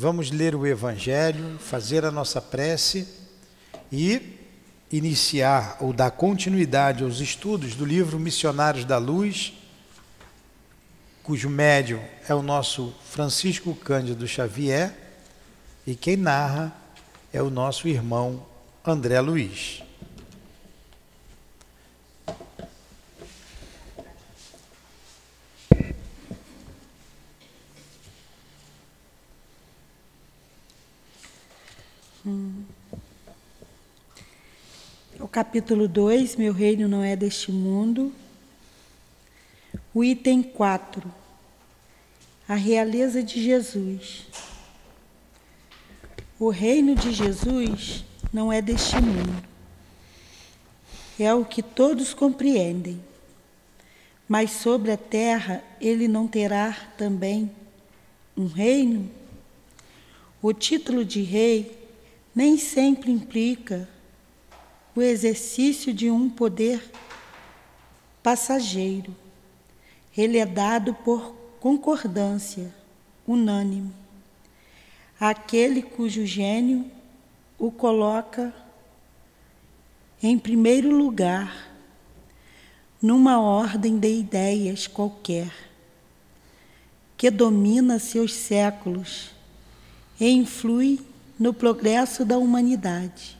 Vamos 0.00 0.30
ler 0.30 0.54
o 0.54 0.64
Evangelho, 0.64 1.58
fazer 1.58 2.04
a 2.04 2.12
nossa 2.12 2.40
prece 2.40 3.08
e 3.90 4.38
iniciar 4.92 5.76
ou 5.80 5.92
dar 5.92 6.12
continuidade 6.12 7.02
aos 7.02 7.18
estudos 7.18 7.74
do 7.74 7.84
livro 7.84 8.16
Missionários 8.16 8.84
da 8.84 8.96
Luz, 8.96 9.54
cujo 11.24 11.50
médium 11.50 12.00
é 12.28 12.32
o 12.32 12.42
nosso 12.42 12.94
Francisco 13.10 13.74
Cândido 13.74 14.28
Xavier 14.28 14.96
e 15.84 15.96
quem 15.96 16.16
narra 16.16 16.72
é 17.32 17.42
o 17.42 17.50
nosso 17.50 17.88
irmão 17.88 18.46
André 18.84 19.20
Luiz. 19.20 19.82
Capítulo 35.48 35.88
2, 35.88 36.36
Meu 36.36 36.52
reino 36.52 36.86
não 36.86 37.02
é 37.02 37.16
deste 37.16 37.50
mundo. 37.50 38.12
O 39.94 40.04
item 40.04 40.42
4, 40.42 41.02
a 42.46 42.54
realeza 42.54 43.22
de 43.22 43.42
Jesus. 43.42 44.26
O 46.38 46.50
reino 46.50 46.94
de 46.94 47.12
Jesus 47.12 48.04
não 48.30 48.52
é 48.52 48.60
deste 48.60 48.96
mundo. 48.96 49.42
É 51.18 51.32
o 51.32 51.46
que 51.46 51.62
todos 51.62 52.12
compreendem. 52.12 53.02
Mas 54.28 54.50
sobre 54.50 54.92
a 54.92 54.98
terra 54.98 55.64
ele 55.80 56.06
não 56.06 56.28
terá 56.28 56.76
também 56.98 57.50
um 58.36 58.46
reino? 58.46 59.10
O 60.42 60.52
título 60.52 61.06
de 61.06 61.22
rei 61.22 61.88
nem 62.34 62.58
sempre 62.58 63.10
implica 63.10 63.88
o 64.98 65.02
exercício 65.02 65.94
de 65.94 66.10
um 66.10 66.28
poder 66.28 66.82
passageiro. 68.20 69.14
Ele 70.16 70.38
é 70.38 70.44
dado 70.44 70.92
por 70.92 71.36
concordância 71.60 72.74
unânime. 73.24 73.92
Aquele 75.20 75.82
cujo 75.82 76.26
gênio 76.26 76.90
o 77.56 77.70
coloca 77.70 78.52
em 80.20 80.36
primeiro 80.36 80.90
lugar, 80.90 81.70
numa 83.00 83.40
ordem 83.40 84.00
de 84.00 84.12
ideias 84.12 84.88
qualquer, 84.88 85.52
que 87.16 87.30
domina 87.30 88.00
seus 88.00 88.34
séculos 88.34 89.30
e 90.18 90.28
influi 90.28 90.98
no 91.38 91.54
progresso 91.54 92.24
da 92.24 92.36
humanidade. 92.36 93.37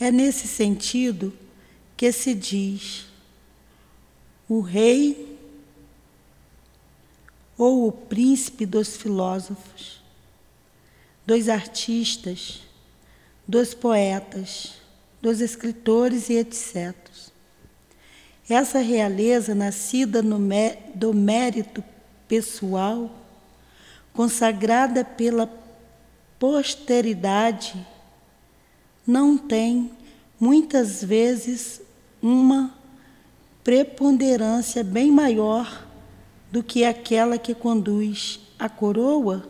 É 0.00 0.10
nesse 0.10 0.48
sentido 0.48 1.32
que 1.96 2.10
se 2.10 2.34
diz 2.34 3.06
o 4.48 4.60
rei 4.60 5.38
ou 7.56 7.86
o 7.86 7.92
príncipe 7.92 8.66
dos 8.66 8.96
filósofos, 8.96 10.02
dos 11.24 11.48
artistas, 11.48 12.62
dos 13.46 13.72
poetas, 13.72 14.74
dos 15.20 15.40
escritores 15.40 16.28
e 16.28 16.34
etc. 16.34 16.94
Essa 18.48 18.80
realeza, 18.80 19.54
nascida 19.54 20.20
mé 20.22 20.78
do 20.94 21.14
mérito 21.14 21.82
pessoal, 22.26 23.10
consagrada 24.12 25.04
pela 25.04 25.48
posteridade, 26.38 27.86
não 29.06 29.36
tem 29.36 29.90
muitas 30.38 31.02
vezes 31.02 31.80
uma 32.20 32.74
preponderância 33.64 34.82
bem 34.82 35.10
maior 35.10 35.86
do 36.50 36.62
que 36.62 36.84
aquela 36.84 37.38
que 37.38 37.54
conduz 37.54 38.40
a 38.58 38.68
coroa, 38.68 39.48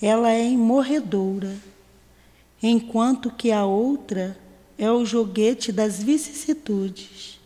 ela 0.00 0.30
é 0.30 0.48
imorredoura, 0.48 1.56
enquanto 2.62 3.30
que 3.30 3.50
a 3.50 3.64
outra 3.64 4.38
é 4.78 4.90
o 4.90 5.04
joguete 5.04 5.72
das 5.72 6.02
vicissitudes. 6.02 7.40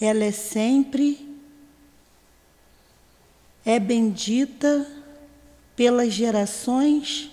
Ela 0.00 0.24
é 0.24 0.32
sempre 0.32 1.26
é 3.64 3.80
bendita 3.80 4.86
pelas 5.74 6.12
gerações 6.12 7.30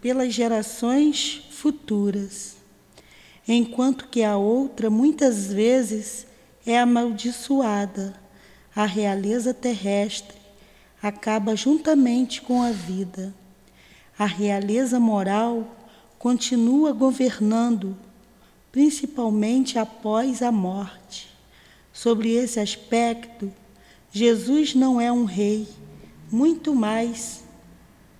pelas 0.00 0.32
gerações 0.32 1.42
futuras, 1.50 2.56
enquanto 3.46 4.08
que 4.08 4.22
a 4.22 4.36
outra 4.36 4.88
muitas 4.90 5.52
vezes 5.52 6.26
é 6.66 6.78
amaldiçoada. 6.78 8.14
A 8.74 8.84
realeza 8.84 9.52
terrestre 9.52 10.36
acaba 11.02 11.56
juntamente 11.56 12.40
com 12.42 12.62
a 12.62 12.70
vida. 12.70 13.34
A 14.18 14.26
realeza 14.26 15.00
moral 15.00 15.76
continua 16.18 16.92
governando, 16.92 17.96
principalmente 18.70 19.78
após 19.78 20.42
a 20.42 20.52
morte. 20.52 21.28
Sobre 21.92 22.32
esse 22.32 22.60
aspecto, 22.60 23.52
Jesus 24.12 24.74
não 24.74 25.00
é 25.00 25.10
um 25.10 25.24
rei, 25.24 25.66
muito 26.30 26.74
mais 26.74 27.44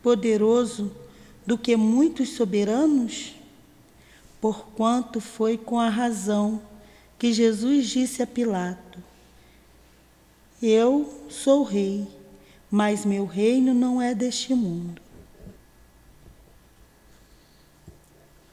poderoso 0.03 0.91
do 1.49 1.57
que 1.57 1.75
muitos 1.79 2.35
soberanos? 2.35 3.35
Porquanto 4.39 5.19
foi 5.19 5.57
com 5.57 5.81
a 5.81 5.89
razão 5.89 6.61
que 7.19 7.33
Jesus 7.33 7.89
disse 7.89 8.23
a 8.23 8.27
Pilato: 8.27 9.03
Eu 10.63 11.27
sou 11.31 11.65
rei, 11.65 12.07
mas 12.71 13.07
meu 13.07 13.25
reino 13.25 13.73
não 13.73 14.01
é 14.01 14.15
deste 14.15 14.53
mundo. 14.53 15.01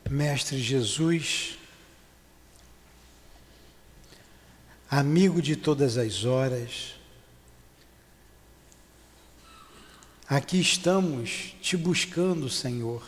Mestre 0.10 0.58
Jesus, 0.58 1.58
amigo 4.90 5.42
de 5.42 5.58
todas 5.58 5.98
as 5.98 6.24
horas, 6.24 6.95
Aqui 10.28 10.60
estamos 10.60 11.56
te 11.62 11.78
buscando, 11.78 12.50
Senhor, 12.50 13.04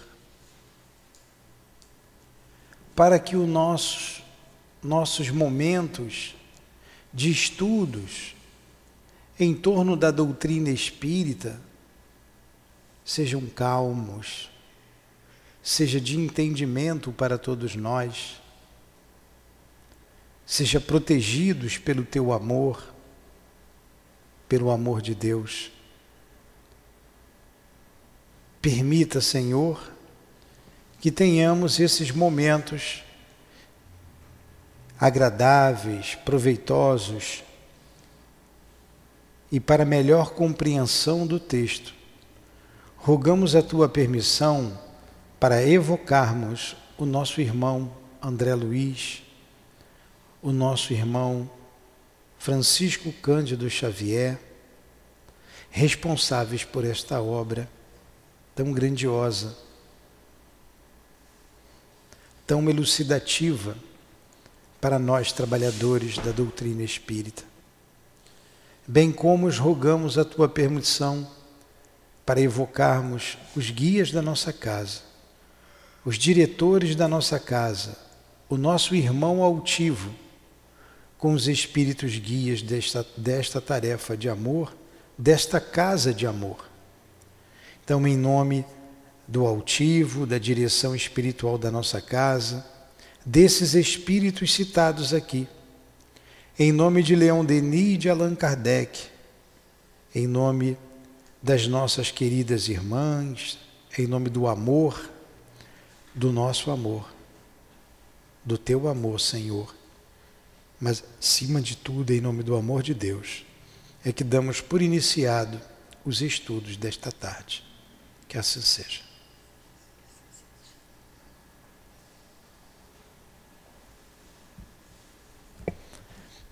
para 2.96 3.18
que 3.18 3.36
os 3.36 3.50
nossos, 3.50 4.24
nossos 4.84 5.32
momentos 5.32 6.36
de 7.12 7.32
estudos 7.32 8.36
em 9.40 9.56
torno 9.56 9.96
da 9.98 10.12
doutrina 10.12 10.70
espírita 10.70 11.60
sejam 13.04 13.48
calmos, 13.48 14.52
seja 15.64 16.00
de 16.00 16.20
entendimento 16.20 17.12
para 17.12 17.40
todos 17.40 17.76
nós, 17.76 18.40
seja 20.46 20.80
protegidos 20.80 21.80
pelo 21.80 22.06
teu 22.06 22.32
amor, 22.32 22.94
pelo 24.48 24.70
amor 24.70 25.02
de 25.02 25.16
Deus. 25.16 25.72
Permita, 28.62 29.22
Senhor, 29.22 29.92
que 31.00 31.12
tenhamos 31.12 31.80
esses 31.80 32.12
momentos 32.12 33.04
agradáveis, 35.00 36.16
proveitosos 36.16 37.44
e 39.52 39.60
para 39.60 39.86
melhor 39.86 40.32
compreensão 40.32 41.26
do 41.26 41.40
texto. 41.40 41.94
Rogamos 42.98 43.56
a 43.56 43.62
tua 43.62 43.88
permissão 43.88 44.78
para 45.40 45.64
evocarmos 45.64 46.76
o 46.98 47.06
nosso 47.06 47.40
irmão 47.40 47.92
André 48.22 48.56
Luiz, 48.56 49.22
o 50.42 50.52
nosso 50.52 50.94
irmão 50.94 51.50
Francisco 52.40 53.12
Cândido 53.14 53.70
Xavier, 53.70 54.40
responsáveis 55.70 56.64
por 56.64 56.84
esta 56.84 57.22
obra 57.22 57.70
tão 58.58 58.74
grandiosa, 58.74 59.56
tão 62.48 62.68
elucidativa 62.70 63.78
para 64.82 64.98
nós 64.98 65.32
trabalhadores 65.32 66.18
da 66.18 66.32
doutrina 66.32 66.82
espírita. 66.82 67.44
Bem 68.88 69.12
como 69.12 69.46
os 69.46 69.60
rogamos 69.60 70.18
a 70.18 70.26
tua 70.26 70.50
permissão 70.50 71.30
para 72.26 72.42
evocarmos 72.42 73.38
os 73.56 73.70
guias 73.70 74.12
da 74.12 74.22
nossa 74.22 74.52
casa, 74.52 75.02
os 76.04 76.18
diretores 76.18 76.96
da 76.96 77.08
nossa 77.08 77.40
casa, 77.40 77.96
o 78.50 78.58
nosso 78.58 78.96
irmão 78.96 79.44
altivo, 79.44 80.12
com 81.18 81.32
os 81.34 81.48
espíritos 81.48 82.18
guias 82.18 82.62
desta, 82.64 83.06
desta 83.16 83.62
tarefa 83.62 84.18
de 84.18 84.28
amor 84.28 84.74
desta 85.18 85.60
casa 85.60 86.14
de 86.14 86.28
amor. 86.28 86.67
Então, 87.88 88.06
em 88.06 88.18
nome 88.18 88.66
do 89.26 89.48
altivo, 89.48 90.26
da 90.26 90.38
direção 90.38 90.94
espiritual 90.94 91.58
da 91.58 91.72
nossa 91.72 92.02
casa, 92.02 92.66
desses 93.26 93.76
espíritos 93.76 94.54
citados 94.54 95.14
aqui, 95.14 95.48
em 96.60 96.74
nome 96.74 97.02
de 97.02 97.16
Leon 97.16 97.46
Denis 97.46 97.94
e 97.94 97.98
de 97.98 98.10
Allan 98.10 98.36
Kardec, 98.36 99.08
em 100.14 100.28
nome 100.28 100.78
das 101.42 101.66
nossas 101.66 102.12
queridas 102.12 102.68
irmãs, 102.68 103.58
em 103.98 104.06
nome 104.06 104.30
do 104.30 104.48
amor, 104.48 105.10
do 106.14 106.30
nosso 106.34 106.70
amor, 106.72 107.10
do 108.44 108.58
teu 108.58 108.90
amor, 108.90 109.22
Senhor. 109.22 109.74
Mas, 110.78 111.02
acima 111.22 111.62
de 111.62 111.78
tudo, 111.78 112.12
em 112.12 112.20
nome 112.20 112.44
do 112.44 112.54
amor 112.54 112.84
de 112.84 112.94
Deus, 112.94 113.46
é 114.04 114.12
que 114.12 114.26
damos 114.26 114.60
por 114.60 114.82
iniciado 114.82 115.58
os 116.04 116.22
estudos 116.22 116.76
desta 116.76 117.14
tarde. 117.14 117.67
Que 118.28 118.38
assim 118.38 118.62
seja. 118.62 119.02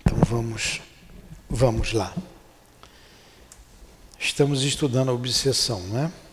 Então 0.00 0.18
vamos, 0.24 0.80
vamos 1.48 1.92
lá. 1.92 2.14
Estamos 4.18 4.62
estudando 4.62 5.10
a 5.10 5.14
obsessão, 5.14 5.80
não 5.88 6.25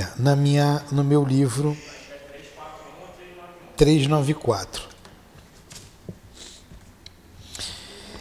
é? 0.00 0.12
Na 0.16 0.34
minha, 0.34 0.84
no 0.90 1.04
meu 1.04 1.24
livro 1.24 1.76
394. 3.76 4.82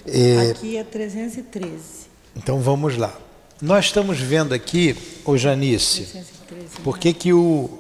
É, 0.06 0.52
aqui 0.52 0.78
é 0.78 0.84
313. 0.84 2.08
Então 2.36 2.60
vamos 2.60 2.98
lá. 2.98 3.18
Nós 3.62 3.86
estamos 3.86 4.20
vendo 4.20 4.54
aqui, 4.54 4.96
ô 5.26 5.38
Janice, 5.38 6.06
313, 6.06 6.82
por 6.82 6.98
que, 6.98 7.14
que 7.14 7.34
o 7.34 7.78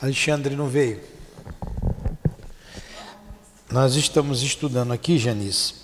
Alexandre 0.00 0.54
não 0.54 0.68
veio? 0.68 1.00
Nós 3.70 3.96
estamos 3.96 4.42
estudando 4.42 4.92
aqui, 4.92 5.18
Janice, 5.18 5.74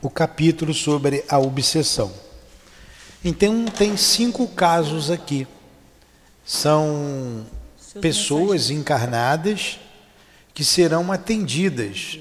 o 0.00 0.10
capítulo 0.10 0.74
sobre 0.74 1.24
a 1.28 1.38
obsessão. 1.38 2.12
Então 3.24 3.66
tem 3.66 3.96
cinco 3.96 4.48
casos 4.48 5.10
aqui 5.10 5.46
são 6.52 7.46
pessoas 8.02 8.68
encarnadas 8.68 9.80
que 10.52 10.62
serão 10.62 11.10
atendidas 11.10 12.18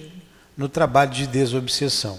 no 0.55 0.69
trabalho 0.69 1.11
de 1.11 1.27
desobsessão. 1.27 2.17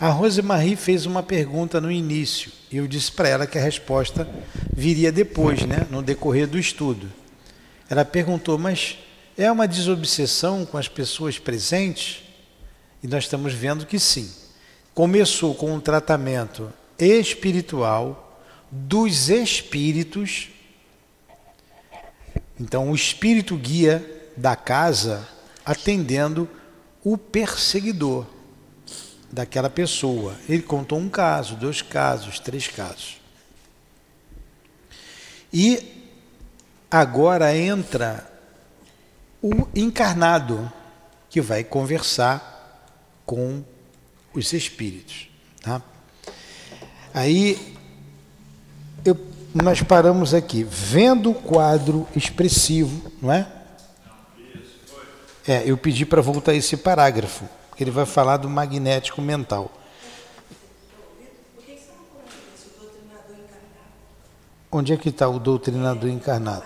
A 0.00 0.08
Rosemarie 0.08 0.74
fez 0.74 1.04
uma 1.04 1.22
pergunta 1.22 1.82
no 1.82 1.92
início 1.92 2.50
e 2.70 2.78
eu 2.78 2.86
disse 2.86 3.12
para 3.12 3.28
ela 3.28 3.46
que 3.46 3.58
a 3.58 3.62
resposta 3.62 4.26
viria 4.74 5.12
depois, 5.12 5.60
né, 5.66 5.86
no 5.90 6.02
decorrer 6.02 6.48
do 6.48 6.58
estudo. 6.58 7.12
Ela 7.90 8.06
perguntou: 8.06 8.56
"Mas 8.56 8.96
é 9.36 9.52
uma 9.52 9.68
desobsessão 9.68 10.64
com 10.64 10.78
as 10.78 10.88
pessoas 10.88 11.38
presentes?" 11.38 12.22
E 13.02 13.06
nós 13.06 13.24
estamos 13.24 13.52
vendo 13.52 13.84
que 13.84 13.98
sim. 13.98 14.32
Começou 14.94 15.54
com 15.54 15.74
um 15.74 15.80
tratamento 15.80 16.72
espiritual 16.98 18.40
dos 18.70 19.28
espíritos 19.28 20.48
então, 22.62 22.92
o 22.92 22.94
espírito 22.94 23.56
guia 23.56 24.30
da 24.36 24.54
casa 24.54 25.28
atendendo 25.64 26.48
o 27.02 27.18
perseguidor 27.18 28.24
daquela 29.32 29.68
pessoa. 29.68 30.36
Ele 30.48 30.62
contou 30.62 30.96
um 30.96 31.08
caso, 31.08 31.56
dois 31.56 31.82
casos, 31.82 32.38
três 32.38 32.68
casos. 32.68 33.20
E 35.52 36.14
agora 36.88 37.56
entra 37.56 38.30
o 39.42 39.66
encarnado 39.74 40.70
que 41.28 41.40
vai 41.40 41.64
conversar 41.64 42.86
com 43.26 43.64
os 44.32 44.52
espíritos. 44.52 45.28
Tá? 45.60 45.82
Aí 47.12 47.76
eu 49.04 49.31
nós 49.54 49.82
paramos 49.82 50.32
aqui, 50.32 50.64
vendo 50.64 51.30
o 51.30 51.34
quadro 51.34 52.08
expressivo, 52.16 53.10
não 53.20 53.32
é? 53.32 53.46
É, 55.46 55.62
eu 55.66 55.76
pedi 55.76 56.06
para 56.06 56.22
voltar 56.22 56.54
esse 56.54 56.76
parágrafo, 56.76 57.44
porque 57.68 57.84
ele 57.84 57.90
vai 57.90 58.06
falar 58.06 58.36
do 58.38 58.48
magnético 58.48 59.20
mental. 59.20 59.70
Onde 64.70 64.94
é 64.94 64.96
que 64.96 65.10
está 65.10 65.28
o 65.28 65.38
doutrinador 65.38 66.08
encarnado? 66.08 66.64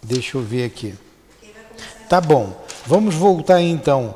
Deixa 0.00 0.36
eu 0.36 0.42
ver 0.42 0.64
aqui. 0.64 0.94
Tá 2.08 2.20
bom. 2.20 2.64
Vamos 2.86 3.14
voltar 3.14 3.60
então. 3.60 4.14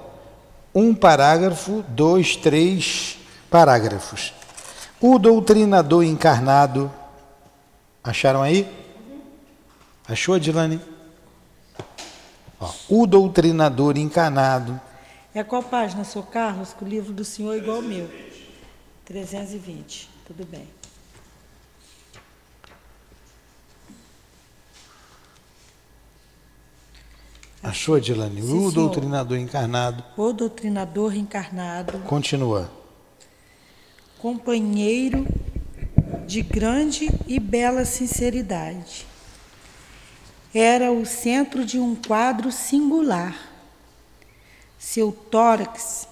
Um 0.73 0.95
parágrafo, 0.95 1.83
dois, 1.89 2.37
três 2.37 3.19
parágrafos. 3.51 4.38
O 5.01 5.17
doutrinador 5.17 6.03
encarnado. 6.03 6.93
Acharam 8.03 8.43
aí? 8.43 8.69
Achou, 10.09 10.35
Adilane? 10.35 10.81
Ó, 12.61 12.73
o 12.89 13.07
doutrinador 13.07 13.97
encarnado. 13.97 14.81
É 15.33 15.45
qual 15.45 15.63
página, 15.63 16.03
Sr. 16.03 16.27
Carlos? 16.27 16.73
Que 16.73 16.83
o 16.83 16.89
livro 16.89 17.13
do 17.13 17.25
senhor 17.25 17.55
é 17.55 17.59
igual 17.59 17.77
ao 17.77 17.83
meu. 17.83 18.11
320. 19.05 20.11
Tudo 20.27 20.45
bem. 20.45 20.67
Achou, 27.63 27.95
Adilane? 27.95 28.43
Sim, 28.43 28.67
o 28.67 28.73
doutrinador 28.73 29.39
encarnado. 29.39 30.03
O 30.17 30.33
doutrinador 30.33 31.15
encarnado. 31.15 32.01
Continua 32.01 32.78
companheiro 34.19 35.27
de 36.27 36.43
grande 36.43 37.09
e 37.27 37.39
bela 37.39 37.85
sinceridade. 37.85 39.07
Era 40.53 40.91
o 40.91 41.07
centro 41.07 41.65
de 41.65 41.79
um 41.79 41.95
quadro 41.95 42.51
singular. 42.51 43.53
Seu 44.79 45.13
tórax 45.13 46.09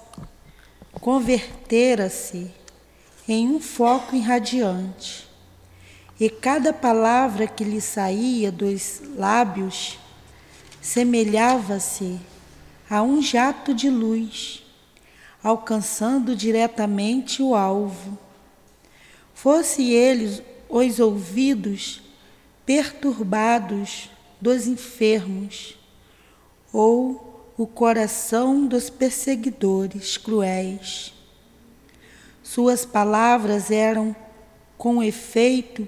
convertera-se 1.01 2.51
em 3.29 3.49
um 3.49 3.61
foco 3.61 4.15
irradiante, 4.15 5.29
e 6.19 6.31
cada 6.31 6.73
palavra 6.73 7.47
que 7.47 7.65
lhe 7.65 7.81
saía 7.81 8.51
dos 8.53 9.03
lábios 9.17 9.99
semelhava-se 10.81 12.19
a 12.89 13.03
um 13.03 13.21
jato 13.21 13.75
de 13.75 13.91
luz 13.91 14.65
alcançando 15.47 16.35
diretamente 16.35 17.41
o 17.41 17.55
alvo. 17.55 18.19
Fosse 19.33 19.93
eles 19.93 20.43
os 20.69 20.99
ouvidos 20.99 22.03
perturbados 22.65 24.11
dos 24.41 24.67
enfermos, 24.67 25.79
ou 26.73 27.53
o 27.57 27.65
coração 27.65 28.67
dos 28.67 28.91
perseguidores 28.91 30.17
cruéis. 30.17 31.15
Suas 32.43 32.85
palavras 32.85 33.71
eram 33.71 34.17
com 34.76 35.00
efeito 35.00 35.87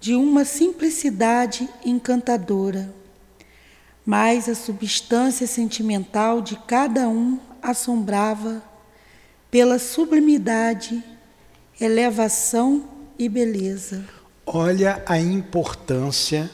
de 0.00 0.14
uma 0.14 0.46
simplicidade 0.46 1.68
encantadora, 1.84 2.90
mas 4.06 4.48
a 4.48 4.54
substância 4.54 5.46
sentimental 5.46 6.40
de 6.40 6.56
cada 6.60 7.06
um 7.06 7.38
assombrava 7.60 8.62
pela 9.54 9.78
sublimidade, 9.78 11.00
elevação 11.80 12.88
e 13.16 13.28
beleza. 13.28 14.04
Olha 14.44 15.00
a 15.06 15.16
importância 15.16 16.50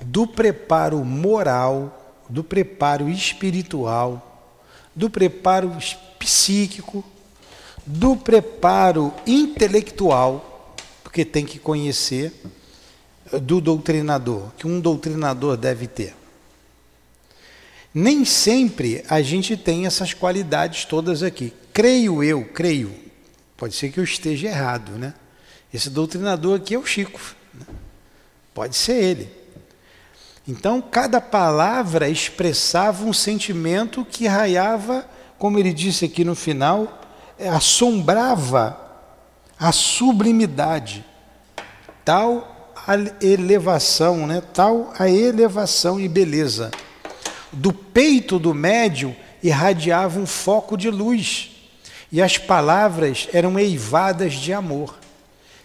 do 0.00 0.26
preparo 0.26 1.04
moral, 1.04 2.16
do 2.30 2.42
preparo 2.42 3.10
espiritual, 3.10 4.50
do 4.96 5.10
preparo 5.10 5.76
psíquico, 6.18 7.04
do 7.84 8.16
preparo 8.16 9.12
intelectual, 9.26 10.74
porque 11.04 11.26
tem 11.26 11.44
que 11.44 11.58
conhecer 11.58 12.32
do 13.42 13.60
doutrinador, 13.60 14.52
que 14.56 14.66
um 14.66 14.80
doutrinador 14.80 15.58
deve 15.58 15.86
ter. 15.86 16.14
Nem 17.92 18.24
sempre 18.24 19.04
a 19.06 19.20
gente 19.20 19.54
tem 19.54 19.84
essas 19.84 20.14
qualidades 20.14 20.86
todas 20.86 21.22
aqui. 21.22 21.52
Creio 21.72 22.22
eu, 22.22 22.44
creio. 22.44 22.94
Pode 23.56 23.74
ser 23.74 23.90
que 23.90 23.98
eu 23.98 24.04
esteja 24.04 24.48
errado, 24.48 24.92
né? 24.92 25.14
Esse 25.72 25.88
doutrinador 25.88 26.56
aqui 26.56 26.74
é 26.74 26.78
o 26.78 26.84
Chico. 26.84 27.20
Né? 27.54 27.66
Pode 28.52 28.76
ser 28.76 29.02
ele. 29.02 29.30
Então, 30.46 30.82
cada 30.82 31.20
palavra 31.20 32.08
expressava 32.08 33.04
um 33.04 33.12
sentimento 33.12 34.04
que 34.04 34.26
raiava, 34.26 35.08
como 35.38 35.58
ele 35.58 35.72
disse 35.72 36.04
aqui 36.04 36.24
no 36.24 36.34
final, 36.34 37.00
assombrava 37.54 38.78
a 39.58 39.70
sublimidade, 39.70 41.04
tal 42.04 42.74
a 42.84 42.94
elevação, 43.24 44.26
né? 44.26 44.42
tal 44.52 44.92
a 44.98 45.08
elevação 45.08 46.00
e 46.00 46.08
beleza. 46.08 46.70
Do 47.52 47.72
peito 47.72 48.38
do 48.38 48.52
médium 48.52 49.14
irradiava 49.42 50.18
um 50.18 50.26
foco 50.26 50.76
de 50.76 50.90
luz, 50.90 51.51
e 52.12 52.20
as 52.20 52.36
palavras 52.36 53.26
eram 53.32 53.58
eivadas 53.58 54.34
de 54.34 54.52
amor, 54.52 54.98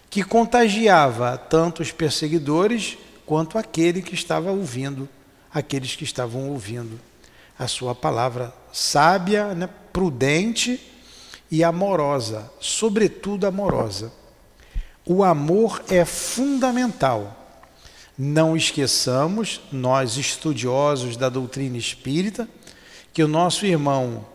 que 0.08 0.24
contagiava 0.24 1.36
tanto 1.36 1.82
os 1.82 1.92
perseguidores 1.92 2.96
quanto 3.26 3.58
aquele 3.58 4.00
que 4.00 4.14
estava 4.14 4.50
ouvindo, 4.50 5.06
aqueles 5.52 5.94
que 5.94 6.04
estavam 6.04 6.48
ouvindo 6.48 6.98
a 7.58 7.68
sua 7.68 7.94
palavra 7.94 8.54
sábia, 8.72 9.54
né? 9.54 9.68
prudente 9.92 10.80
e 11.50 11.62
amorosa, 11.62 12.50
sobretudo 12.60 13.46
amorosa. 13.46 14.10
O 15.04 15.22
amor 15.22 15.82
é 15.90 16.04
fundamental. 16.04 17.34
Não 18.16 18.56
esqueçamos, 18.56 19.60
nós 19.70 20.16
estudiosos 20.16 21.16
da 21.16 21.28
doutrina 21.28 21.76
espírita, 21.76 22.48
que 23.12 23.22
o 23.22 23.28
nosso 23.28 23.66
irmão 23.66 24.26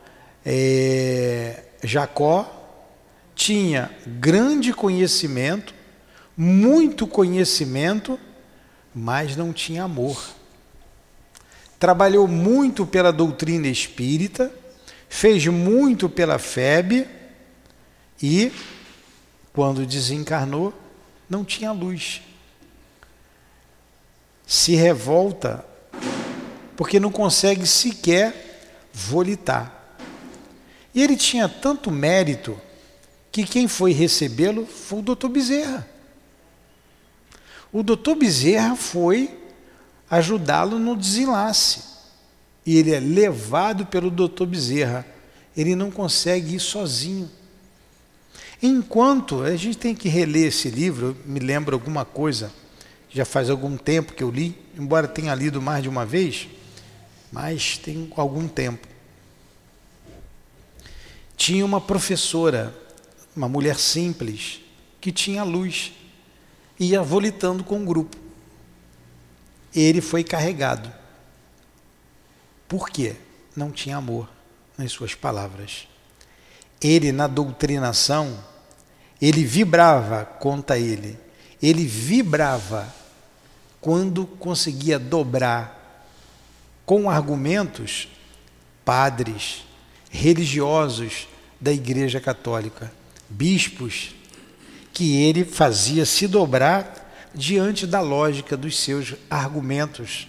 é, 0.45 1.63
Jacó 1.83 2.61
tinha 3.35 3.91
grande 4.07 4.73
conhecimento, 4.73 5.73
muito 6.35 7.05
conhecimento, 7.05 8.19
mas 8.95 9.35
não 9.35 9.51
tinha 9.51 9.83
amor. 9.83 10.31
Trabalhou 11.77 12.27
muito 12.27 12.85
pela 12.85 13.11
doutrina 13.11 13.67
espírita, 13.67 14.51
fez 15.09 15.45
muito 15.47 16.07
pela 16.07 16.39
FEB 16.39 17.05
e, 18.21 18.51
quando 19.51 19.85
desencarnou, 19.85 20.73
não 21.29 21.43
tinha 21.43 21.71
luz. 21.71 22.21
Se 24.47 24.75
revolta 24.75 25.65
porque 26.77 26.99
não 26.99 27.11
consegue 27.11 27.67
sequer 27.67 28.89
volitar. 28.93 29.82
E 30.93 31.01
ele 31.01 31.15
tinha 31.15 31.49
tanto 31.49 31.89
mérito 31.89 32.59
que 33.31 33.43
quem 33.43 33.67
foi 33.67 33.91
recebê-lo 33.93 34.65
foi 34.65 34.99
o 34.99 35.01
doutor 35.01 35.29
Bezerra. 35.29 35.87
O 37.71 37.81
doutor 37.81 38.15
Bezerra 38.15 38.75
foi 38.75 39.39
ajudá-lo 40.09 40.77
no 40.77 40.95
desenlace 40.95 41.81
e 42.63 42.77
ele 42.77 42.91
é 42.91 42.99
levado 42.99 43.87
pelo 43.87 44.11
doutor 44.11 44.45
Bezerra. 44.45 45.05
Ele 45.57 45.75
não 45.75 45.89
consegue 45.89 46.55
ir 46.55 46.59
sozinho. 46.59 47.29
Enquanto 48.61 49.41
a 49.41 49.55
gente 49.55 49.77
tem 49.77 49.95
que 49.95 50.07
reler 50.07 50.47
esse 50.47 50.69
livro, 50.69 51.17
me 51.25 51.39
lembra 51.39 51.75
alguma 51.75 52.05
coisa, 52.05 52.51
já 53.09 53.25
faz 53.25 53.49
algum 53.49 53.75
tempo 53.75 54.13
que 54.13 54.23
eu 54.23 54.31
li, 54.31 54.55
embora 54.77 55.07
tenha 55.07 55.33
lido 55.35 55.61
mais 55.61 55.83
de 55.83 55.89
uma 55.89 56.05
vez, 56.05 56.47
mas 57.31 57.77
tem 57.77 58.09
algum 58.15 58.47
tempo. 58.47 58.92
Tinha 61.35 61.65
uma 61.65 61.81
professora, 61.81 62.73
uma 63.35 63.49
mulher 63.49 63.77
simples, 63.77 64.61
que 65.01 65.11
tinha 65.11 65.43
luz, 65.43 65.91
ia 66.79 67.01
volitando 67.01 67.63
com 67.63 67.81
o 67.81 67.85
grupo. 67.85 68.17
Ele 69.75 70.01
foi 70.01 70.23
carregado. 70.23 70.91
Por 72.67 72.89
quê? 72.89 73.15
Não 73.55 73.71
tinha 73.71 73.97
amor 73.97 74.29
nas 74.77 74.91
suas 74.91 75.13
palavras. 75.13 75.87
Ele, 76.81 77.11
na 77.11 77.27
doutrinação, 77.27 78.37
ele 79.21 79.43
vibrava 79.43 80.25
contra 80.25 80.77
ele. 80.77 81.17
Ele 81.61 81.85
vibrava 81.85 82.93
quando 83.79 84.25
conseguia 84.25 84.99
dobrar 84.99 86.07
com 86.85 87.09
argumentos 87.09 88.07
padres, 88.83 89.63
religiosos 90.13 91.27
da 91.59 91.73
Igreja 91.73 92.21
Católica, 92.21 92.93
bispos, 93.27 94.13
que 94.93 95.23
ele 95.23 95.43
fazia 95.43 96.05
se 96.05 96.27
dobrar 96.27 97.31
diante 97.33 97.87
da 97.87 97.99
lógica 97.99 98.55
dos 98.55 98.79
seus 98.79 99.15
argumentos 99.27 100.27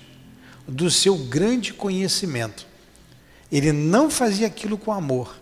do 0.66 0.90
seu 0.90 1.18
grande 1.18 1.74
conhecimento. 1.74 2.66
Ele 3.52 3.72
não 3.72 4.08
fazia 4.08 4.46
aquilo 4.46 4.78
com 4.78 4.90
amor, 4.90 5.36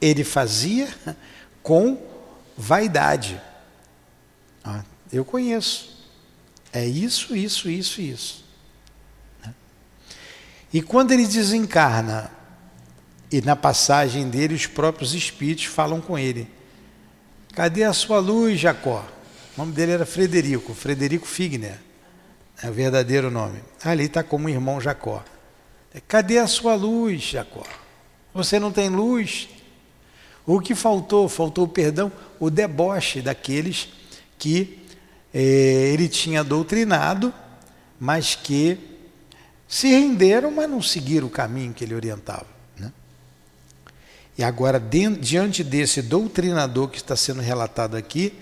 ele 0.00 0.22
fazia 0.22 0.88
com 1.60 2.00
vaidade. 2.56 3.40
Ah, 4.62 4.84
eu 5.12 5.24
conheço. 5.24 6.06
É 6.72 6.86
isso, 6.86 7.34
isso, 7.34 7.68
isso, 7.68 8.00
isso. 8.00 8.44
E 10.72 10.80
quando 10.80 11.10
ele 11.10 11.26
desencarna, 11.26 12.30
e 13.30 13.40
na 13.40 13.54
passagem 13.54 14.28
dele, 14.28 14.54
os 14.54 14.66
próprios 14.66 15.14
espíritos 15.14 15.66
falam 15.66 16.00
com 16.00 16.18
ele: 16.18 16.48
Cadê 17.54 17.84
a 17.84 17.92
sua 17.92 18.18
luz, 18.18 18.58
Jacó? 18.58 19.04
O 19.56 19.60
nome 19.60 19.72
dele 19.72 19.92
era 19.92 20.06
Frederico, 20.06 20.74
Frederico 20.74 21.26
Figner. 21.26 21.78
É 22.62 22.68
o 22.68 22.72
verdadeiro 22.72 23.30
nome. 23.30 23.60
Ali 23.82 24.04
está 24.04 24.22
como 24.22 24.48
irmão 24.48 24.80
Jacó. 24.80 25.24
Cadê 26.06 26.38
a 26.38 26.46
sua 26.46 26.74
luz, 26.74 27.22
Jacó? 27.22 27.64
Você 28.34 28.58
não 28.58 28.70
tem 28.70 28.88
luz? 28.88 29.48
O 30.46 30.60
que 30.60 30.74
faltou? 30.74 31.28
Faltou 31.28 31.64
o 31.64 31.68
perdão, 31.68 32.12
o 32.38 32.50
deboche 32.50 33.22
daqueles 33.22 33.88
que 34.38 34.78
eh, 35.32 35.90
ele 35.92 36.08
tinha 36.08 36.42
doutrinado, 36.42 37.32
mas 37.98 38.34
que 38.34 38.78
se 39.68 39.88
renderam, 39.88 40.50
mas 40.50 40.68
não 40.68 40.82
seguiram 40.82 41.26
o 41.26 41.30
caminho 41.30 41.72
que 41.72 41.84
ele 41.84 41.94
orientava. 41.94 42.59
E 44.38 44.44
agora, 44.44 44.80
diante 45.20 45.62
desse 45.62 46.00
doutrinador 46.02 46.88
que 46.88 46.96
está 46.96 47.14
sendo 47.16 47.40
relatado 47.40 47.96
aqui, 47.96 48.32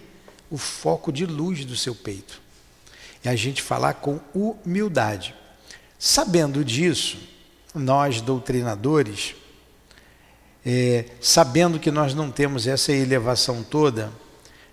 o 0.51 0.57
foco 0.57 1.13
de 1.13 1.27
luz 1.27 1.65
do 1.65 1.77
seu 1.77 1.95
peito 1.95 2.41
é 3.25 3.29
a 3.29 3.37
gente 3.37 3.63
falar 3.63 3.95
com 3.95 4.21
humildade. 4.35 5.35
Sabendo 5.99 6.65
disso, 6.65 7.19
nós 7.75 8.21
doutrinadores, 8.21 9.35
é, 10.65 11.07
sabendo 11.21 11.79
que 11.79 11.91
nós 11.91 12.15
não 12.15 12.31
temos 12.31 12.67
essa 12.67 12.93
elevação 12.93 13.63
toda, 13.63 14.13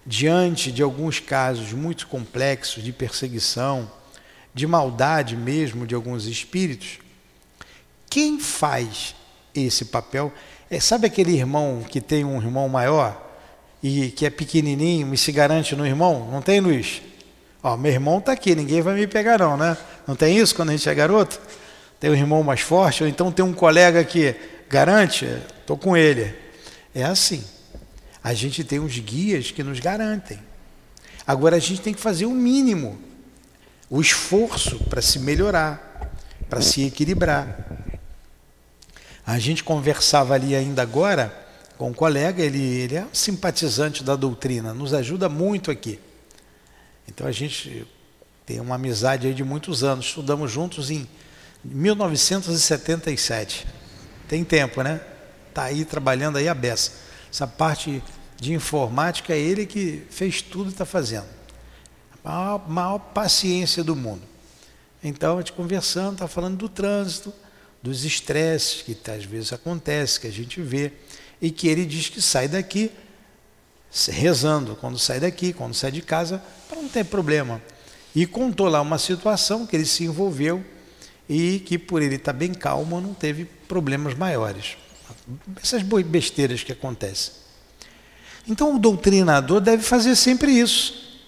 diante 0.06 0.72
de 0.72 0.84
alguns 0.84 1.20
casos 1.20 1.74
muito 1.74 2.08
complexos 2.08 2.84
de 2.84 2.94
perseguição, 2.94 3.92
de 4.54 4.68
maldade 4.68 5.36
mesmo 5.36 5.88
de 5.88 5.96
alguns 5.96 6.26
espíritos, 6.26 7.00
quem 8.10 8.40
faz 8.40 9.16
esse 9.54 9.86
papel 9.86 10.32
é, 10.75 10.79
sabe 10.79 11.08
aquele 11.08 11.32
irmão 11.32 11.84
que 11.89 12.01
tem 12.01 12.25
um 12.25 12.41
irmão 12.41 12.67
maior 12.67 13.22
e 13.82 14.10
que 14.10 14.25
é 14.25 14.29
pequenininho 14.29 15.13
e 15.13 15.17
se 15.17 15.32
garante 15.32 15.74
no 15.75 15.88
irmão? 15.88 16.29
Não 16.29 16.41
tem, 16.41 16.60
Luiz? 16.60 17.01
Ó, 17.63 17.77
meu 17.77 17.91
irmão 17.91 18.17
está 18.17 18.34
aqui, 18.34 18.53
ninguém 18.53 18.82
vai 18.82 18.94
me 18.94 19.08
pegar 19.08 19.39
não, 19.39 19.55
né? 19.55 19.77
Não 20.05 20.15
tem 20.15 20.38
isso 20.38 20.53
quando 20.53 20.70
a 20.70 20.72
gente 20.74 20.88
é 20.89 20.94
garoto? 20.94 21.39
Tem 21.98 22.10
um 22.10 22.15
irmão 22.15 22.44
mais 22.44 22.60
forte, 22.60 23.03
ou 23.03 23.10
então 23.10 23.32
tem 23.32 23.44
um 23.44 23.53
colega 23.53 24.03
que 24.03 24.36
garante, 24.70 25.25
estou 25.62 25.77
com 25.77 25.96
ele. 25.96 26.36
É 26.94 27.05
assim. 27.05 27.44
A 28.22 28.34
gente 28.34 28.63
tem 28.63 28.79
uns 28.79 29.00
guias 29.00 29.51
que 29.51 29.63
nos 29.63 29.79
garantem. 29.79 30.39
Agora 31.25 31.55
a 31.55 31.60
gente 31.60 31.79
tem 31.79 31.94
que 31.94 32.01
fazer 32.01 32.25
o 32.25 32.32
mínimo, 32.32 33.00
o 33.89 34.01
esforço 34.01 34.77
para 34.89 35.01
se 35.01 35.20
melhorar, 35.20 36.12
para 36.50 36.62
se 36.62 36.86
equilibrar. 36.86 37.65
A 39.25 39.39
gente 39.39 39.63
conversava 39.63 40.34
ali 40.34 40.55
ainda 40.55 40.82
agora 40.82 41.46
com 41.77 41.89
um 41.89 41.94
colega, 41.94 42.44
ele, 42.44 42.62
ele 42.62 42.96
é 42.96 43.08
simpatizante 43.12 44.03
da 44.03 44.15
doutrina, 44.15 44.74
nos 44.74 44.94
ajuda 44.94 45.27
muito 45.27 45.72
aqui. 45.72 46.00
Então 47.08 47.27
a 47.27 47.32
gente 47.32 47.86
tem 48.46 48.60
uma 48.60 48.75
amizade 48.75 49.27
aí 49.27 49.34
de 49.34 49.44
muitos 49.44 49.84
anos. 49.84 50.05
Estudamos 50.05 50.51
juntos 50.51 50.91
em 50.91 51.08
1977. 51.63 53.67
Tem 54.27 54.44
tempo, 54.44 54.82
né? 54.82 55.01
Está 55.50 55.63
aí 55.63 55.84
trabalhando 55.84 56.38
aí 56.38 56.48
a 56.48 56.53
beça. 56.53 56.91
Essa 57.32 57.48
parte 57.48 58.03
de 58.38 58.53
informática 58.53 59.34
é 59.34 59.39
ele 59.39 59.65
que 59.65 60.05
fez 60.10 60.41
tudo 60.41 60.70
e 60.70 60.72
está 60.72 60.86
fazendo. 60.86 61.25
A 62.24 62.29
maior, 62.29 62.70
maior 62.70 63.00
paciência 63.00 63.84
do 63.84 63.96
mundo. 63.96 64.22
Então, 65.03 65.38
a 65.38 65.41
gente 65.41 65.53
conversando, 65.53 66.13
está 66.13 66.27
falando 66.27 66.58
do 66.58 66.67
trânsito, 66.67 67.32
dos 67.86 68.04
estresses 68.04 68.82
que 68.82 68.98
às 69.12 69.24
vezes 69.24 69.54
acontece, 69.54 70.20
que 70.20 70.25
a 70.25 70.32
gente 70.32 70.60
vê, 70.60 70.92
e 71.39 71.51
que 71.51 71.68
ele 71.68 71.86
diz 71.86 72.10
que 72.10 72.20
sai 72.20 72.48
daqui 72.48 72.92
rezando 74.10 74.75
quando 74.75 74.98
sai 74.98 75.20
daqui, 75.20 75.54
quando 75.54 75.75
sai 75.75 75.92
de 75.92 76.01
casa, 76.01 76.44
para 76.68 76.82
não 76.82 76.89
ter 76.89 77.06
problema. 77.06 77.62
E 78.15 78.25
contou 78.25 78.68
lá 78.68 78.82
uma 78.82 78.98
situação 78.98 79.68
que 79.68 79.75
ele 79.75 79.86
se 79.86 80.04
envolveu 80.04 80.65
e 81.30 81.60
que 81.60 81.77
por 81.77 82.01
ele 82.01 82.15
estar 82.15 82.34
bem 82.34 82.54
calmo 82.54 83.00
não 83.00 83.13
teve 83.13 83.46
problemas 83.46 84.15
maiores. 84.15 84.77
Essas 85.62 85.84
besteiras 85.84 86.63
que 86.63 86.72
acontecem. 86.72 87.34
Então 88.48 88.75
o 88.75 88.80
doutrinador 88.80 89.62
deve 89.62 89.84
fazer 89.84 90.15
sempre 90.15 90.51
isso. 90.51 91.20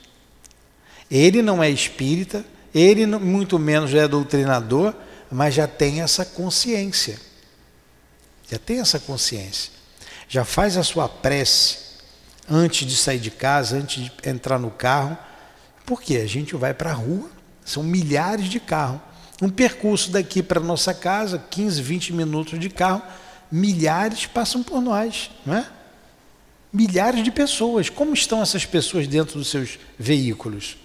Ele 1.10 1.42
não 1.42 1.64
é 1.64 1.70
espírita, 1.70 2.44
ele 2.74 3.06
muito 3.06 3.60
menos 3.60 3.94
é 3.94 4.08
doutrinador, 4.08 4.94
mas 5.32 5.54
já 5.54 5.68
tem 5.68 6.02
essa 6.02 6.26
consciência. 6.26 7.20
Já 8.50 8.58
tem 8.58 8.80
essa 8.80 9.00
consciência. 9.00 9.72
Já 10.28 10.46
faz 10.46 10.78
a 10.78 10.84
sua 10.84 11.08
prece 11.08 11.78
antes 12.50 12.88
de 12.88 12.96
sair 12.96 13.20
de 13.20 13.32
casa, 13.32 13.78
antes 13.78 14.06
de 14.06 14.12
entrar 14.30 14.58
no 14.58 14.72
carro. 14.72 15.18
Porque 15.86 16.18
a 16.18 16.28
gente 16.28 16.56
vai 16.56 16.74
para 16.74 16.92
a 16.92 16.94
rua, 16.94 17.30
são 17.64 17.84
milhares 17.84 18.48
de 18.50 18.60
carros. 18.60 19.02
Um 19.42 19.50
percurso 19.50 20.12
daqui 20.12 20.42
para 20.42 20.60
nossa 20.60 20.94
casa, 20.94 21.38
15, 21.38 21.82
20 21.82 22.14
minutos 22.14 22.60
de 22.60 22.70
carro, 22.70 23.04
milhares 23.52 24.26
passam 24.26 24.64
por 24.64 24.82
nós, 24.82 25.30
não 25.46 25.56
é? 25.56 25.66
Milhares 26.74 27.24
de 27.24 27.32
pessoas. 27.32 27.90
Como 27.90 28.14
estão 28.14 28.42
essas 28.42 28.66
pessoas 28.66 29.08
dentro 29.08 29.38
dos 29.38 29.50
seus 29.50 29.78
veículos? 29.98 30.78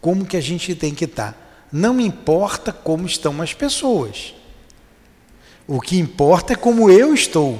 Como 0.00 0.26
que 0.26 0.36
a 0.36 0.40
gente 0.40 0.74
tem 0.74 0.94
que 0.94 1.06
estar? 1.06 1.47
Não 1.70 2.00
importa 2.00 2.72
como 2.72 3.06
estão 3.06 3.40
as 3.42 3.52
pessoas. 3.52 4.34
O 5.66 5.80
que 5.80 5.98
importa 5.98 6.54
é 6.54 6.56
como 6.56 6.90
eu 6.90 7.12
estou. 7.12 7.58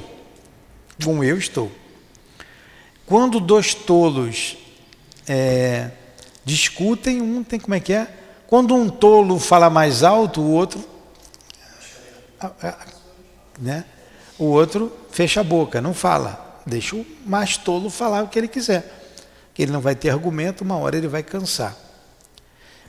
Como 1.02 1.22
eu 1.22 1.36
estou. 1.36 1.70
Quando 3.04 3.38
dois 3.38 3.74
tolos 3.74 4.56
é, 5.26 5.90
discutem, 6.44 7.20
um 7.20 7.44
tem 7.44 7.60
como 7.60 7.74
é 7.74 7.80
que 7.80 7.92
é? 7.92 8.08
Quando 8.46 8.74
um 8.74 8.88
tolo 8.88 9.38
fala 9.38 9.68
mais 9.68 10.02
alto, 10.02 10.40
o 10.40 10.52
outro, 10.52 10.82
né? 13.58 13.84
O 14.38 14.44
outro 14.44 14.90
fecha 15.10 15.40
a 15.40 15.44
boca, 15.44 15.82
não 15.82 15.92
fala. 15.92 16.60
Deixa 16.64 16.96
o 16.96 17.06
mais 17.26 17.58
tolo 17.58 17.90
falar 17.90 18.22
o 18.24 18.28
que 18.28 18.38
ele 18.38 18.48
quiser. 18.48 18.94
Que 19.52 19.62
ele 19.62 19.72
não 19.72 19.80
vai 19.80 19.94
ter 19.94 20.08
argumento, 20.08 20.62
uma 20.62 20.76
hora 20.78 20.96
ele 20.96 21.08
vai 21.08 21.22
cansar 21.22 21.88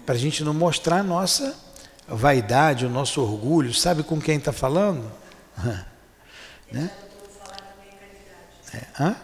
para 0.05 0.15
a 0.15 0.17
gente 0.17 0.43
não 0.43 0.53
mostrar 0.53 0.99
a 0.99 1.03
nossa 1.03 1.55
vaidade, 2.07 2.85
o 2.85 2.89
nosso 2.89 3.21
orgulho. 3.21 3.73
Sabe 3.73 4.03
com 4.03 4.19
quem 4.19 4.37
está 4.37 4.51
falando? 4.51 5.11
né? 6.71 6.89
É. 8.73 8.81
Hã? 8.99 9.15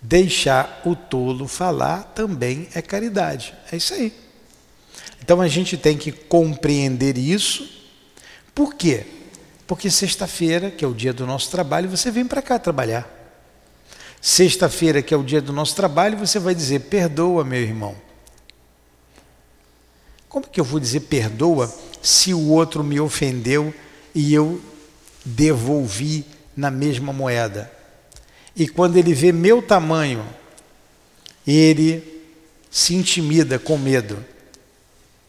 Deixar 0.00 0.80
o 0.84 0.94
tolo 0.94 1.46
falar 1.48 2.04
também 2.14 2.68
é 2.74 2.80
caridade. 2.80 3.54
É 3.70 3.76
isso 3.76 3.92
aí. 3.94 4.14
Então 5.20 5.40
a 5.40 5.48
gente 5.48 5.76
tem 5.76 5.98
que 5.98 6.12
compreender 6.12 7.18
isso. 7.18 7.68
Por 8.54 8.74
quê? 8.74 9.06
Porque 9.66 9.90
sexta-feira, 9.90 10.70
que 10.70 10.84
é 10.84 10.88
o 10.88 10.94
dia 10.94 11.12
do 11.12 11.26
nosso 11.26 11.50
trabalho, 11.50 11.90
você 11.90 12.10
vem 12.10 12.24
para 12.24 12.40
cá 12.40 12.58
trabalhar. 12.58 13.17
Sexta-feira, 14.20 15.02
que 15.02 15.14
é 15.14 15.16
o 15.16 15.22
dia 15.22 15.40
do 15.40 15.52
nosso 15.52 15.76
trabalho, 15.76 16.18
você 16.18 16.38
vai 16.38 16.54
dizer: 16.54 16.80
perdoa, 16.80 17.44
meu 17.44 17.60
irmão. 17.60 17.96
Como 20.28 20.46
que 20.46 20.60
eu 20.60 20.64
vou 20.64 20.78
dizer 20.78 21.00
perdoa 21.00 21.72
se 22.02 22.34
o 22.34 22.48
outro 22.48 22.84
me 22.84 23.00
ofendeu 23.00 23.72
e 24.14 24.34
eu 24.34 24.60
devolvi 25.24 26.24
na 26.56 26.70
mesma 26.70 27.12
moeda? 27.12 27.70
E 28.54 28.68
quando 28.68 28.96
ele 28.96 29.14
vê 29.14 29.32
meu 29.32 29.62
tamanho, 29.62 30.26
ele 31.46 32.18
se 32.70 32.94
intimida 32.94 33.58
com 33.58 33.78
medo. 33.78 34.22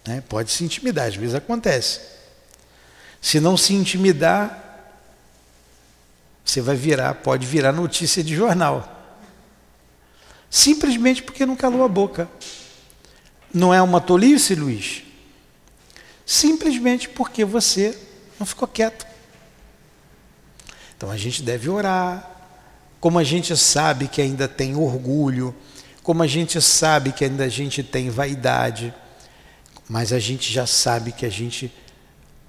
Né? 0.06 0.23
Pode 0.28 0.52
se 0.52 0.63
intimidar, 0.63 1.08
às 1.08 1.15
vezes 1.15 1.36
acontece. 1.36 2.02
Se 3.21 3.39
não 3.39 3.56
se 3.56 3.73
intimidar, 3.73 4.68
você 6.43 6.62
vai 6.62 6.75
virar, 6.75 7.13
pode 7.15 7.45
virar 7.45 7.71
notícia 7.71 8.23
de 8.23 8.36
jornal. 8.36 8.95
Simplesmente 10.49 11.21
porque 11.21 11.45
não 11.45 11.56
calou 11.56 11.84
a 11.84 11.88
boca. 11.88 12.30
Não 13.54 13.73
é 13.73 13.82
uma 13.82 14.02
tolice, 14.02 14.56
Luiz? 14.56 15.04
Simplesmente 16.25 17.10
porque 17.10 17.45
você 17.45 17.97
não 18.39 18.45
ficou 18.45 18.67
quieto. 18.67 19.06
Então 20.97 21.10
a 21.10 21.17
gente 21.17 21.43
deve 21.43 21.69
orar. 21.69 22.38
Como 22.99 23.17
a 23.17 23.23
gente 23.23 23.56
sabe 23.56 24.08
que 24.08 24.21
ainda 24.21 24.47
tem 24.47 24.75
orgulho, 24.75 25.56
como 26.04 26.21
a 26.21 26.28
gente 26.28 26.62
sabe 26.62 27.13
que 27.13 27.23
ainda 27.23 27.45
a 27.45 27.49
gente 27.49 27.82
tem 27.82 28.10
vaidade, 28.10 28.93
mas 29.88 30.12
a 30.12 30.19
gente 30.19 30.52
já 30.52 30.65
sabe 30.67 31.12
que 31.12 31.25
a 31.25 31.30
gente 31.30 31.71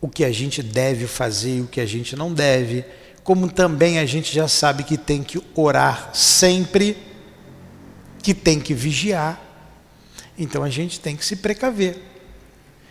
o 0.00 0.08
que 0.08 0.24
a 0.24 0.32
gente 0.32 0.62
deve 0.62 1.06
fazer 1.06 1.58
e 1.58 1.60
o 1.60 1.66
que 1.66 1.80
a 1.80 1.86
gente 1.86 2.16
não 2.16 2.32
deve 2.32 2.84
como 3.30 3.48
também 3.48 4.00
a 4.00 4.04
gente 4.04 4.34
já 4.34 4.48
sabe 4.48 4.82
que 4.82 4.98
tem 4.98 5.22
que 5.22 5.40
orar 5.54 6.10
sempre, 6.12 6.96
que 8.20 8.34
tem 8.34 8.58
que 8.58 8.74
vigiar. 8.74 9.40
Então 10.36 10.64
a 10.64 10.68
gente 10.68 10.98
tem 10.98 11.14
que 11.14 11.24
se 11.24 11.36
precaver. 11.36 11.96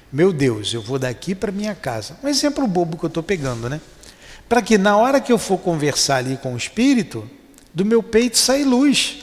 Meu 0.09 0.31
Deus, 0.31 0.73
eu 0.73 0.81
vou 0.81 0.97
daqui 0.97 1.35
para 1.35 1.51
minha 1.51 1.75
casa. 1.75 2.17
Um 2.23 2.29
exemplo 2.29 2.65
bobo 2.65 2.97
que 2.97 3.03
eu 3.03 3.09
estou 3.09 3.21
pegando, 3.21 3.69
né? 3.69 3.81
Para 4.47 4.61
que 4.61 4.77
na 4.77 4.95
hora 4.95 5.19
que 5.19 5.29
eu 5.29 5.37
for 5.37 5.57
conversar 5.57 6.15
ali 6.15 6.37
com 6.37 6.53
o 6.53 6.57
Espírito, 6.57 7.29
do 7.73 7.83
meu 7.83 8.01
peito 8.01 8.37
saia 8.37 8.65
luz. 8.65 9.17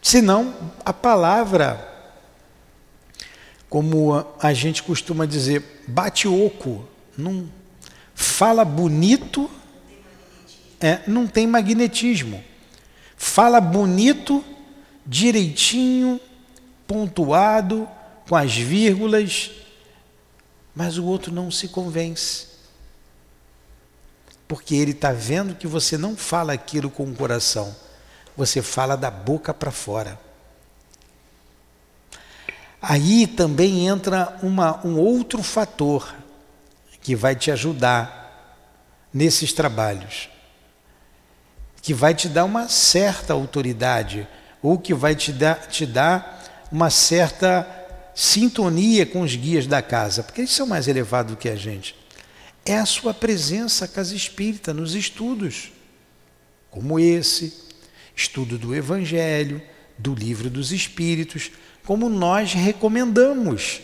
Senão, 0.00 0.54
a 0.84 0.92
palavra, 0.92 1.84
como 3.68 4.24
a 4.38 4.52
gente 4.52 4.84
costuma 4.84 5.26
dizer, 5.26 5.82
bate 5.88 6.28
oco, 6.28 6.88
não, 7.16 7.50
Fala 8.20 8.64
bonito, 8.64 9.48
é, 10.80 11.02
não 11.06 11.24
tem 11.28 11.46
magnetismo. 11.46 12.42
Fala 13.16 13.60
bonito, 13.60 14.44
direitinho, 15.06 16.20
pontuado, 16.84 17.88
com 18.28 18.34
as 18.34 18.56
vírgulas, 18.56 19.52
mas 20.74 20.98
o 20.98 21.04
outro 21.04 21.32
não 21.32 21.48
se 21.48 21.68
convence. 21.68 22.48
Porque 24.48 24.74
ele 24.74 24.90
está 24.90 25.12
vendo 25.12 25.54
que 25.54 25.68
você 25.68 25.96
não 25.96 26.16
fala 26.16 26.52
aquilo 26.52 26.90
com 26.90 27.04
o 27.04 27.14
coração, 27.14 27.72
você 28.36 28.60
fala 28.60 28.96
da 28.96 29.12
boca 29.12 29.54
para 29.54 29.70
fora. 29.70 30.18
Aí 32.82 33.28
também 33.28 33.86
entra 33.86 34.36
uma, 34.42 34.84
um 34.84 34.98
outro 34.98 35.40
fator 35.40 36.18
que 37.08 37.16
vai 37.16 37.34
te 37.34 37.50
ajudar 37.50 38.54
nesses 39.14 39.50
trabalhos, 39.54 40.28
que 41.80 41.94
vai 41.94 42.14
te 42.14 42.28
dar 42.28 42.44
uma 42.44 42.68
certa 42.68 43.32
autoridade, 43.32 44.28
ou 44.60 44.78
que 44.78 44.92
vai 44.92 45.16
te 45.16 45.32
dar, 45.32 45.68
te 45.68 45.86
dar 45.86 46.68
uma 46.70 46.90
certa 46.90 47.66
sintonia 48.14 49.06
com 49.06 49.22
os 49.22 49.34
guias 49.34 49.66
da 49.66 49.80
casa, 49.80 50.22
porque 50.22 50.42
eles 50.42 50.50
são 50.50 50.66
mais 50.66 50.86
elevados 50.86 51.32
do 51.32 51.38
que 51.38 51.48
a 51.48 51.56
gente. 51.56 51.96
É 52.62 52.76
a 52.76 52.84
sua 52.84 53.14
presença, 53.14 53.88
casa 53.88 54.14
espírita, 54.14 54.74
nos 54.74 54.94
estudos, 54.94 55.72
como 56.70 57.00
esse, 57.00 57.54
estudo 58.14 58.58
do 58.58 58.74
Evangelho, 58.74 59.62
do 59.96 60.14
Livro 60.14 60.50
dos 60.50 60.72
Espíritos, 60.72 61.52
como 61.86 62.10
nós 62.10 62.52
recomendamos. 62.52 63.80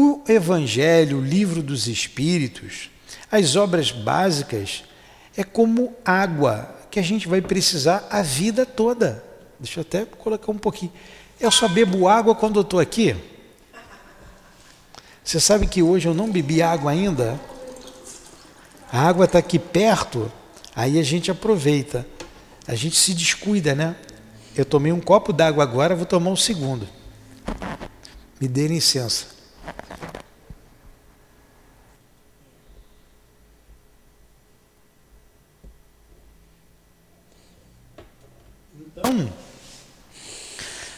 O 0.00 0.22
Evangelho, 0.28 1.18
o 1.18 1.20
livro 1.20 1.60
dos 1.60 1.88
Espíritos, 1.88 2.88
as 3.32 3.56
obras 3.56 3.90
básicas, 3.90 4.84
é 5.36 5.42
como 5.42 5.92
água 6.04 6.72
que 6.88 7.00
a 7.00 7.02
gente 7.02 7.26
vai 7.26 7.40
precisar 7.40 8.06
a 8.08 8.22
vida 8.22 8.64
toda. 8.64 9.24
Deixa 9.58 9.80
eu 9.80 9.82
até 9.82 10.04
colocar 10.04 10.52
um 10.52 10.56
pouquinho. 10.56 10.92
Eu 11.40 11.50
só 11.50 11.66
bebo 11.66 12.06
água 12.06 12.32
quando 12.32 12.60
eu 12.60 12.62
estou 12.62 12.78
aqui. 12.78 13.16
Você 15.24 15.40
sabe 15.40 15.66
que 15.66 15.82
hoje 15.82 16.06
eu 16.06 16.14
não 16.14 16.30
bebi 16.30 16.62
água 16.62 16.92
ainda? 16.92 17.36
A 18.92 19.00
água 19.00 19.24
está 19.24 19.40
aqui 19.40 19.58
perto, 19.58 20.30
aí 20.76 21.00
a 21.00 21.02
gente 21.02 21.28
aproveita. 21.28 22.06
A 22.68 22.76
gente 22.76 22.94
se 22.94 23.12
descuida, 23.12 23.74
né? 23.74 23.96
Eu 24.54 24.64
tomei 24.64 24.92
um 24.92 25.00
copo 25.00 25.32
d'água 25.32 25.64
agora, 25.64 25.96
vou 25.96 26.06
tomar 26.06 26.30
um 26.30 26.36
segundo. 26.36 26.88
Me 28.40 28.46
dê 28.46 28.68
licença. 28.68 29.37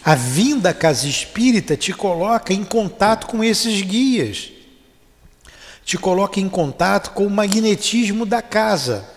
A 0.03 0.15
vinda 0.17 0.71
à 0.71 0.75
casa 0.75 1.07
espírita 1.07 1.77
te 1.77 1.93
coloca 1.93 2.53
em 2.53 2.65
contato 2.65 3.29
com 3.29 3.45
esses 3.45 3.81
guias, 3.83 4.51
te 5.85 5.97
coloca 5.97 6.41
em 6.41 6.49
contato 6.49 7.11
com 7.11 7.25
o 7.25 7.31
magnetismo 7.31 8.27
da 8.27 8.43
casa. 8.43 9.09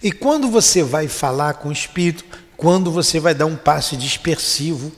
E 0.00 0.12
quando 0.12 0.48
você 0.48 0.82
vai 0.82 1.08
falar 1.08 1.54
com 1.54 1.70
o 1.70 1.72
espírito, 1.72 2.24
quando 2.56 2.92
você 2.92 3.18
vai 3.18 3.34
dar 3.34 3.46
um 3.46 3.56
passe 3.56 3.96
dispersivo 3.96 4.92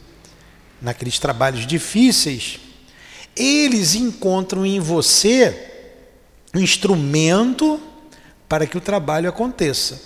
naqueles 0.82 1.18
trabalhos 1.18 1.66
difíceis, 1.66 2.60
eles 3.42 3.94
encontram 3.94 4.66
em 4.66 4.80
você 4.80 5.68
um 6.54 6.60
instrumento 6.60 7.80
para 8.48 8.66
que 8.66 8.76
o 8.76 8.80
trabalho 8.80 9.28
aconteça. 9.28 10.00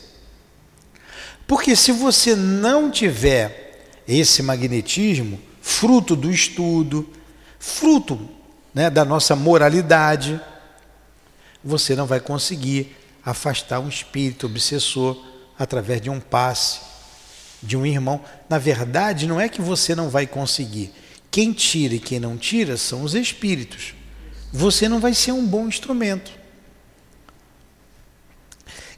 Porque 1.46 1.74
se 1.74 1.92
você 1.92 2.36
não 2.36 2.90
tiver 2.90 3.86
esse 4.06 4.42
magnetismo, 4.42 5.40
fruto 5.60 6.14
do 6.14 6.30
estudo, 6.30 7.08
fruto 7.58 8.28
né, 8.72 8.90
da 8.90 9.04
nossa 9.04 9.34
moralidade, 9.34 10.40
você 11.62 11.96
não 11.96 12.06
vai 12.06 12.20
conseguir 12.20 12.94
afastar 13.24 13.80
um 13.80 13.88
espírito 13.88 14.46
obsessor 14.46 15.18
através 15.58 16.00
de 16.00 16.10
um 16.10 16.20
passe, 16.20 16.80
de 17.62 17.76
um 17.76 17.86
irmão. 17.86 18.20
Na 18.48 18.58
verdade, 18.58 19.26
não 19.26 19.40
é 19.40 19.48
que 19.48 19.62
você 19.62 19.94
não 19.94 20.10
vai 20.10 20.26
conseguir. 20.26 20.92
Quem 21.34 21.52
tira 21.52 21.96
e 21.96 21.98
quem 21.98 22.20
não 22.20 22.36
tira 22.36 22.76
são 22.76 23.02
os 23.02 23.12
espíritos. 23.12 23.92
Você 24.52 24.88
não 24.88 25.00
vai 25.00 25.12
ser 25.12 25.32
um 25.32 25.44
bom 25.44 25.66
instrumento. 25.66 26.30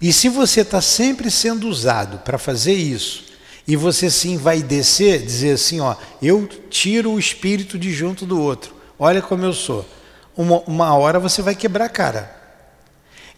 E 0.03 0.13
se 0.13 0.29
você 0.29 0.61
está 0.61 0.83
sempre 0.83 1.31
sendo 1.31 1.67
usado 1.67 2.19
para 2.19 2.37
fazer 2.37 2.75
isso, 2.75 3.25
e 3.67 3.75
você 3.75 4.11
sim 4.11 4.37
vai 4.37 4.63
descer, 4.63 5.25
dizer 5.25 5.53
assim, 5.53 5.81
ó, 5.81 5.97
eu 6.21 6.47
tiro 6.69 7.13
o 7.13 7.19
espírito 7.19 7.79
de 7.79 7.91
junto 7.91 8.27
do 8.27 8.39
outro. 8.39 8.75
Olha 8.99 9.23
como 9.23 9.43
eu 9.43 9.55
sou. 9.55 9.89
Uma, 10.37 10.61
uma 10.67 10.95
hora 10.95 11.19
você 11.19 11.41
vai 11.41 11.55
quebrar 11.55 11.87
a 11.87 11.89
cara. 11.89 12.37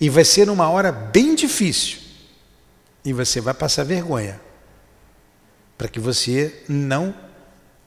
E 0.01 0.11
vai 0.11 0.25
ser 0.25 0.51
uma 0.51 0.69
hora 0.69 0.91
bem 0.91 1.37
difícil. 1.37 1.99
E 3.05 3.13
você 3.13 3.41
vai 3.41 3.55
passar 3.55 3.85
vergonha. 3.85 4.41
Para 5.77 5.87
que 5.87 6.01
você 6.01 6.65
não 6.69 7.28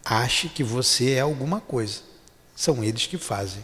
ache 0.03 0.49
que 0.49 0.63
você 0.63 1.11
é 1.11 1.21
alguma 1.21 1.59
coisa. 1.59 2.01
São 2.55 2.83
eles 2.83 3.07
que 3.07 3.17
fazem. 3.17 3.63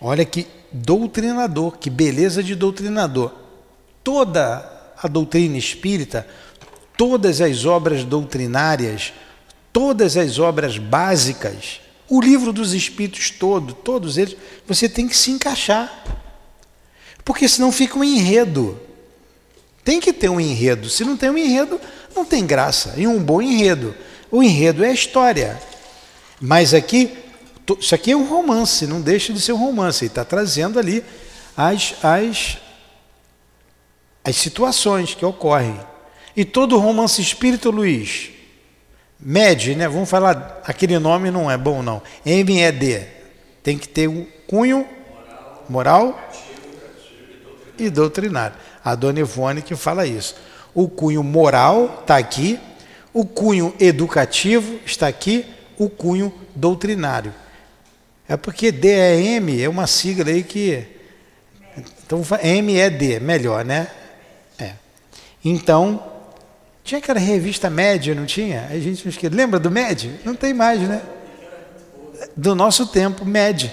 Olha 0.00 0.24
que 0.24 0.46
doutrinador, 0.72 1.78
que 1.78 1.90
beleza 1.90 2.42
de 2.42 2.54
doutrinador. 2.54 3.32
Toda 4.02 4.70
a 4.96 5.08
doutrina 5.08 5.56
espírita, 5.56 6.26
todas 6.96 7.40
as 7.40 7.64
obras 7.64 8.04
doutrinárias, 8.04 9.12
todas 9.72 10.16
as 10.16 10.38
obras 10.38 10.78
básicas, 10.78 11.80
o 12.08 12.20
livro 12.20 12.52
dos 12.52 12.74
espíritos 12.74 13.30
todo, 13.30 13.72
todos 13.72 14.18
eles, 14.18 14.36
você 14.66 14.88
tem 14.88 15.08
que 15.08 15.16
se 15.16 15.30
encaixar. 15.30 16.04
Porque 17.24 17.48
senão 17.48 17.72
fica 17.72 17.98
um 17.98 18.04
enredo. 18.04 18.78
Tem 19.82 20.00
que 20.00 20.12
ter 20.12 20.28
um 20.28 20.40
enredo. 20.40 20.88
Se 20.88 21.04
não 21.04 21.16
tem 21.16 21.30
um 21.30 21.38
enredo, 21.38 21.80
não 22.14 22.24
tem 22.24 22.46
graça. 22.46 22.94
E 22.96 23.06
um 23.06 23.22
bom 23.22 23.40
enredo. 23.40 23.94
O 24.34 24.42
enredo 24.42 24.84
é 24.84 24.88
a 24.88 24.92
história. 24.92 25.62
Mas 26.40 26.74
aqui, 26.74 27.16
isso 27.78 27.94
aqui 27.94 28.10
é 28.10 28.16
um 28.16 28.28
romance, 28.28 28.84
não 28.84 29.00
deixa 29.00 29.32
de 29.32 29.40
ser 29.40 29.52
um 29.52 29.58
romance. 29.58 30.02
Ele 30.02 30.10
está 30.10 30.24
trazendo 30.24 30.76
ali 30.76 31.04
as, 31.56 31.94
as, 32.02 32.58
as 34.24 34.34
situações 34.34 35.14
que 35.14 35.24
ocorrem. 35.24 35.78
E 36.34 36.44
todo 36.44 36.80
romance 36.80 37.22
espírito, 37.22 37.70
Luiz, 37.70 38.30
MED, 39.20 39.76
né? 39.76 39.86
Vamos 39.86 40.10
falar, 40.10 40.60
aquele 40.66 40.98
nome 40.98 41.30
não 41.30 41.48
é 41.48 41.56
bom 41.56 41.80
não. 41.80 42.02
MED. 42.24 43.06
Tem 43.62 43.78
que 43.78 43.86
ter 43.86 44.08
um 44.08 44.26
cunho 44.48 44.84
moral, 45.08 45.64
moral 45.68 46.30
e 47.78 47.88
doutrinário. 47.88 48.56
A 48.84 48.96
dona 48.96 49.20
Ivone 49.20 49.62
que 49.62 49.76
fala 49.76 50.04
isso. 50.04 50.34
O 50.74 50.88
cunho 50.88 51.22
moral 51.22 52.00
está 52.00 52.16
aqui, 52.16 52.58
o 53.14 53.24
cunho 53.24 53.72
educativo 53.78 54.80
está 54.84 55.06
aqui, 55.06 55.46
o 55.78 55.88
cunho 55.88 56.34
doutrinário. 56.54 57.32
É 58.28 58.36
porque 58.36 58.72
DEM 58.72 59.62
é 59.62 59.68
uma 59.68 59.86
sigla 59.86 60.30
aí 60.30 60.42
que. 60.42 60.84
Então, 62.04 62.22
MED, 62.64 63.20
melhor, 63.20 63.64
né? 63.64 63.88
É. 64.58 64.72
Então, 65.44 66.02
tinha 66.82 66.98
aquela 66.98 67.20
revista 67.20 67.70
Média, 67.70 68.14
não 68.14 68.26
tinha? 68.26 68.66
A 68.70 68.78
gente 68.78 69.04
não 69.04 69.10
esquece. 69.10 69.34
Lembra 69.34 69.60
do 69.60 69.70
Média? 69.70 70.10
Não 70.24 70.34
tem 70.34 70.52
mais, 70.52 70.80
né? 70.80 71.00
Do 72.36 72.54
nosso 72.54 72.86
tempo, 72.88 73.24
Média. 73.24 73.72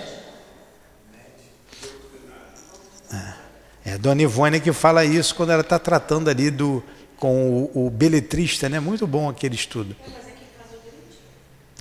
É 3.84 3.94
a 3.94 3.98
Dona 3.98 4.22
Ivone 4.22 4.60
que 4.60 4.72
fala 4.72 5.04
isso 5.04 5.34
quando 5.34 5.52
ela 5.52 5.62
está 5.62 5.80
tratando 5.80 6.30
ali 6.30 6.52
do, 6.52 6.84
com 7.22 7.70
o, 7.76 7.86
o 7.86 7.90
beletrista, 7.92 8.68
né? 8.68 8.80
Muito 8.80 9.06
bom 9.06 9.30
aquele 9.30 9.54
estudo. 9.54 9.96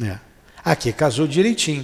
É. 0.04 0.18
Aqui 0.62 0.92
casou 0.92 1.26
direitinho. 1.26 1.82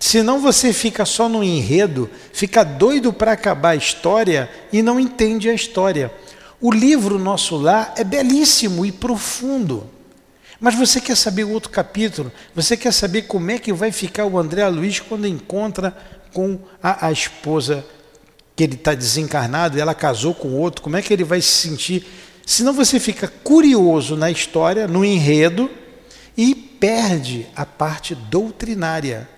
Senão 0.00 0.40
você 0.40 0.72
fica 0.72 1.04
só 1.04 1.28
no 1.28 1.44
enredo, 1.44 2.10
fica 2.32 2.64
doido 2.64 3.12
para 3.12 3.30
acabar 3.30 3.70
a 3.70 3.76
história 3.76 4.50
e 4.72 4.82
não 4.82 4.98
entende 4.98 5.48
a 5.48 5.54
história. 5.54 6.12
O 6.60 6.72
livro 6.72 7.20
Nosso 7.20 7.56
Lar 7.56 7.94
é 7.96 8.02
belíssimo 8.02 8.84
e 8.84 8.90
profundo. 8.90 9.88
Mas 10.58 10.74
você 10.74 11.00
quer 11.00 11.16
saber 11.16 11.44
o 11.44 11.50
outro 11.50 11.70
capítulo? 11.70 12.32
Você 12.52 12.76
quer 12.76 12.92
saber 12.92 13.22
como 13.22 13.48
é 13.52 13.60
que 13.60 13.72
vai 13.72 13.92
ficar 13.92 14.24
o 14.24 14.36
André 14.36 14.66
Luiz 14.66 14.98
quando 14.98 15.24
encontra 15.24 15.96
com 16.32 16.58
a, 16.82 17.06
a 17.06 17.12
esposa 17.12 17.86
que 18.56 18.64
ele 18.64 18.74
está 18.74 18.92
desencarnado 18.92 19.78
e 19.78 19.80
ela 19.80 19.94
casou 19.94 20.34
com 20.34 20.48
outro, 20.54 20.82
como 20.82 20.96
é 20.96 21.02
que 21.02 21.12
ele 21.12 21.22
vai 21.22 21.40
se 21.40 21.68
sentir? 21.68 22.04
Senão 22.48 22.72
você 22.72 22.98
fica 22.98 23.28
curioso 23.28 24.16
na 24.16 24.30
história, 24.30 24.88
no 24.88 25.04
enredo, 25.04 25.70
e 26.34 26.54
perde 26.54 27.46
a 27.54 27.66
parte 27.66 28.14
doutrinária, 28.14 29.28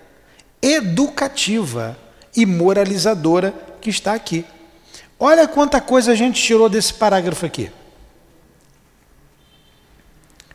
educativa 0.61 1.99
e 2.33 2.45
moralizadora 2.45 3.53
que 3.81 3.89
está 3.89 4.13
aqui. 4.13 4.45
Olha 5.19 5.45
quanta 5.45 5.81
coisa 5.81 6.13
a 6.13 6.15
gente 6.15 6.41
tirou 6.41 6.69
desse 6.69 6.93
parágrafo 6.93 7.45
aqui. 7.45 7.69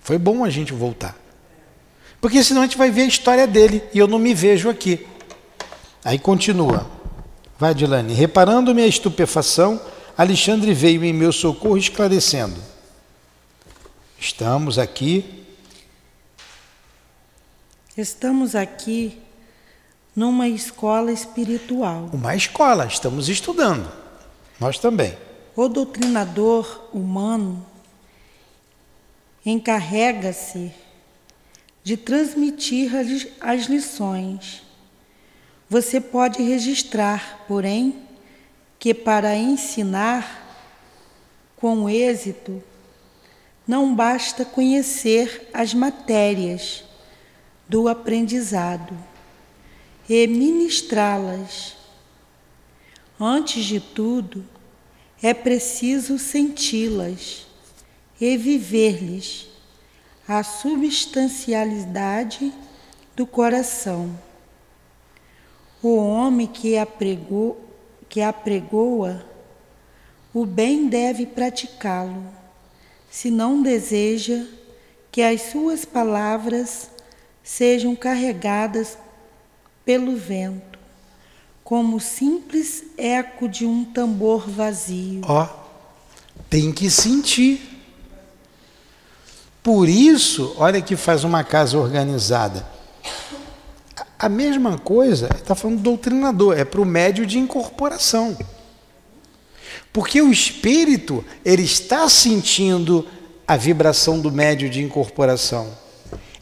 Foi 0.00 0.16
bom 0.16 0.42
a 0.42 0.48
gente 0.48 0.72
voltar. 0.72 1.14
Porque 2.22 2.42
senão 2.42 2.62
a 2.62 2.64
gente 2.64 2.78
vai 2.78 2.90
ver 2.90 3.02
a 3.02 3.06
história 3.06 3.46
dele 3.46 3.82
e 3.92 3.98
eu 3.98 4.08
não 4.08 4.18
me 4.18 4.32
vejo 4.32 4.70
aqui. 4.70 5.06
Aí 6.02 6.18
continua. 6.18 6.90
Vai, 7.58 7.74
Dilane. 7.74 8.14
Reparando 8.14 8.74
minha 8.74 8.86
estupefação, 8.86 9.78
Alexandre 10.16 10.72
veio 10.72 11.04
em 11.04 11.12
meu 11.12 11.32
socorro 11.32 11.76
esclarecendo. 11.76 12.60
Estamos 14.18 14.78
aqui. 14.78 15.44
Estamos 17.96 18.54
aqui 18.54 19.20
numa 20.14 20.48
escola 20.48 21.12
espiritual. 21.12 22.10
Uma 22.12 22.34
escola, 22.34 22.86
estamos 22.86 23.28
estudando. 23.28 23.90
Nós 24.58 24.78
também. 24.78 25.16
O 25.54 25.68
doutrinador 25.68 26.88
humano 26.92 27.64
encarrega-se 29.44 30.72
de 31.84 31.96
transmitir 31.96 32.90
as 33.40 33.66
lições 33.66 34.66
você 35.68 36.00
pode 36.00 36.42
registrar, 36.42 37.44
porém, 37.48 38.05
que 38.86 38.94
para 38.94 39.34
ensinar 39.34 40.46
com 41.56 41.90
êxito 41.90 42.62
não 43.66 43.92
basta 43.92 44.44
conhecer 44.44 45.50
as 45.52 45.74
matérias 45.74 46.84
do 47.68 47.88
aprendizado 47.88 48.96
e 50.08 50.24
ministrá-las. 50.28 51.74
Antes 53.18 53.64
de 53.64 53.80
tudo, 53.80 54.44
é 55.20 55.34
preciso 55.34 56.16
senti-las 56.16 57.44
e 58.20 58.36
viver-lhes 58.36 59.48
a 60.28 60.44
substancialidade 60.44 62.52
do 63.16 63.26
coração. 63.26 64.16
O 65.82 65.96
homem 65.96 66.46
que 66.46 66.78
apregou, 66.78 67.65
que 68.16 68.22
apregoa 68.22 69.22
o 70.32 70.46
bem 70.46 70.88
deve 70.88 71.26
praticá-lo, 71.26 72.24
se 73.10 73.30
não 73.30 73.60
deseja 73.60 74.46
que 75.12 75.20
as 75.20 75.42
suas 75.42 75.84
palavras 75.84 76.88
sejam 77.44 77.94
carregadas 77.94 78.96
pelo 79.84 80.16
vento, 80.16 80.78
como 81.62 82.00
simples 82.00 82.84
eco 82.96 83.50
de 83.50 83.66
um 83.66 83.84
tambor 83.84 84.48
vazio. 84.48 85.20
Ó, 85.28 85.46
tem 86.48 86.72
que 86.72 86.88
sentir. 86.88 87.60
Por 89.62 89.90
isso, 89.90 90.54
olha 90.56 90.80
que 90.80 90.96
faz 90.96 91.22
uma 91.22 91.44
casa 91.44 91.76
organizada. 91.76 92.66
A 94.18 94.28
mesma 94.28 94.78
coisa, 94.78 95.28
está 95.34 95.54
falando 95.54 95.80
doutrinador, 95.80 96.58
é 96.58 96.64
para 96.64 96.80
o 96.80 96.86
médio 96.86 97.26
de 97.26 97.38
incorporação. 97.38 98.36
Porque 99.92 100.20
o 100.20 100.32
espírito, 100.32 101.24
ele 101.44 101.62
está 101.62 102.08
sentindo 102.08 103.06
a 103.46 103.56
vibração 103.56 104.18
do 104.18 104.32
médio 104.32 104.68
de 104.68 104.82
incorporação. 104.82 105.70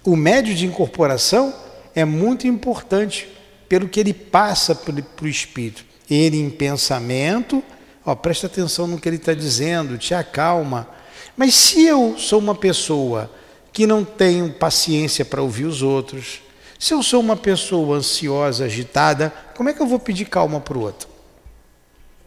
O 0.05 0.17
médio 0.17 0.55
de 0.55 0.67
incorporação 0.67 1.55
é 1.95 2.05
muito 2.05 2.47
importante 2.47 3.29
pelo 3.69 3.89
que 3.89 3.99
ele 3.99 4.15
passa 4.15 4.75
para 4.75 4.95
o 5.23 5.29
espírito. 5.29 5.85
Ele 6.09 6.39
em 6.39 6.51
pensamento, 6.51 7.63
ó, 8.05 8.15
presta 8.15 8.47
atenção 8.47 8.87
no 8.87 9.01
que 9.01 9.09
ele 9.09 9.17
está 9.17 9.35
dizendo, 9.35 9.99
te 9.99 10.15
acalma. 10.15 10.89
Mas 11.37 11.55
se 11.55 11.85
eu 11.85 12.17
sou 12.19 12.39
uma 12.39 12.55
pessoa 12.55 13.31
que 13.73 13.87
não 13.87 14.05
tenho 14.05 14.53
paciência 14.53 15.25
para 15.25 15.43
ouvir 15.43 15.65
os 15.65 15.83
outros, 15.83 16.41
se 16.79 16.93
eu 16.93 17.03
sou 17.03 17.21
uma 17.21 17.37
pessoa 17.37 17.97
ansiosa, 17.97 18.65
agitada, 18.65 19.33
como 19.57 19.69
é 19.69 19.73
que 19.73 19.81
eu 19.81 19.87
vou 19.87 19.99
pedir 19.99 20.27
calma 20.27 20.61
para 20.61 20.77
o 20.77 20.81
outro? 20.83 21.09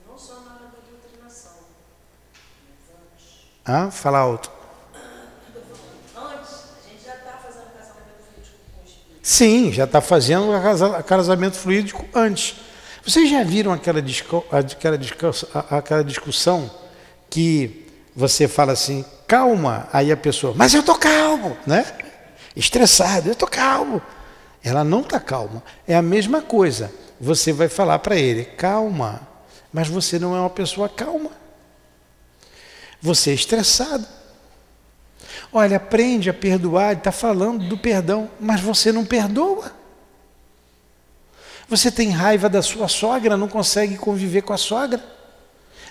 Não 0.07 0.17
só 0.17 0.35
na 0.35 0.71
doutrinação. 0.89 1.51
Ah, 3.65 3.91
fala 3.91 4.19
alto. 4.19 4.57
Sim, 9.27 9.73
já 9.73 9.83
está 9.83 9.99
fazendo 9.99 10.53
casamento 11.03 11.57
fluídico 11.57 12.05
antes. 12.15 12.55
Vocês 13.05 13.29
já 13.29 13.43
viram 13.43 13.73
aquela, 13.73 14.01
discu 14.01 14.45
aquela, 14.49 14.97
discussão, 14.97 15.49
aquela 15.69 16.01
discussão 16.01 16.71
que 17.29 17.85
você 18.15 18.47
fala 18.47 18.71
assim, 18.71 19.03
calma, 19.27 19.89
aí 19.91 20.13
a 20.13 20.17
pessoa, 20.17 20.53
mas 20.55 20.73
eu 20.73 20.79
estou 20.79 20.95
calmo, 20.95 21.57
né? 21.67 21.85
Estressado, 22.55 23.27
eu 23.27 23.33
estou 23.33 23.49
calmo. 23.49 24.01
Ela 24.67 24.83
não 24.83 24.99
está 24.99 25.17
calma. 25.17 25.63
É 25.87 25.95
a 25.95 26.01
mesma 26.01 26.41
coisa. 26.41 26.91
Você 27.19 27.53
vai 27.53 27.69
falar 27.69 27.99
para 27.99 28.17
ele, 28.17 28.43
calma, 28.43 29.25
mas 29.71 29.87
você 29.87 30.19
não 30.19 30.35
é 30.35 30.39
uma 30.39 30.49
pessoa 30.49 30.89
calma. 30.89 31.31
Você 33.01 33.31
é 33.31 33.33
estressado. 33.33 34.05
Olha, 35.53 35.77
aprende 35.77 36.29
a 36.29 36.33
perdoar, 36.33 36.91
ele 36.91 36.99
está 36.99 37.11
falando 37.11 37.67
do 37.69 37.77
perdão, 37.77 38.29
mas 38.39 38.59
você 38.59 38.91
não 38.91 39.05
perdoa. 39.05 39.71
Você 41.69 41.89
tem 41.89 42.09
raiva 42.09 42.49
da 42.49 42.61
sua 42.61 42.89
sogra, 42.89 43.37
não 43.37 43.47
consegue 43.47 43.97
conviver 43.97 44.41
com 44.41 44.53
a 44.53 44.57
sogra, 44.57 45.03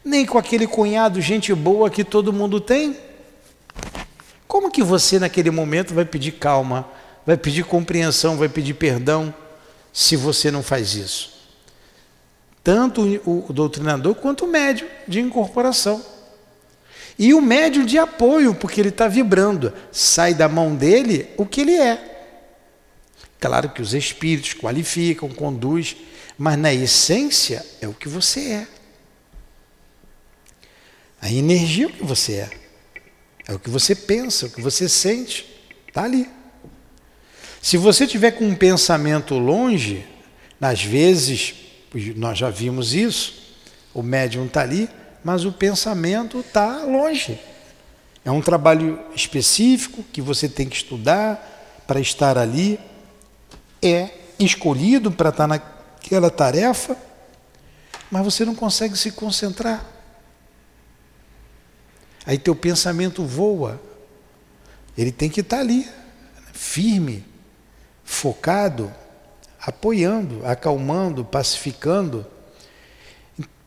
nem 0.04 0.26
com 0.26 0.36
aquele 0.36 0.66
cunhado, 0.66 1.20
gente 1.20 1.54
boa 1.54 1.88
que 1.88 2.04
todo 2.04 2.32
mundo 2.32 2.60
tem. 2.60 2.96
Como 4.46 4.70
que 4.70 4.82
você, 4.82 5.18
naquele 5.18 5.50
momento, 5.50 5.94
vai 5.94 6.04
pedir 6.04 6.32
calma, 6.32 6.86
vai 7.26 7.36
pedir 7.36 7.64
compreensão, 7.64 8.36
vai 8.36 8.48
pedir 8.48 8.74
perdão, 8.74 9.34
se 9.92 10.14
você 10.14 10.50
não 10.50 10.62
faz 10.62 10.94
isso? 10.94 11.36
Tanto 12.62 13.02
o 13.24 13.52
doutrinador 13.52 14.14
quanto 14.14 14.44
o 14.44 14.48
médio 14.48 14.88
de 15.06 15.20
incorporação. 15.20 16.04
E 17.18 17.32
o 17.32 17.40
médium 17.40 17.84
de 17.84 17.98
apoio, 17.98 18.54
porque 18.54 18.80
ele 18.80 18.90
está 18.90 19.08
vibrando. 19.08 19.72
Sai 19.90 20.34
da 20.34 20.48
mão 20.48 20.74
dele 20.74 21.28
o 21.36 21.46
que 21.46 21.62
ele 21.62 21.74
é. 21.74 22.12
Claro 23.40 23.70
que 23.70 23.80
os 23.80 23.94
espíritos 23.94 24.54
qualificam, 24.54 25.28
conduz, 25.28 25.96
mas 26.36 26.58
na 26.58 26.72
essência 26.72 27.64
é 27.80 27.88
o 27.88 27.94
que 27.94 28.08
você 28.08 28.40
é. 28.50 28.66
A 31.20 31.32
energia 31.32 31.86
é 31.86 31.88
o 31.88 31.92
que 31.92 32.04
você 32.04 32.34
é. 32.34 32.50
É 33.48 33.54
o 33.54 33.58
que 33.58 33.70
você 33.70 33.94
pensa, 33.94 34.46
é 34.46 34.48
o 34.48 34.52
que 34.52 34.60
você 34.60 34.88
sente. 34.88 35.46
Está 35.88 36.04
ali. 36.04 36.28
Se 37.66 37.76
você 37.76 38.07
tiver 38.07 38.31
com 38.31 38.44
um 38.46 38.55
pensamento 38.55 39.37
longe, 39.37 40.07
às 40.61 40.85
vezes, 40.85 41.52
nós 42.14 42.38
já 42.38 42.48
vimos 42.48 42.94
isso, 42.94 43.57
o 43.92 44.05
médium 44.05 44.46
está 44.46 44.61
ali, 44.61 44.88
mas 45.24 45.44
o 45.44 45.50
pensamento 45.50 46.38
está 46.38 46.85
longe. 46.85 47.40
É 48.24 48.31
um 48.31 48.40
trabalho 48.40 49.00
específico 49.16 50.05
que 50.12 50.22
você 50.22 50.48
tem 50.48 50.68
que 50.68 50.76
estudar 50.76 51.83
para 51.88 51.98
estar 51.98 52.38
ali. 52.38 52.79
É 53.83 54.11
escolhido 54.38 55.11
para 55.11 55.31
estar 55.31 55.48
naquela 55.48 56.31
tarefa, 56.31 56.96
mas 58.09 58.24
você 58.24 58.44
não 58.44 58.55
consegue 58.55 58.96
se 58.96 59.11
concentrar. 59.11 59.85
Aí 62.24 62.38
teu 62.38 62.55
pensamento 62.55 63.24
voa. 63.24 63.83
Ele 64.96 65.11
tem 65.11 65.29
que 65.29 65.40
estar 65.40 65.59
ali, 65.59 65.85
firme, 66.52 67.24
focado, 68.06 68.90
apoiando, 69.60 70.40
acalmando, 70.46 71.22
pacificando 71.22 72.26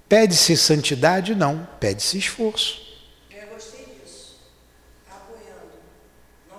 Pede-se 0.09 0.57
santidade? 0.57 1.35
Não, 1.35 1.67
pede-se 1.79 2.17
esforço. 2.17 2.81
Eu 3.29 3.47
gostei 3.49 3.85
disso. 3.85 4.41
Apoiando. 5.07 5.69
Não 6.49 6.51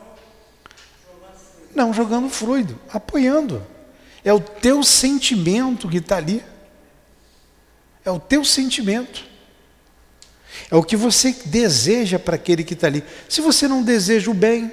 jogando 1.12 1.34
fluido. 1.34 1.74
Não 1.74 1.92
jogando 1.92 2.30
fluido, 2.30 2.80
apoiando. 2.88 3.66
É 4.24 4.32
o 4.32 4.38
teu 4.38 4.84
sentimento 4.84 5.88
que 5.88 5.96
está 5.96 6.18
ali. 6.18 6.44
É 8.04 8.10
o 8.12 8.20
teu 8.20 8.44
sentimento. 8.44 9.26
É 10.70 10.76
o 10.76 10.84
que 10.84 10.94
você 10.94 11.32
deseja 11.46 12.20
para 12.20 12.36
aquele 12.36 12.62
que 12.62 12.74
está 12.74 12.86
ali. 12.86 13.02
Se 13.28 13.40
você 13.40 13.66
não 13.66 13.82
deseja 13.82 14.30
o 14.30 14.34
bem 14.34 14.70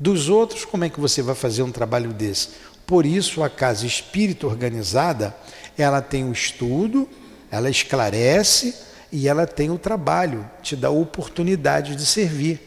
dos 0.00 0.30
outros, 0.30 0.64
como 0.64 0.82
é 0.82 0.88
que 0.88 0.98
você 0.98 1.20
vai 1.20 1.34
fazer 1.34 1.62
um 1.62 1.70
trabalho 1.70 2.14
desse? 2.14 2.48
Por 2.86 3.04
isso, 3.04 3.42
a 3.42 3.50
casa 3.50 3.86
espírita 3.86 4.46
organizada, 4.46 5.36
ela 5.76 6.00
tem 6.00 6.24
o 6.24 6.32
estudo, 6.32 7.06
ela 7.50 7.68
esclarece 7.68 8.74
e 9.12 9.28
ela 9.28 9.46
tem 9.46 9.70
o 9.70 9.76
trabalho, 9.76 10.48
te 10.62 10.74
dá 10.74 10.88
oportunidade 10.88 11.94
de 11.94 12.06
servir. 12.06 12.66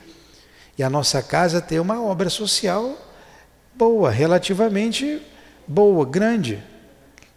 E 0.78 0.84
a 0.84 0.89
nossa 0.91 1.24
casa 1.24 1.60
tem 1.60 1.80
uma 1.80 2.00
obra 2.04 2.30
social 2.30 2.96
boa, 3.74 4.12
relativamente 4.12 5.19
boa, 5.67 6.06
grande, 6.06 6.62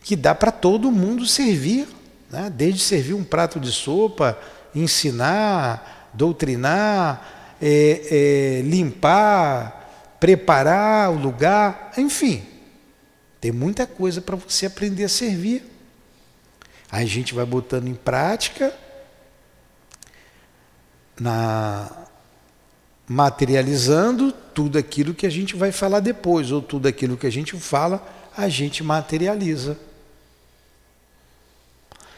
que 0.02 0.14
dá 0.14 0.34
para 0.34 0.52
todo 0.52 0.92
mundo 0.92 1.26
servir, 1.26 1.88
né? 2.30 2.52
desde 2.54 2.80
servir 2.80 3.14
um 3.14 3.24
prato 3.24 3.58
de 3.58 3.72
sopa, 3.72 4.38
ensinar, 4.74 6.10
doutrinar, 6.12 7.56
é, 7.62 8.58
é, 8.58 8.62
limpar, 8.62 9.85
preparar 10.26 11.08
o 11.12 11.14
lugar, 11.16 11.92
enfim, 11.96 12.42
tem 13.40 13.52
muita 13.52 13.86
coisa 13.86 14.20
para 14.20 14.34
você 14.34 14.66
aprender 14.66 15.04
a 15.04 15.08
servir. 15.08 15.62
Aí 16.90 17.04
a 17.04 17.06
gente 17.06 17.32
vai 17.32 17.46
botando 17.46 17.86
em 17.86 17.94
prática, 17.94 18.74
na 21.20 21.88
materializando 23.08 24.32
tudo 24.32 24.76
aquilo 24.76 25.14
que 25.14 25.26
a 25.26 25.30
gente 25.30 25.54
vai 25.54 25.70
falar 25.70 26.00
depois, 26.00 26.50
ou 26.50 26.60
tudo 26.60 26.88
aquilo 26.88 27.16
que 27.16 27.28
a 27.28 27.30
gente 27.30 27.56
fala, 27.56 28.04
a 28.36 28.48
gente 28.48 28.82
materializa. 28.82 29.78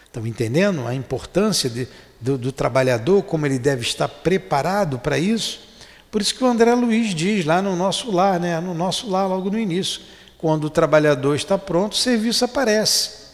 Estão 0.06 0.26
entendendo 0.26 0.86
a 0.86 0.94
importância 0.94 1.68
de, 1.68 1.86
do, 2.18 2.38
do, 2.38 2.52
trabalhador, 2.52 3.22
como 3.24 3.44
ele 3.44 3.58
deve 3.58 3.82
estar 3.82 4.08
preparado 4.08 4.98
para 4.98 5.18
isso? 5.18 5.67
Por 6.10 6.22
isso 6.22 6.34
que 6.34 6.42
o 6.42 6.46
André 6.46 6.74
Luiz 6.74 7.14
diz 7.14 7.44
lá 7.44 7.60
no 7.60 7.76
nosso 7.76 8.10
lar, 8.10 8.40
né? 8.40 8.60
no 8.60 8.74
nosso 8.74 9.08
lar, 9.10 9.26
logo 9.26 9.50
no 9.50 9.58
início: 9.58 10.00
quando 10.38 10.64
o 10.64 10.70
trabalhador 10.70 11.34
está 11.34 11.58
pronto, 11.58 11.92
o 11.92 11.96
serviço 11.96 12.44
aparece. 12.44 13.28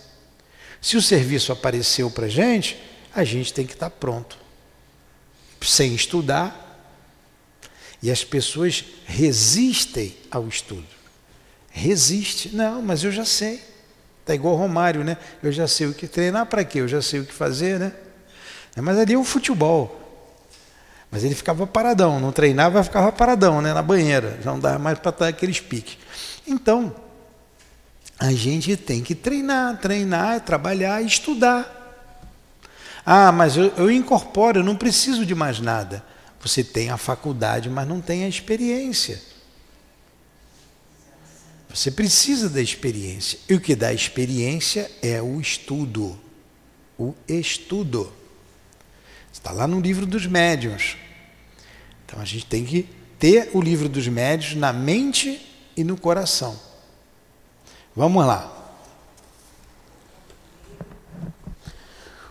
Se 0.80 0.96
o 0.96 1.02
serviço 1.02 1.52
apareceu 1.52 2.10
para 2.10 2.26
a 2.26 2.28
gente, 2.28 2.76
a 3.14 3.24
gente 3.24 3.52
tem 3.52 3.66
que 3.66 3.72
estar 3.72 3.90
tá 3.90 3.96
pronto. 3.96 4.37
Sem 5.62 5.94
estudar. 5.94 6.62
E 8.02 8.10
as 8.10 8.22
pessoas 8.22 8.84
resistem 9.06 10.14
ao 10.30 10.46
estudo. 10.46 10.84
Resiste. 11.70 12.54
Não, 12.54 12.82
mas 12.82 13.02
eu 13.02 13.10
já 13.10 13.24
sei. 13.24 13.62
Está 14.20 14.34
igual 14.34 14.56
Romário, 14.56 15.02
né? 15.02 15.16
Eu 15.42 15.50
já 15.50 15.66
sei 15.66 15.87
o 15.87 15.94
que 15.94 16.06
treinar 16.06 16.46
para 16.46 16.64
quê? 16.64 16.80
Eu 16.80 16.88
já 16.88 17.00
sei 17.00 17.20
o 17.20 17.24
que 17.24 17.32
fazer, 17.32 17.78
né? 17.78 17.92
Mas 18.76 18.98
ali 18.98 19.14
é 19.14 19.18
o 19.18 19.24
futebol. 19.24 20.04
Mas 21.14 21.22
ele 21.22 21.37
ficava 21.37 21.64
paradão, 21.64 22.18
não 22.18 22.33
treinava, 22.33 22.83
ficava 22.83 23.12
paradão, 23.12 23.62
né? 23.62 23.72
Na 23.72 23.83
banheira. 23.83 24.37
Já 24.42 24.50
não 24.50 24.59
dava 24.59 24.81
mais 24.81 24.98
para 24.98 25.11
estar 25.11 25.29
aqueles 25.29 25.61
piques. 25.61 25.96
Então, 26.44 26.92
a 28.18 28.33
gente 28.33 28.77
tem 28.77 29.00
que 29.00 29.14
treinar, 29.14 29.79
treinar, 29.79 30.40
trabalhar, 30.40 31.00
estudar. 31.03 32.03
Ah, 33.07 33.31
mas 33.31 33.57
eu, 33.57 33.72
eu 33.77 33.92
incorporo, 33.92 34.59
eu 34.59 34.64
não 34.64 34.74
preciso 34.74 35.24
de 35.24 35.37
mais 35.37 35.61
nada. 35.61 36.05
Você 36.40 36.64
tem 36.64 36.90
a 36.90 36.96
faculdade, 36.96 37.70
mas 37.70 37.87
não 37.87 38.00
tem 38.00 38.24
a 38.24 38.29
experiência. 38.29 39.22
Você 41.72 41.92
precisa 41.92 42.50
da 42.50 42.61
experiência. 42.61 43.38
E 43.48 43.55
o 43.55 43.61
que 43.61 43.77
dá 43.77 43.92
experiência 43.92 44.90
é 45.00 45.22
o 45.22 45.40
estudo. 45.40 46.18
O 46.98 47.14
estudo. 47.29 48.12
Está 49.33 49.53
lá 49.53 49.68
no 49.68 49.81
livro 49.81 50.07
dos 50.07 50.27
médiuns. 50.27 51.04
Então 52.05 52.21
a 52.21 52.25
gente 52.25 52.47
tem 52.47 52.64
que 52.64 52.88
ter 53.19 53.51
o 53.55 53.61
livro 53.61 53.88
dos 53.88 54.07
médios 54.09 54.55
na 54.55 54.73
mente 54.73 55.40
e 55.77 55.83
no 55.83 55.97
coração. 55.97 56.57
Vamos 57.97 58.27
lá. 58.27 58.51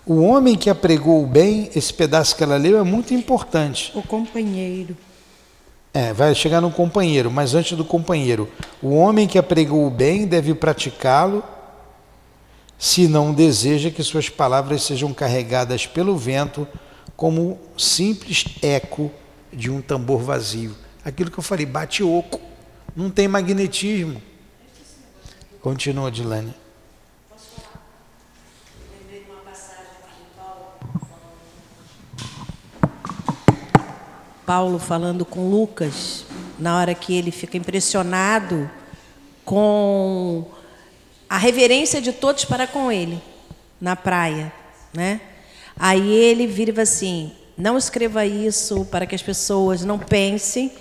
O 0.05 0.21
homem 0.21 0.57
que 0.57 0.69
apregou 0.69 1.23
o 1.23 1.27
bem, 1.27 1.69
esse 1.73 1.93
pedaço 1.93 2.35
que 2.35 2.43
ela 2.43 2.57
leu 2.57 2.77
é 2.77 2.83
muito 2.83 3.13
importante. 3.13 3.91
O 3.95 4.03
companheiro. 4.03 4.97
É, 5.93 6.11
vai 6.11 6.35
chegar 6.35 6.59
no 6.59 6.71
companheiro, 6.71 7.31
mas 7.31 7.53
antes 7.53 7.77
do 7.77 7.85
companheiro. 7.85 8.49
O 8.81 8.95
homem 8.95 9.27
que 9.27 9.37
apregou 9.37 9.87
o 9.87 9.89
bem 9.89 10.25
deve 10.27 10.53
praticá-lo, 10.53 11.43
se 12.77 13.07
não 13.07 13.33
deseja 13.33 13.89
que 13.89 14.03
suas 14.03 14.27
palavras 14.27 14.83
sejam 14.83 15.13
carregadas 15.13 15.87
pelo 15.87 16.17
vento 16.17 16.67
como 17.15 17.57
simples 17.77 18.43
eco 18.61 19.09
de 19.53 19.69
um 19.69 19.81
tambor 19.81 20.21
vazio. 20.21 20.75
Aquilo 21.03 21.29
que 21.29 21.37
eu 21.37 21.43
falei, 21.43 21.65
bate 21.65 22.03
oco, 22.03 22.39
não 22.95 23.09
tem 23.09 23.27
magnetismo. 23.27 24.21
Continua, 25.61 26.11
Dilane. 26.11 26.53
Paulo 34.45 34.77
falando 34.77 35.23
com 35.23 35.49
Lucas, 35.49 36.25
na 36.59 36.77
hora 36.77 36.93
que 36.93 37.15
ele 37.15 37.31
fica 37.31 37.57
impressionado 37.57 38.69
com 39.45 40.45
a 41.29 41.37
reverência 41.37 42.01
de 42.01 42.11
todos 42.11 42.43
para 42.45 42.67
com 42.67 42.91
ele, 42.91 43.21
na 43.79 43.95
praia, 43.95 44.51
né? 44.93 45.21
Aí 45.77 46.11
ele 46.11 46.45
vira 46.45 46.81
assim: 46.81 47.33
não 47.57 47.77
escreva 47.77 48.25
isso 48.25 48.85
para 48.85 49.05
que 49.05 49.15
as 49.15 49.21
pessoas 49.21 49.83
não 49.83 49.99
pensem, 49.99 50.71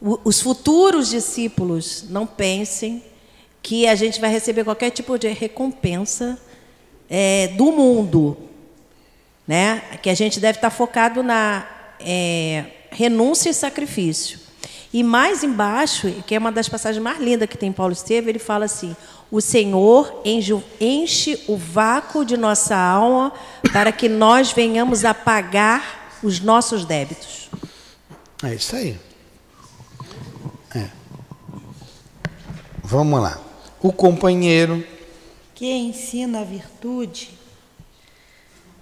os 0.00 0.40
futuros 0.40 1.08
discípulos 1.08 2.04
não 2.08 2.26
pensem 2.26 3.02
que 3.62 3.86
a 3.86 3.94
gente 3.94 4.20
vai 4.20 4.30
receber 4.30 4.64
qualquer 4.64 4.90
tipo 4.90 5.18
de 5.18 5.28
recompensa 5.28 6.38
é, 7.10 7.48
do 7.48 7.72
mundo, 7.72 8.36
né? 9.46 9.82
Que 10.02 10.10
a 10.10 10.14
gente 10.14 10.38
deve 10.38 10.58
estar 10.58 10.70
focado 10.70 11.22
na 11.22 11.66
é, 11.98 12.64
renúncia 12.90 13.50
e 13.50 13.54
sacrifício. 13.54 14.38
E 14.92 15.02
mais 15.02 15.44
embaixo, 15.44 16.10
que 16.26 16.34
é 16.34 16.38
uma 16.38 16.52
das 16.52 16.68
passagens 16.68 17.02
mais 17.02 17.20
lindas 17.20 17.48
que 17.48 17.58
tem 17.58 17.72
Paulo 17.72 17.92
Estevam, 17.92 18.30
ele 18.30 18.38
fala 18.38 18.64
assim: 18.64 18.96
O 19.30 19.40
Senhor 19.40 20.22
enche 20.24 21.44
o 21.46 21.56
vácuo 21.56 22.24
de 22.24 22.36
nossa 22.36 22.76
alma 22.76 23.32
para 23.72 23.92
que 23.92 24.08
nós 24.08 24.52
venhamos 24.52 25.04
a 25.04 25.12
pagar 25.12 25.97
os 26.22 26.40
nossos 26.40 26.84
débitos. 26.84 27.50
É 28.42 28.54
isso 28.54 28.76
aí. 28.76 28.98
É. 30.74 30.88
Vamos 32.84 33.20
lá. 33.20 33.40
O 33.80 33.92
companheiro 33.92 34.84
que 35.54 35.66
ensina 35.66 36.40
a 36.40 36.44
virtude, 36.44 37.30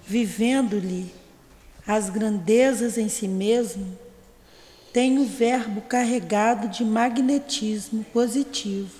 vivendo-lhe 0.05 1.11
as 1.87 2.09
grandezas 2.09 2.99
em 2.99 3.09
si 3.09 3.27
mesmo, 3.27 3.97
tem 4.93 5.17
o 5.17 5.25
verbo 5.25 5.81
carregado 5.81 6.67
de 6.67 6.85
magnetismo 6.85 8.03
positivo, 8.05 8.93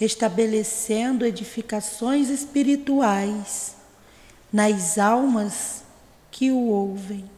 estabelecendo 0.00 1.24
edificações 1.24 2.30
espirituais 2.30 3.76
nas 4.52 4.98
almas 4.98 5.83
que 6.34 6.50
o 6.50 6.58
ouvem. 6.66 7.30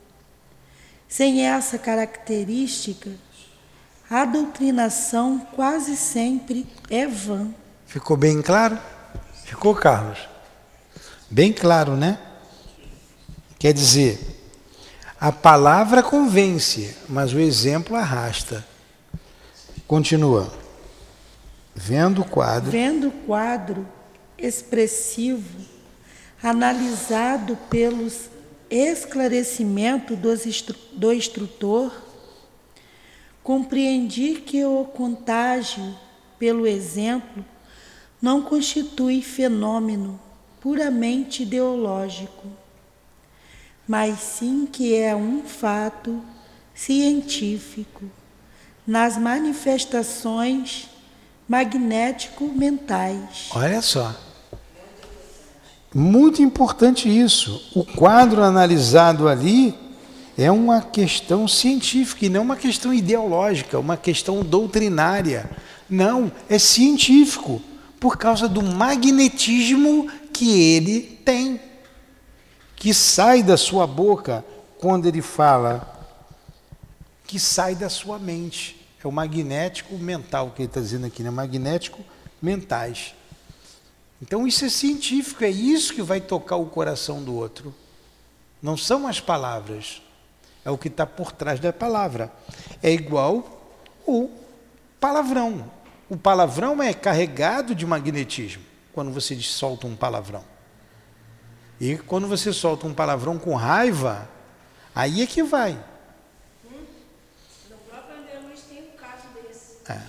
Sem 1.07 1.47
essa 1.47 1.79
característica, 1.79 3.11
a 4.09 4.25
doutrinação 4.25 5.39
quase 5.55 5.95
sempre 5.99 6.67
é 6.89 7.07
vã. 7.07 7.55
Ficou 7.87 8.17
bem 8.17 8.41
claro? 8.41 8.79
Ficou, 9.45 9.75
Carlos? 9.75 10.27
Bem 11.31 11.53
claro, 11.53 11.95
né? 11.95 12.19
Quer 13.59 13.75
dizer, 13.75 14.19
a 15.21 15.31
palavra 15.31 16.03
convence, 16.03 16.97
mas 17.07 17.35
o 17.35 17.39
exemplo 17.39 17.97
arrasta. 17.97 18.67
Continua. 19.87 20.51
Vendo 21.75 22.23
o 22.23 22.25
quadro. 22.25 22.71
Vendo 22.71 23.09
o 23.09 23.13
quadro 23.27 23.87
expressivo, 24.39 25.61
analisado 26.43 27.57
pelos 27.69 28.31
esclarecimentos 28.71 30.17
do 30.93 31.13
instrutor, 31.13 31.93
compreendi 33.43 34.37
que 34.37 34.65
o 34.65 34.85
contágio 34.85 35.97
pelo 36.39 36.67
exemplo 36.67 37.45
não 38.21 38.43
constitui 38.43 39.23
fenômeno 39.23 40.21
puramente 40.61 41.43
ideológico 41.43 42.47
mas 43.87 44.19
sim 44.19 44.67
que 44.67 44.95
é 44.95 45.15
um 45.15 45.45
fato 45.45 46.21
científico 46.75 48.05
nas 48.87 49.17
manifestações 49.17 50.89
magnético-mentais. 51.49 53.49
Olha 53.53 53.81
só. 53.81 54.15
Muito 55.99 56.43
importante 56.43 57.09
isso. 57.09 57.71
O 57.75 57.83
quadro 57.83 58.43
analisado 58.43 59.27
ali 59.27 59.75
é 60.37 60.53
uma 60.53 60.83
questão 60.83 61.49
científica 61.49 62.27
e 62.27 62.29
não 62.29 62.43
uma 62.43 62.55
questão 62.55 62.93
ideológica, 62.93 63.79
uma 63.79 63.97
questão 63.97 64.43
doutrinária. 64.43 65.49
Não, 65.89 66.31
é 66.51 66.59
científico, 66.59 67.63
por 67.99 68.19
causa 68.19 68.47
do 68.47 68.63
magnetismo 68.63 70.07
que 70.35 70.61
ele 70.61 71.01
tem 71.01 71.59
que 72.77 72.93
sai 72.93 73.43
da 73.43 73.57
sua 73.57 73.87
boca 73.87 74.45
quando 74.79 75.07
ele 75.07 75.23
fala, 75.23 76.07
que 77.27 77.41
sai 77.41 77.75
da 77.75 77.89
sua 77.89 78.19
mente. 78.19 78.87
É 79.03 79.09
o 79.09 79.13
magnético 79.13 79.97
mental 79.97 80.53
que 80.55 80.61
ele 80.61 80.69
está 80.69 80.81
dizendo 80.83 81.07
aqui, 81.07 81.23
né? 81.23 81.31
Magnético 81.31 82.05
mentais. 82.43 83.16
Então 84.21 84.47
isso 84.47 84.65
é 84.65 84.69
científico, 84.69 85.45
é 85.45 85.51
isso 85.51 85.95
que 85.95 86.03
vai 86.03 86.21
tocar 86.21 86.57
o 86.57 86.67
coração 86.67 87.23
do 87.23 87.35
outro. 87.35 87.75
Não 88.63 88.77
são 88.77 89.07
as 89.07 89.21
palavras, 89.21 90.03
é 90.65 90.71
o 90.71 90.79
que 90.79 90.89
está 90.89 91.07
por 91.07 91.33
trás 91.33 91.61
da 91.61 91.73
palavra. 91.73 92.33
É 92.83 92.91
igual 92.91 93.79
o 94.07 94.31
palavrão. 94.99 95.71
O 96.09 96.17
palavrão 96.17 96.83
é 96.83 96.95
carregado 96.95 97.75
de 97.75 97.85
magnetismo 97.85 98.63
quando 98.93 99.13
você 99.13 99.39
solta 99.41 99.87
um 99.87 99.95
palavrão. 99.95 100.43
E 101.79 101.99
quando 101.99 102.27
você 102.27 102.53
solta 102.53 102.87
um 102.87 102.95
palavrão 102.95 103.39
com 103.39 103.55
raiva, 103.55 104.27
aí 104.95 105.21
é 105.21 105.27
que 105.27 105.43
vai. 105.43 105.73
Hum? 106.65 106.87
No 107.71 107.77
próprio 107.77 108.17
André 108.17 108.39
Luiz 108.39 108.63
tem 108.63 108.79
um 108.79 108.97
caso 108.97 109.29
desse. 109.35 109.77
É. 109.93 110.01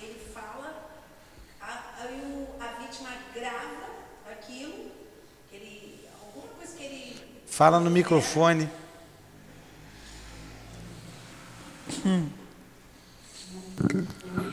ele 0.00 0.20
fala, 0.32 0.72
aí 1.60 2.46
a, 2.60 2.80
vítima 2.80 3.10
grava 3.34 3.88
aquilo, 4.30 4.92
ele, 5.52 6.08
alguma 6.22 6.54
coisa 6.54 6.76
que 6.76 6.84
ele. 6.84 7.42
Fala 7.56 7.80
no 7.80 7.90
microfone. 7.90 8.68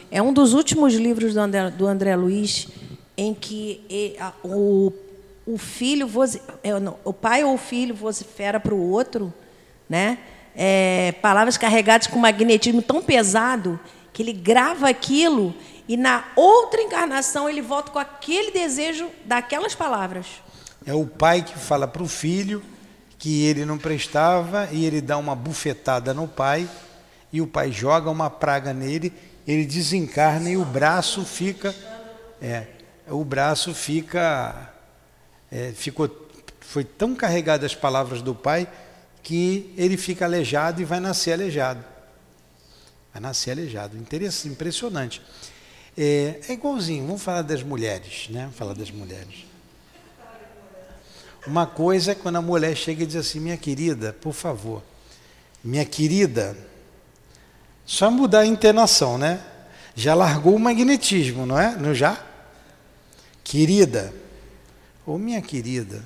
É 0.10 0.22
um 0.22 0.32
dos 0.32 0.54
últimos 0.54 0.94
livros 0.94 1.34
do 1.34 1.42
André, 1.42 1.70
do 1.72 1.86
André 1.86 2.16
Luiz 2.16 2.70
em 3.18 3.34
que 3.34 3.86
ele, 3.90 4.18
a, 4.18 4.32
o 4.42 4.94
o 5.46 5.58
filho, 5.58 6.10
é, 6.64 6.72
o 7.04 7.12
pai 7.12 7.44
ou 7.44 7.56
o 7.56 7.58
filho 7.58 7.94
vocifera 7.94 8.58
para 8.58 8.74
o 8.74 8.90
outro, 8.90 9.34
né? 9.90 10.20
É, 10.56 11.12
palavras 11.22 11.58
carregadas 11.58 12.08
com 12.08 12.18
magnetismo 12.18 12.82
tão 12.82 13.02
pesado 13.02 13.78
que 14.14 14.24
ele 14.24 14.32
grava 14.32 14.88
aquilo 14.88 15.54
e 15.90 15.98
na 15.98 16.24
outra 16.38 16.82
encarnação 16.82 17.50
ele 17.50 17.62
volta 17.62 17.92
com 17.92 18.00
aquele 18.00 18.52
desejo 18.52 19.10
daquelas 19.26 19.76
palavras. 19.76 20.26
É 20.86 20.94
o 20.94 21.06
pai 21.06 21.44
que 21.44 21.60
fala 21.60 21.86
para 21.86 22.02
o 22.02 22.08
filho 22.08 22.64
que 23.24 23.46
ele 23.46 23.64
não 23.64 23.78
prestava 23.78 24.68
e 24.70 24.84
ele 24.84 25.00
dá 25.00 25.18
uma 25.18 25.34
bufetada 25.34 26.14
no 26.14 26.28
pai 26.28 26.70
e 27.32 27.40
o 27.40 27.48
pai 27.48 27.72
joga 27.72 28.10
uma 28.10 28.30
praga 28.30 28.74
nele, 28.74 29.14
ele 29.48 29.66
desencarna 29.66 30.50
e 30.50 30.58
o 30.58 30.66
braço 30.66 31.24
fica, 31.24 31.74
é, 32.42 32.68
o 33.08 33.24
braço 33.24 33.74
fica 33.74 34.74
é, 35.50 35.72
ficou, 35.72 36.10
foi 36.60 36.84
tão 36.84 37.16
carregado 37.16 37.66
as 37.66 37.74
palavras 37.74 38.22
do 38.22 38.36
pai 38.36 38.68
que 39.22 39.74
ele 39.78 39.96
fica 39.96 40.26
aleijado 40.26 40.82
e 40.82 40.84
vai 40.84 41.00
nascer 41.00 41.32
aleijado. 41.32 41.82
Vai 43.14 43.22
nascer 43.22 43.52
aleijado. 43.52 43.96
Interessante, 43.96 44.52
impressionante. 44.52 45.22
É, 45.98 46.42
é 46.50 46.52
igualzinho, 46.52 47.08
vamos 47.08 47.24
falar 47.24 47.44
das 47.44 47.64
mulheres, 47.64 48.28
né? 48.28 48.42
Vamos 48.42 48.58
falar 48.58 48.74
das 48.74 48.92
mulheres. 48.92 49.53
Uma 51.46 51.66
coisa 51.66 52.14
é 52.14 52.16
quando 52.16 52.38
a 52.38 52.42
mulher 52.42 52.76
chega 52.76 53.04
e 53.04 53.06
diz 53.06 53.18
assim, 53.18 53.40
minha 53.40 53.58
querida, 53.58 54.14
por 54.14 54.34
favor, 54.34 54.82
minha 55.64 55.86
querida, 55.86 56.56
Só 57.86 58.10
mudar 58.10 58.40
a 58.40 58.46
entenação, 58.46 59.18
né? 59.18 59.42
Já 59.94 60.14
largou 60.16 60.56
o 60.56 60.60
magnetismo, 60.60 61.46
não 61.46 61.60
é? 61.60 61.76
Não 61.76 61.94
já? 61.94 62.18
Querida, 63.44 64.14
ou 65.06 65.20
minha 65.20 65.42
querida, 65.42 66.02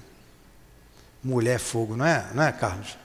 mulher 1.23 1.59
fogo, 1.59 1.95
não 1.95 2.05
é? 2.05 2.27
Não 2.33 2.43
é, 2.43 2.51
Carlos? 2.51 2.97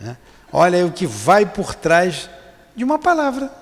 É? 0.00 0.16
Olha 0.52 0.86
o 0.86 0.92
que 0.92 1.06
vai 1.06 1.44
por 1.44 1.74
trás 1.74 2.30
de 2.74 2.84
uma 2.84 2.98
palavra. 2.98 3.52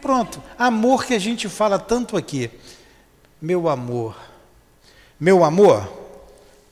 Pronto. 0.00 0.42
Amor 0.58 1.04
que 1.04 1.14
a 1.14 1.18
gente 1.18 1.48
fala 1.48 1.78
tanto 1.78 2.16
aqui. 2.16 2.50
Meu 3.40 3.68
amor. 3.68 4.16
Meu 5.18 5.44
amor, 5.44 6.05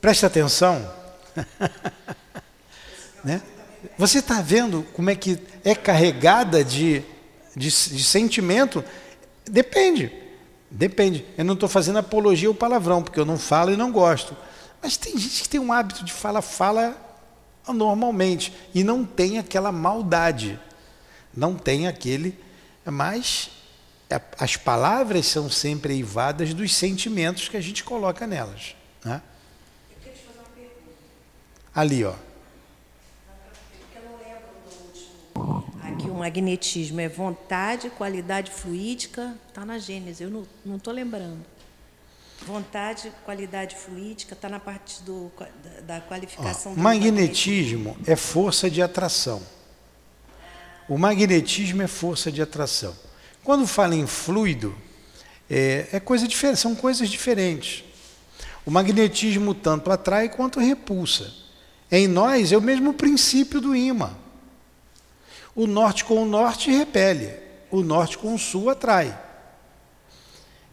preste 0.05 0.23
atenção. 0.23 0.87
né? 3.25 3.41
Você 3.97 4.19
está 4.19 4.39
vendo 4.39 4.85
como 4.93 5.09
é 5.09 5.15
que 5.15 5.39
é 5.63 5.73
carregada 5.73 6.63
de, 6.63 7.01
de, 7.55 7.69
de 7.69 8.03
sentimento? 8.03 8.83
Depende. 9.49 10.11
Depende. 10.69 11.25
Eu 11.35 11.43
não 11.43 11.55
estou 11.55 11.67
fazendo 11.67 11.97
apologia 11.97 12.47
ao 12.47 12.53
palavrão, 12.53 13.01
porque 13.01 13.19
eu 13.19 13.25
não 13.25 13.39
falo 13.39 13.71
e 13.71 13.75
não 13.75 13.91
gosto. 13.91 14.37
Mas 14.79 14.95
tem 14.95 15.17
gente 15.17 15.41
que 15.41 15.49
tem 15.49 15.59
um 15.59 15.73
hábito 15.73 16.05
de 16.05 16.13
falar, 16.13 16.43
fala 16.43 16.95
normalmente 17.67 18.53
e 18.75 18.83
não 18.83 19.03
tem 19.03 19.39
aquela 19.39 19.71
maldade. 19.71 20.59
Não 21.35 21.55
tem 21.55 21.87
aquele. 21.87 22.37
Mas 22.85 23.49
as 24.37 24.55
palavras 24.55 25.25
são 25.25 25.49
sempre 25.49 25.95
eivadas 25.95 26.53
dos 26.53 26.75
sentimentos 26.75 27.49
que 27.49 27.57
a 27.57 27.61
gente 27.61 27.83
coloca 27.83 28.27
nelas. 28.27 28.75
Né? 29.03 29.19
Ali, 31.75 32.05
ó. 32.05 32.13
Aqui 35.83 36.09
o 36.09 36.13
magnetismo 36.13 37.01
é 37.01 37.09
vontade, 37.09 37.89
qualidade 37.89 38.49
fluídica, 38.49 39.35
está 39.49 39.65
na 39.65 39.77
Gênesis, 39.77 40.21
eu 40.21 40.47
não 40.65 40.77
estou 40.77 40.93
lembrando. 40.93 41.45
Vontade, 42.47 43.11
qualidade 43.25 43.75
fluídica, 43.75 44.33
está 44.33 44.47
na 44.47 44.59
parte 44.59 45.03
do, 45.03 45.29
da, 45.61 45.97
da 45.97 46.01
qualificação. 46.01 46.71
Ó, 46.71 46.75
magnetismo, 46.75 47.89
magnetismo 47.89 47.97
é 48.07 48.15
força 48.15 48.69
de 48.69 48.81
atração. 48.81 49.41
O 50.87 50.97
magnetismo 50.97 51.81
é 51.81 51.87
força 51.87 52.31
de 52.31 52.41
atração. 52.41 52.95
Quando 53.43 53.67
fala 53.67 53.95
em 53.95 54.07
fluido, 54.07 54.73
é, 55.49 55.87
é 55.91 55.99
coisa 55.99 56.25
diferente, 56.25 56.57
são 56.57 56.73
coisas 56.73 57.09
diferentes. 57.09 57.83
O 58.65 58.71
magnetismo 58.71 59.53
tanto 59.53 59.91
atrai 59.91 60.29
quanto 60.29 60.59
repulsa. 60.59 61.44
Em 61.91 62.07
nós 62.07 62.51
é 62.51 62.57
o 62.57 62.61
mesmo 62.61 62.93
princípio 62.93 63.61
do 63.61 63.75
imã. 63.75 64.11
O 65.55 65.67
norte 65.67 66.03
com 66.03 66.21
o 66.21 66.25
norte 66.25 66.71
repele, 66.71 67.29
o 67.71 67.81
norte 67.81 68.17
com 68.17 68.33
o 68.33 68.39
sul 68.39 68.69
atrai. 68.69 69.17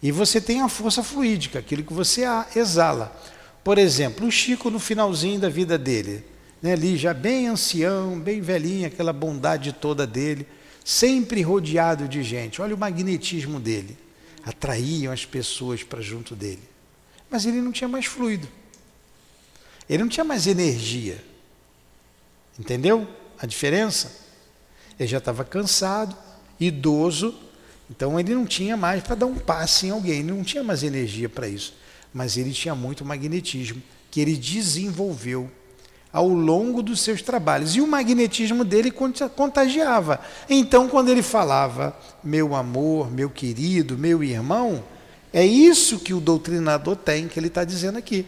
E 0.02 0.10
você 0.10 0.40
tem 0.40 0.60
a 0.60 0.68
força 0.68 1.02
fluídica, 1.02 1.60
aquilo 1.60 1.84
que 1.84 1.92
você 1.92 2.24
exala. 2.56 3.14
Por 3.62 3.78
exemplo, 3.78 4.26
o 4.26 4.30
Chico 4.30 4.68
no 4.70 4.80
finalzinho 4.80 5.38
da 5.38 5.48
vida 5.48 5.78
dele, 5.78 6.24
né, 6.60 6.72
ali 6.72 6.96
já 6.96 7.14
bem 7.14 7.46
ancião, 7.46 8.18
bem 8.18 8.40
velhinho, 8.40 8.88
aquela 8.88 9.12
bondade 9.12 9.72
toda 9.72 10.04
dele, 10.04 10.46
sempre 10.84 11.42
rodeado 11.42 12.08
de 12.08 12.22
gente. 12.24 12.60
Olha 12.60 12.74
o 12.74 12.78
magnetismo 12.78 13.60
dele. 13.60 13.96
Atraíam 14.44 15.12
as 15.12 15.24
pessoas 15.24 15.84
para 15.84 16.00
junto 16.00 16.34
dele. 16.34 16.62
Mas 17.30 17.46
ele 17.46 17.60
não 17.60 17.70
tinha 17.70 17.86
mais 17.86 18.06
fluido. 18.06 18.48
Ele 19.92 20.04
não 20.04 20.08
tinha 20.08 20.24
mais 20.24 20.46
energia. 20.46 21.22
Entendeu 22.58 23.06
a 23.38 23.44
diferença? 23.44 24.10
Ele 24.98 25.06
já 25.06 25.18
estava 25.18 25.44
cansado, 25.44 26.16
idoso, 26.58 27.34
então 27.90 28.18
ele 28.18 28.34
não 28.34 28.46
tinha 28.46 28.74
mais 28.74 29.02
para 29.02 29.16
dar 29.16 29.26
um 29.26 29.34
passe 29.34 29.88
em 29.88 29.90
alguém, 29.90 30.20
ele 30.20 30.32
não 30.32 30.42
tinha 30.42 30.64
mais 30.64 30.82
energia 30.82 31.28
para 31.28 31.46
isso. 31.46 31.74
Mas 32.10 32.38
ele 32.38 32.52
tinha 32.52 32.74
muito 32.74 33.04
magnetismo, 33.04 33.82
que 34.10 34.18
ele 34.18 34.34
desenvolveu 34.34 35.50
ao 36.10 36.26
longo 36.26 36.82
dos 36.82 37.02
seus 37.02 37.20
trabalhos. 37.20 37.76
E 37.76 37.82
o 37.82 37.86
magnetismo 37.86 38.64
dele 38.64 38.90
contagiava. 38.90 40.20
Então, 40.48 40.88
quando 40.88 41.10
ele 41.10 41.22
falava, 41.22 41.94
meu 42.24 42.54
amor, 42.54 43.10
meu 43.12 43.28
querido, 43.28 43.98
meu 43.98 44.24
irmão, 44.24 44.82
é 45.34 45.44
isso 45.44 45.98
que 45.98 46.14
o 46.14 46.20
doutrinador 46.20 46.96
tem, 46.96 47.28
que 47.28 47.38
ele 47.38 47.48
está 47.48 47.62
dizendo 47.62 47.98
aqui. 47.98 48.24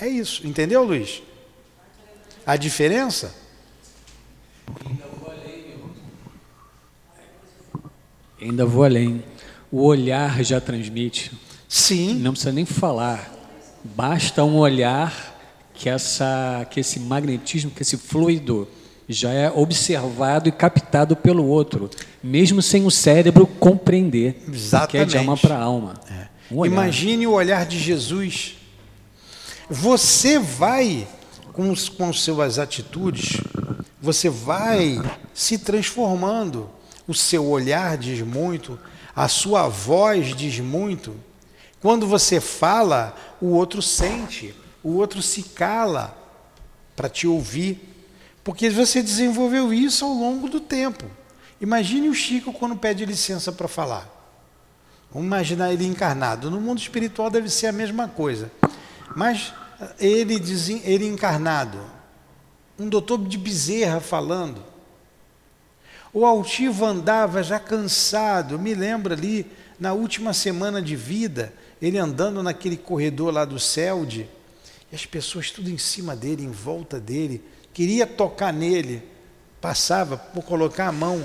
É 0.00 0.08
isso. 0.08 0.46
Entendeu, 0.46 0.82
Luiz? 0.84 1.22
A 2.46 2.56
diferença? 2.56 3.34
Ainda 8.40 8.64
vou 8.64 8.84
além. 8.84 9.22
O 9.70 9.84
olhar 9.84 10.42
já 10.42 10.60
transmite. 10.60 11.30
Sim. 11.68 12.14
Não 12.14 12.32
precisa 12.32 12.50
nem 12.50 12.64
falar. 12.64 13.32
Basta 13.84 14.42
um 14.42 14.56
olhar 14.56 15.38
que, 15.74 15.88
essa, 15.88 16.66
que 16.70 16.80
esse 16.80 16.98
magnetismo, 16.98 17.70
que 17.70 17.82
esse 17.82 17.96
fluido 17.96 18.66
já 19.08 19.32
é 19.32 19.50
observado 19.50 20.48
e 20.48 20.52
captado 20.52 21.16
pelo 21.16 21.44
outro, 21.44 21.90
mesmo 22.22 22.62
sem 22.62 22.86
o 22.86 22.90
cérebro 22.90 23.46
compreender. 23.46 24.42
Exatamente. 24.48 24.90
Que 24.90 24.96
é 24.98 25.04
de 25.04 25.18
alma 25.18 25.36
para 25.36 25.58
alma. 25.58 25.94
É. 26.10 26.28
Um 26.50 26.64
Imagine 26.64 27.26
o 27.26 27.32
olhar 27.32 27.66
de 27.66 27.78
Jesus. 27.78 28.59
Você 29.70 30.36
vai, 30.36 31.06
com, 31.52 31.72
com 31.96 32.12
suas 32.12 32.58
atitudes, 32.58 33.40
você 34.02 34.28
vai 34.28 35.00
se 35.32 35.58
transformando 35.58 36.68
o 37.06 37.14
seu 37.14 37.46
olhar 37.46 37.96
diz 37.96 38.20
muito, 38.20 38.76
a 39.14 39.28
sua 39.28 39.68
voz 39.68 40.34
diz 40.34 40.58
muito. 40.58 41.14
Quando 41.80 42.04
você 42.04 42.40
fala, 42.40 43.16
o 43.40 43.46
outro 43.46 43.80
sente, 43.80 44.54
o 44.82 44.96
outro 44.96 45.22
se 45.22 45.44
cala 45.44 46.16
para 46.96 47.08
te 47.08 47.28
ouvir, 47.28 47.80
porque 48.42 48.70
você 48.70 49.00
desenvolveu 49.02 49.72
isso 49.72 50.04
ao 50.04 50.12
longo 50.12 50.48
do 50.48 50.58
tempo. 50.58 51.04
Imagine 51.60 52.08
o 52.08 52.14
Chico 52.14 52.52
quando 52.52 52.74
pede 52.74 53.04
licença 53.04 53.52
para 53.52 53.68
falar. 53.68 54.08
Vamos 55.12 55.26
imaginar 55.26 55.72
ele 55.72 55.86
encarnado. 55.86 56.50
No 56.50 56.60
mundo 56.60 56.78
espiritual 56.78 57.30
deve 57.30 57.48
ser 57.48 57.68
a 57.68 57.72
mesma 57.72 58.08
coisa. 58.08 58.50
Mas 59.14 59.52
ele, 59.98 60.34
ele 60.84 61.06
encarnado, 61.06 61.78
um 62.78 62.88
doutor 62.88 63.18
de 63.26 63.38
Bezerra 63.38 64.00
falando, 64.00 64.62
o 66.12 66.26
altivo 66.26 66.84
andava 66.84 67.42
já 67.42 67.60
cansado, 67.60 68.58
me 68.58 68.74
lembra 68.74 69.14
ali, 69.14 69.46
na 69.78 69.92
última 69.92 70.32
semana 70.32 70.82
de 70.82 70.96
vida, 70.96 71.52
ele 71.80 71.98
andando 71.98 72.42
naquele 72.42 72.76
corredor 72.76 73.32
lá 73.32 73.44
do 73.44 73.58
Celde, 73.58 74.28
e 74.90 74.94
as 74.94 75.06
pessoas 75.06 75.50
tudo 75.50 75.70
em 75.70 75.78
cima 75.78 76.16
dele, 76.16 76.44
em 76.44 76.50
volta 76.50 76.98
dele, 76.98 77.42
queria 77.72 78.06
tocar 78.06 78.52
nele, 78.52 79.02
passava 79.60 80.16
por 80.16 80.42
colocar 80.44 80.88
a 80.88 80.92
mão, 80.92 81.22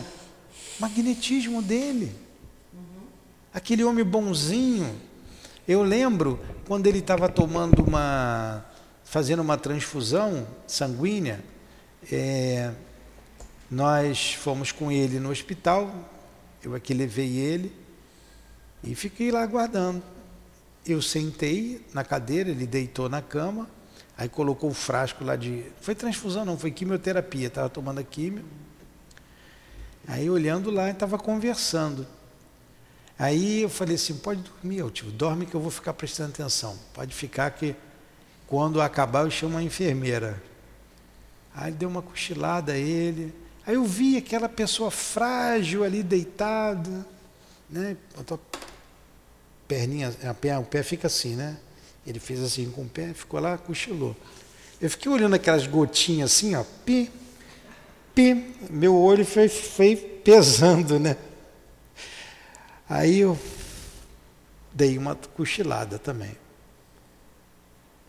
magnetismo 0.80 1.62
dele. 1.62 2.16
Aquele 3.54 3.84
homem 3.84 4.04
bonzinho. 4.04 4.94
Eu 5.68 5.82
lembro 5.82 6.40
quando 6.68 6.86
ele 6.86 7.00
estava 7.00 7.28
tomando 7.28 7.84
uma, 7.84 8.64
fazendo 9.04 9.42
uma 9.42 9.58
transfusão 9.58 10.48
sanguínea, 10.68 11.44
é, 12.12 12.72
nós 13.70 14.36
fomos 14.36 14.72
com 14.72 14.92
ele 14.92 15.20
no 15.20 15.32
hospital, 15.32 15.92
eu 16.64 16.76
aqui 16.76 16.94
levei 16.94 17.38
ele 17.38 17.76
e 18.84 18.94
fiquei 18.94 19.32
lá 19.32 19.42
aguardando. 19.42 20.04
Eu 20.86 21.02
sentei 21.02 21.84
na 21.92 22.04
cadeira, 22.04 22.52
ele 22.52 22.68
deitou 22.68 23.10
na 23.10 23.24
cama, 23.24 23.68
aí 24.16 24.30
colocou 24.30 24.70
o 24.70 24.74
frasco 24.74 25.24
lá 25.24 25.36
de. 25.36 25.66
Foi 25.82 25.96
transfusão, 25.96 26.46
não, 26.46 26.60
foi 26.60 26.70
quimioterapia, 26.70 27.48
estava 27.48 27.70
tomando 27.70 28.00
a 28.00 28.04
quimio. 28.04 28.46
Aí 30.08 30.30
olhando 30.30 30.70
lá, 30.70 30.92
estava 30.92 31.18
conversando. 31.18 32.06
Aí 33.18 33.62
eu 33.62 33.70
falei 33.70 33.96
assim, 33.96 34.16
pode 34.16 34.42
dormir, 34.42 34.80
eu 34.80 34.92
tio, 34.92 35.10
dorme 35.10 35.46
que 35.46 35.56
eu 35.56 35.62
vou 35.62 35.72
ficar 35.72 35.94
prestando 35.94 36.32
atenção. 36.32 36.78
Pode 36.94 37.16
ficar 37.16 37.50
que 37.52 37.76
quando 38.46 38.82
acabar 38.82 39.24
eu 39.24 39.32
chamo 39.32 39.58
a 39.58 39.64
enfermeira. 39.64 40.42
Aí 41.56 41.72
deu 41.72 41.88
uma 41.88 42.02
cochilada 42.02 42.74
a 42.74 42.78
ele. 42.78 43.34
Aí 43.66 43.76
eu 43.76 43.86
vi 43.86 44.18
aquela 44.18 44.50
pessoa 44.50 44.92
frágil 44.92 45.84
ali 45.84 46.04
deitada, 46.04 47.06
né? 47.70 47.96
A 48.18 48.38
perninha, 49.68 50.14
a 50.30 50.34
pé, 50.34 50.58
o 50.58 50.64
pé 50.64 50.84
fica 50.84 51.08
assim, 51.08 51.36
né? 51.36 51.58
Ele 52.06 52.20
fez 52.20 52.44
assim 52.44 52.70
com 52.70 52.82
o 52.82 52.90
pé, 52.90 53.14
ficou 53.14 53.40
lá, 53.40 53.58
cochilou. 53.58 54.16
Eu 54.80 54.90
fiquei 54.90 55.10
olhando 55.10 55.34
aquelas 55.36 55.66
gotinhas 55.66 56.34
assim, 56.34 56.54
ó, 56.54 56.64
pi, 56.86 57.10
pi, 58.14 58.56
meu 58.70 58.96
olho 58.96 59.26
foi, 59.26 59.48
foi 59.48 59.96
pesando, 59.96 61.00
né? 61.00 61.16
Aí 62.88 63.20
eu 63.20 63.38
dei 64.72 64.98
uma 64.98 65.16
cochilada 65.16 65.98
também. 65.98 66.38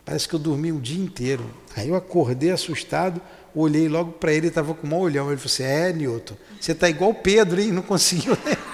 Parece 0.05 0.27
que 0.27 0.35
eu 0.35 0.39
dormi 0.39 0.71
o 0.71 0.79
dia 0.79 1.03
inteiro. 1.03 1.49
Aí 1.75 1.89
eu 1.89 1.95
acordei 1.95 2.51
assustado, 2.51 3.21
olhei 3.53 3.89
logo 3.89 4.13
para 4.13 4.31
ele, 4.31 4.47
estava 4.47 4.73
com 4.73 4.87
um 4.87 4.95
olhão. 4.97 5.27
Ele 5.27 5.37
falou 5.37 5.53
assim: 5.53 5.63
É, 5.63 5.91
Newton, 5.91 6.35
você 6.59 6.71
está 6.71 6.87
igual 6.89 7.13
Pedro, 7.13 7.59
hein? 7.59 7.71
Não 7.71 7.81
conseguiu 7.81 8.37
nem. 8.45 8.55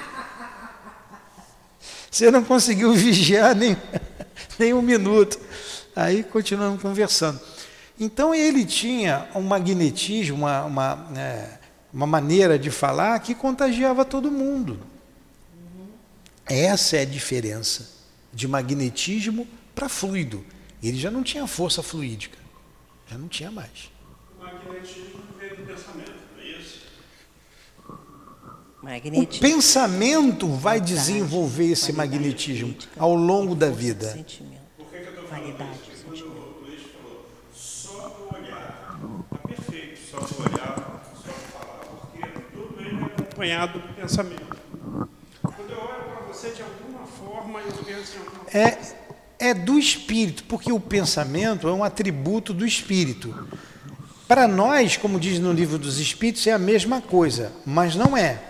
Você 2.11 2.29
não 2.29 2.43
conseguiu 2.43 2.93
vigiar 2.93 3.55
nem, 3.55 3.75
nem 4.59 4.71
um 4.71 4.83
minuto. 4.83 5.39
Aí 5.95 6.23
continuamos 6.23 6.79
conversando. 6.79 7.41
Então 7.99 8.35
ele 8.35 8.65
tinha 8.65 9.27
um 9.33 9.41
magnetismo, 9.41 10.37
uma, 10.37 10.63
uma, 10.65 11.07
é, 11.17 11.57
uma 11.91 12.05
maneira 12.05 12.59
de 12.59 12.69
falar 12.69 13.19
que 13.19 13.33
contagiava 13.33 14.05
todo 14.05 14.29
mundo. 14.29 14.79
Essa 16.45 16.97
é 16.97 17.01
a 17.01 17.05
diferença 17.05 17.89
de 18.33 18.47
magnetismo 18.47 19.47
para 19.73 19.87
fluido. 19.87 20.43
Ele 20.81 20.97
já 20.97 21.09
não 21.09 21.23
tinha 21.23 21.47
força 21.47 21.81
fluídica, 21.81 22.37
já 23.09 23.17
não 23.17 23.27
tinha 23.27 23.49
mais. 23.49 23.89
O 24.37 24.43
magnetismo 24.43 25.21
veio 25.39 25.55
do 25.57 25.63
pensamento, 25.63 26.11
é 26.39 26.43
isso? 26.43 26.81
O 27.87 28.85
Magnetismo. 28.85 29.41
pensamento 29.41 30.47
vai 30.49 30.81
desenvolver 30.81 31.71
esse 31.71 31.93
magnetismo 31.93 32.75
ao 32.97 33.15
longo 33.15 33.55
da 33.55 33.69
vida. 33.69 34.11
Sentimento. 34.11 34.61
Por 34.75 34.87
que, 34.87 34.97
que 34.97 35.03
eu 35.05 35.09
estou 35.09 35.27
falando 35.27 35.43
Qualidade, 35.43 35.79
isso? 35.93 36.03
Quando 36.03 36.25
o 36.25 36.65
Luiz 36.65 36.81
falou, 36.91 37.25
só 37.53 38.09
do 38.09 38.35
olhar, 38.35 38.99
está 39.23 39.47
perfeito, 39.47 39.99
só 40.11 40.19
do 40.19 40.41
olhar, 40.41 41.05
só 41.15 41.31
do 41.31 41.39
falar, 41.53 41.75
porque 41.85 42.27
tudo 42.51 42.81
ele 42.81 43.01
é 43.01 43.05
acompanhado 43.05 43.79
do 43.79 43.93
pensamento. 43.93 44.57
Quando 45.41 45.71
eu 45.71 45.79
olho 45.79 46.03
para 46.03 46.32
você, 46.43 46.49
de 46.49 46.61
alguma 46.61 47.07
forma, 47.07 47.61
eu 47.61 47.71
penso 47.85 48.17
alguma. 48.17 48.45
É, 48.53 48.77
é 49.39 49.53
do 49.53 49.79
espírito, 49.79 50.43
porque 50.43 50.71
o 50.73 50.79
pensamento 50.79 51.69
é 51.69 51.71
um 51.71 51.83
atributo 51.83 52.53
do 52.53 52.65
espírito. 52.65 53.47
Para 54.27 54.47
nós, 54.47 54.97
como 54.97 55.19
diz 55.19 55.39
no 55.39 55.53
livro 55.53 55.77
dos 55.77 55.99
Espíritos, 55.99 56.45
é 56.47 56.51
a 56.51 56.59
mesma 56.59 57.01
coisa, 57.01 57.51
mas 57.65 57.95
não 57.95 58.17
é. 58.17 58.41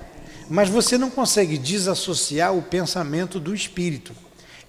Mas 0.49 0.69
você 0.69 0.97
não 0.97 1.09
consegue 1.09 1.57
desassociar 1.57 2.55
o 2.55 2.63
pensamento 2.63 3.39
do 3.39 3.53
espírito. 3.53 4.13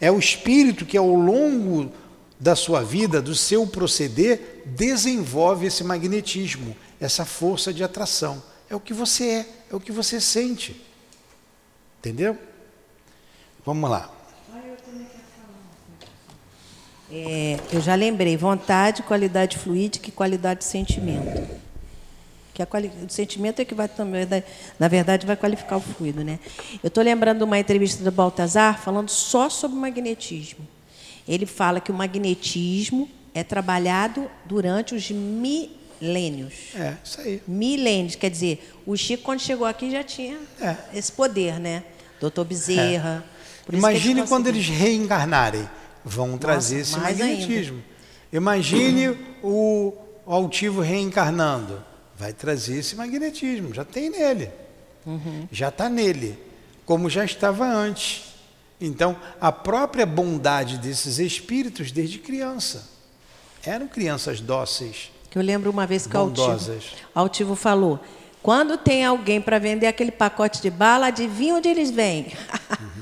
É 0.00 0.10
o 0.10 0.18
espírito 0.18 0.84
que, 0.84 0.96
ao 0.96 1.14
longo 1.14 1.90
da 2.38 2.54
sua 2.54 2.82
vida, 2.82 3.22
do 3.22 3.34
seu 3.34 3.66
proceder, 3.66 4.62
desenvolve 4.66 5.66
esse 5.66 5.82
magnetismo, 5.82 6.76
essa 7.00 7.24
força 7.24 7.72
de 7.72 7.82
atração. 7.82 8.42
É 8.68 8.74
o 8.74 8.80
que 8.80 8.92
você 8.92 9.24
é, 9.24 9.48
é 9.72 9.76
o 9.76 9.80
que 9.80 9.92
você 9.92 10.20
sente. 10.20 10.84
Entendeu? 12.00 12.38
Vamos 13.64 13.88
lá. 13.90 14.10
É, 17.10 17.58
eu 17.72 17.80
já 17.80 17.94
lembrei, 17.94 18.36
vontade, 18.36 19.02
qualidade 19.02 19.58
fluídica 19.58 20.08
e 20.08 20.12
qualidade 20.12 20.60
de 20.60 20.64
sentimento. 20.66 21.48
Que 22.52 22.62
a 22.62 22.66
quali... 22.66 22.88
o 22.88 23.10
sentimento 23.10 23.60
é 23.60 23.64
que 23.64 23.74
vai 23.74 23.88
também, 23.88 24.26
na 24.78 24.88
verdade, 24.88 25.26
vai 25.26 25.36
qualificar 25.36 25.76
o 25.76 25.80
fluido, 25.80 26.24
né? 26.24 26.38
Eu 26.82 26.88
estou 26.88 27.02
lembrando 27.02 27.38
de 27.38 27.44
uma 27.44 27.58
entrevista 27.58 28.02
do 28.02 28.10
Baltazar 28.10 28.80
falando 28.80 29.08
só 29.08 29.48
sobre 29.48 29.76
magnetismo. 29.76 30.66
Ele 31.26 31.46
fala 31.46 31.80
que 31.80 31.90
o 31.90 31.94
magnetismo 31.94 33.08
é 33.34 33.42
trabalhado 33.42 34.30
durante 34.44 34.94
os 34.94 35.10
milênios. 35.10 36.54
É, 36.74 36.96
isso 37.02 37.20
aí. 37.20 37.42
Milênios, 37.46 38.14
quer 38.14 38.30
dizer, 38.30 38.74
o 38.86 38.96
Chico, 38.96 39.22
quando 39.24 39.40
chegou 39.40 39.66
aqui, 39.66 39.90
já 39.90 40.04
tinha 40.04 40.38
É. 40.60 40.76
esse 40.92 41.10
poder, 41.10 41.58
né? 41.58 41.82
Doutor 42.20 42.44
Bezerra. 42.44 43.24
Por 43.26 43.33
Imagine 43.72 44.22
quando 44.26 44.44
conseguiram. 44.46 44.56
eles 44.56 44.68
reencarnarem, 44.68 45.68
vão 46.04 46.36
trazer 46.38 46.80
esse 46.80 46.98
magnetismo. 46.98 47.82
Imagine 48.32 49.16
o 49.42 49.92
altivo 50.26 50.80
reencarnando, 50.80 51.82
vai 52.16 52.32
trazer 52.32 52.78
esse 52.78 52.96
magnetismo, 52.96 53.72
já 53.72 53.84
tem 53.84 54.10
nele, 54.10 54.50
Uhum. 55.06 55.46
já 55.52 55.68
está 55.68 55.88
nele, 55.88 56.38
como 56.84 57.08
já 57.08 57.24
estava 57.24 57.64
antes. 57.66 58.34
Então, 58.80 59.16
a 59.40 59.52
própria 59.52 60.04
bondade 60.04 60.78
desses 60.78 61.18
espíritos 61.18 61.92
desde 61.92 62.18
criança 62.18 62.88
eram 63.64 63.86
crianças 63.86 64.40
dóceis. 64.40 65.10
Que 65.30 65.38
eu 65.38 65.42
lembro 65.42 65.70
uma 65.70 65.86
vez 65.86 66.06
que 66.06 66.16
o 66.16 66.20
Altivo. 66.20 66.72
Altivo 67.14 67.54
falou: 67.54 67.98
quando 68.42 68.76
tem 68.76 69.04
alguém 69.04 69.40
para 69.40 69.58
vender 69.58 69.86
aquele 69.86 70.10
pacote 70.10 70.60
de 70.60 70.70
bala, 70.70 71.06
adivinha 71.06 71.54
onde 71.54 71.68
eles 71.68 71.90
vêm? 71.90 72.26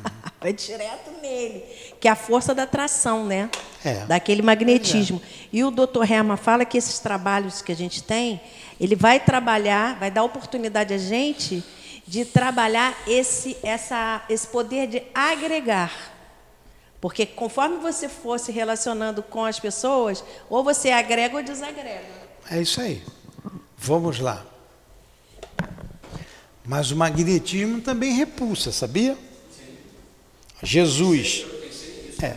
Vai 0.42 0.52
direto 0.52 1.10
nele, 1.22 1.64
que 2.00 2.08
é 2.08 2.10
a 2.10 2.16
força 2.16 2.54
da 2.54 2.64
atração, 2.64 3.24
né? 3.24 3.48
É. 3.84 4.04
Daquele 4.06 4.42
magnetismo. 4.42 5.22
E 5.52 5.62
o 5.62 5.70
doutor 5.70 6.10
Herman 6.10 6.36
fala 6.36 6.64
que 6.64 6.76
esses 6.76 6.98
trabalhos 6.98 7.62
que 7.62 7.72
a 7.72 7.76
gente 7.76 8.02
tem, 8.02 8.40
ele 8.80 8.96
vai 8.96 9.20
trabalhar, 9.20 9.98
vai 9.98 10.10
dar 10.10 10.24
oportunidade 10.24 10.92
a 10.92 10.98
gente 10.98 11.64
de 12.06 12.24
trabalhar 12.24 12.96
esse, 13.06 13.56
essa, 13.62 14.22
esse 14.28 14.46
poder 14.46 14.86
de 14.86 15.02
agregar. 15.14 15.92
Porque 17.00 17.26
conforme 17.26 17.78
você 17.78 18.08
for 18.08 18.38
se 18.38 18.52
relacionando 18.52 19.22
com 19.22 19.44
as 19.44 19.58
pessoas, 19.58 20.22
ou 20.48 20.62
você 20.62 20.90
agrega 20.90 21.36
ou 21.36 21.42
desagrega. 21.42 22.04
É 22.50 22.60
isso 22.60 22.80
aí. 22.80 23.02
Vamos 23.76 24.20
lá. 24.20 24.44
Mas 26.64 26.92
o 26.92 26.96
magnetismo 26.96 27.80
também 27.80 28.12
repulsa, 28.12 28.70
sabia? 28.70 29.18
Jesus. 30.62 31.46
É, 32.22 32.36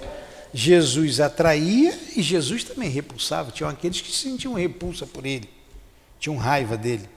Jesus 0.53 1.19
atraía 1.19 1.97
e 2.15 2.21
Jesus 2.21 2.63
também 2.63 2.89
repulsava. 2.89 3.51
Tinham 3.51 3.69
aqueles 3.69 4.01
que 4.01 4.11
sentiam 4.11 4.53
repulsa 4.53 5.05
por 5.05 5.25
ele, 5.25 5.49
tinham 6.19 6.37
raiva 6.37 6.77
dele. 6.77 7.09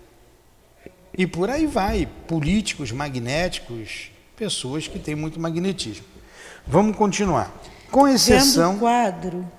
E 1.17 1.27
por 1.27 1.51
aí 1.51 1.67
vai, 1.67 2.09
políticos 2.27 2.93
magnéticos, 2.93 4.11
pessoas 4.37 4.87
que 4.87 4.99
têm 4.99 5.15
muito 5.15 5.41
magnetismo. 5.41 6.05
Vamos 6.67 6.97
continuar. 6.97 7.53
Com 7.91 8.03
Vendo 8.03 8.13
o 8.13 8.15
exceção, 8.15 8.79
quadro, 8.79 9.51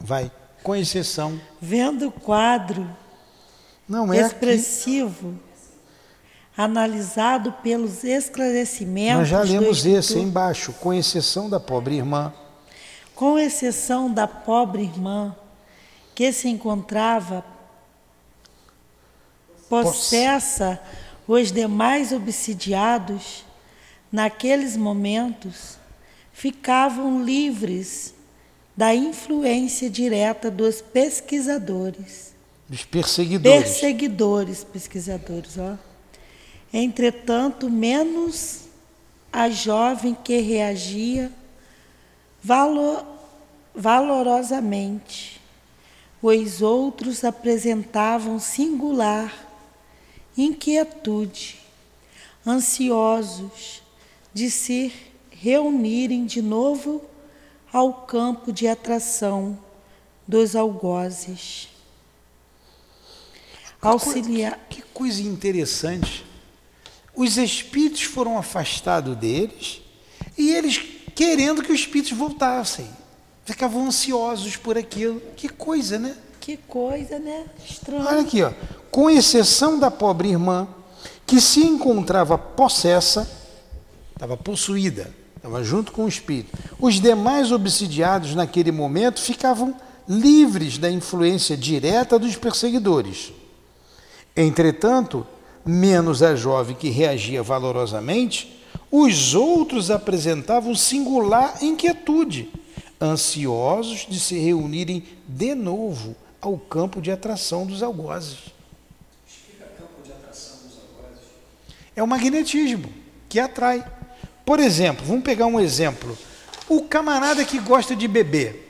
vai, 0.00 0.30
com 0.62 0.74
exceção, 0.74 1.40
vendo 1.60 2.08
o 2.08 2.12
quadro 2.12 2.90
não 3.88 4.12
é 4.12 4.24
aqui. 4.24 4.62
Analisado 6.56 7.52
pelos 7.62 8.02
esclarecimentos. 8.02 9.18
Nós 9.18 9.28
já 9.28 9.42
lemos 9.42 9.84
esse 9.84 10.18
embaixo, 10.18 10.72
com 10.72 10.94
exceção 10.94 11.50
da 11.50 11.60
pobre 11.60 11.96
irmã. 11.96 12.32
Com 13.14 13.38
exceção 13.38 14.10
da 14.10 14.26
pobre 14.26 14.82
irmã, 14.82 15.34
que 16.14 16.32
se 16.32 16.48
encontrava 16.48 17.44
possessa, 19.68 20.80
os 21.26 21.50
demais 21.52 22.12
obsidiados, 22.12 23.44
naqueles 24.10 24.76
momentos, 24.76 25.76
ficavam 26.32 27.22
livres 27.22 28.14
da 28.76 28.94
influência 28.94 29.90
direta 29.90 30.50
dos 30.50 30.80
pesquisadores. 30.80 32.34
Dos 32.68 32.84
perseguidores. 32.84 33.62
Perseguidores, 33.64 34.64
pesquisadores, 34.64 35.58
ó. 35.58 35.76
Entretanto, 36.72 37.70
menos 37.70 38.62
a 39.32 39.48
jovem 39.48 40.14
que 40.14 40.38
reagia 40.40 41.32
valo- 42.42 43.04
valorosamente. 43.74 45.40
Os 46.22 46.60
outros 46.60 47.24
apresentavam 47.24 48.38
singular 48.40 49.32
inquietude, 50.36 51.58
ansiosos 52.46 53.82
de 54.34 54.50
se 54.50 54.92
reunirem 55.30 56.26
de 56.26 56.42
novo 56.42 57.02
ao 57.72 57.92
campo 57.92 58.52
de 58.52 58.66
atração 58.66 59.58
dos 60.26 60.56
algozes. 60.56 61.68
Auxiliar. 63.80 64.58
Que 64.68 64.82
coisa 64.82 65.22
interessante. 65.22 66.25
Os 67.16 67.38
espíritos 67.38 68.02
foram 68.02 68.36
afastados 68.36 69.16
deles 69.16 69.80
e 70.36 70.50
eles 70.50 70.78
querendo 71.14 71.62
que 71.62 71.72
os 71.72 71.80
espíritos 71.80 72.12
voltassem. 72.12 72.86
Ficavam 73.44 73.86
ansiosos 73.86 74.56
por 74.56 74.76
aquilo. 74.76 75.20
Que 75.34 75.48
coisa, 75.48 75.98
né? 75.98 76.14
Que 76.40 76.56
coisa, 76.56 77.18
né? 77.18 77.46
Estranho. 77.64 78.06
Olha 78.06 78.20
aqui, 78.20 78.42
ó. 78.42 78.52
Com 78.90 79.08
exceção 79.08 79.78
da 79.78 79.90
pobre 79.90 80.28
irmã, 80.28 80.68
que 81.26 81.40
se 81.40 81.60
encontrava 81.60 82.36
possessa, 82.36 83.28
estava 84.12 84.36
possuída, 84.36 85.12
estava 85.36 85.64
junto 85.64 85.92
com 85.92 86.04
o 86.04 86.08
espírito. 86.08 86.56
Os 86.78 87.00
demais 87.00 87.50
obsidiados 87.50 88.34
naquele 88.34 88.70
momento 88.70 89.20
ficavam 89.20 89.74
livres 90.08 90.78
da 90.78 90.90
influência 90.90 91.56
direta 91.56 92.18
dos 92.18 92.36
perseguidores. 92.36 93.32
Entretanto, 94.36 95.26
menos 95.66 96.22
a 96.22 96.36
jovem 96.36 96.76
que 96.76 96.88
reagia 96.88 97.42
valorosamente, 97.42 98.62
os 98.90 99.34
outros 99.34 99.90
apresentavam 99.90 100.74
singular 100.74 101.62
inquietude, 101.62 102.48
ansiosos 103.00 104.06
de 104.08 104.20
se 104.20 104.38
reunirem 104.38 105.02
de 105.26 105.54
novo 105.54 106.14
ao 106.40 106.56
campo 106.56 107.02
de 107.02 107.10
atração 107.10 107.66
dos 107.66 107.82
algozes. 107.82 108.54
É 111.96 112.02
o 112.02 112.06
magnetismo 112.06 112.88
que 113.28 113.40
atrai. 113.40 113.84
Por 114.44 114.60
exemplo, 114.60 115.04
vamos 115.04 115.24
pegar 115.24 115.46
um 115.46 115.58
exemplo. 115.58 116.16
O 116.68 116.82
camarada 116.82 117.44
que 117.44 117.58
gosta 117.58 117.96
de 117.96 118.06
beber 118.06 118.66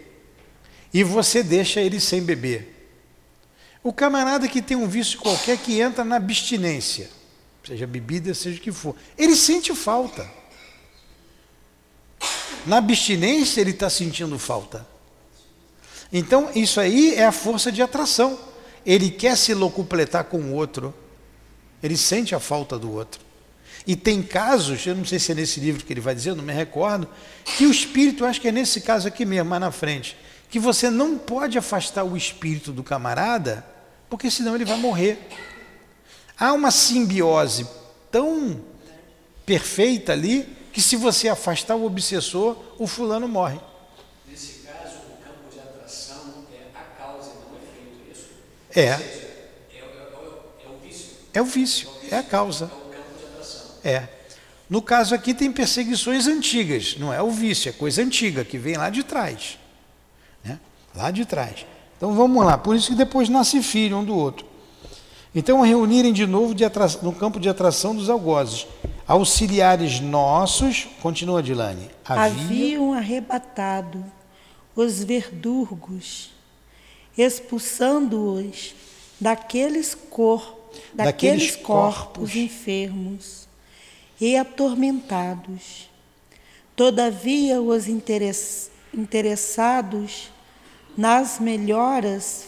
e 0.94 1.02
você 1.02 1.42
deixa 1.42 1.80
ele 1.80 2.00
sem 2.00 2.22
beber. 2.22 2.75
O 3.86 3.92
camarada 3.92 4.48
que 4.48 4.60
tem 4.60 4.76
um 4.76 4.88
vício 4.88 5.16
qualquer 5.20 5.56
que 5.58 5.80
entra 5.80 6.04
na 6.04 6.16
abstinência, 6.16 7.08
seja 7.64 7.86
bebida, 7.86 8.34
seja 8.34 8.58
o 8.58 8.60
que 8.60 8.72
for, 8.72 8.96
ele 9.16 9.36
sente 9.36 9.72
falta. 9.76 10.28
Na 12.66 12.78
abstinência 12.78 13.60
ele 13.60 13.70
está 13.70 13.88
sentindo 13.88 14.36
falta. 14.40 14.84
Então, 16.12 16.50
isso 16.52 16.80
aí 16.80 17.14
é 17.14 17.26
a 17.26 17.30
força 17.30 17.70
de 17.70 17.80
atração. 17.80 18.36
Ele 18.84 19.08
quer 19.08 19.36
se 19.36 19.54
locupletar 19.54 20.24
com 20.24 20.38
o 20.38 20.54
outro. 20.54 20.92
Ele 21.80 21.96
sente 21.96 22.34
a 22.34 22.40
falta 22.40 22.76
do 22.76 22.90
outro. 22.90 23.20
E 23.86 23.94
tem 23.94 24.20
casos, 24.20 24.84
eu 24.84 24.96
não 24.96 25.04
sei 25.04 25.20
se 25.20 25.30
é 25.30 25.34
nesse 25.36 25.60
livro 25.60 25.84
que 25.84 25.92
ele 25.92 26.00
vai 26.00 26.12
dizer, 26.12 26.34
não 26.34 26.42
me 26.42 26.52
recordo, 26.52 27.08
que 27.56 27.64
o 27.64 27.70
espírito, 27.70 28.24
acho 28.24 28.40
que 28.40 28.48
é 28.48 28.52
nesse 28.52 28.80
caso 28.80 29.06
aqui 29.06 29.24
mesmo, 29.24 29.48
mais 29.48 29.60
na 29.60 29.70
frente, 29.70 30.16
que 30.50 30.58
você 30.58 30.90
não 30.90 31.16
pode 31.16 31.56
afastar 31.56 32.02
o 32.02 32.16
espírito 32.16 32.72
do 32.72 32.82
camarada, 32.82 33.75
porque 34.08 34.30
senão 34.30 34.54
ele 34.54 34.64
vai 34.64 34.76
morrer. 34.76 35.18
Há 36.38 36.52
uma 36.52 36.70
simbiose 36.70 37.66
tão 38.10 38.60
perfeita 39.44 40.12
ali 40.12 40.44
que 40.72 40.80
se 40.82 40.96
você 40.96 41.28
afastar 41.28 41.74
o 41.76 41.84
obsessor, 41.86 42.56
o 42.78 42.86
fulano 42.86 43.26
morre. 43.26 43.58
Nesse 44.28 44.60
caso, 44.66 44.96
o 44.96 45.24
campo 45.24 45.50
de 45.52 45.58
atração 45.58 46.44
é 46.52 46.78
a 46.78 46.82
causa 47.02 47.30
e 47.30 47.34
não 47.34 47.52
o 47.52 47.56
efeito, 47.56 48.12
isso? 48.12 48.28
É, 48.74 48.92
Ou 48.92 48.98
seja, 48.98 49.10
é, 49.10 49.76
é- 49.76 49.78
é- 49.78 50.66
é 50.66 50.68
o 50.68 50.76
vício, 50.78 51.08
é 51.32 51.40
o 51.40 51.44
vício, 51.44 51.88
é 52.10 52.16
a 52.18 52.22
causa. 52.22 52.64
é 52.64 52.68
o 52.68 52.70
campo 52.90 53.18
de 53.18 53.24
atração. 53.24 53.66
É. 53.82 54.08
No 54.68 54.82
caso 54.82 55.14
aqui 55.14 55.32
tem 55.32 55.50
perseguições 55.50 56.26
antigas, 56.26 56.96
não 56.98 57.14
é 57.14 57.22
o 57.22 57.30
vício, 57.30 57.68
é 57.68 57.72
coisa 57.72 58.02
antiga 58.02 58.44
que 58.44 58.58
vem 58.58 58.76
lá 58.76 58.90
de 58.90 59.02
trás. 59.04 59.58
Né? 60.44 60.58
Lá 60.94 61.10
de 61.10 61.24
trás. 61.24 61.64
Então 61.96 62.14
vamos 62.14 62.44
lá, 62.44 62.58
por 62.58 62.76
isso 62.76 62.88
que 62.90 62.94
depois 62.94 63.28
nasce 63.28 63.62
filho 63.62 63.98
um 63.98 64.04
do 64.04 64.14
outro. 64.16 64.44
Então 65.34 65.60
reunirem 65.60 66.12
de 66.12 66.26
novo 66.26 66.54
de 66.54 66.64
atra- 66.64 66.88
no 67.02 67.12
campo 67.12 67.38
de 67.40 67.48
atração 67.48 67.94
dos 67.94 68.08
algozes. 68.10 68.66
Auxiliares 69.06 70.00
nossos, 70.00 70.86
continua 71.00 71.42
Dilane, 71.42 71.88
havia, 72.04 72.24
Haviam 72.24 72.92
arrebatado 72.92 74.04
os 74.74 75.02
verdurgos, 75.04 76.30
expulsando-os 77.16 78.74
daqueles, 79.20 79.94
cor, 79.94 80.54
Daqueles 80.92 81.52
daqueles 81.52 81.56
corpos 81.56 82.04
corpos. 82.32 82.36
enfermos 82.36 83.48
e 84.20 84.36
atormentados. 84.36 85.88
Todavia, 86.74 87.60
os 87.62 87.86
interess- 87.88 88.70
interessados 88.92 90.30
nas 90.96 91.38
melhoras 91.38 92.46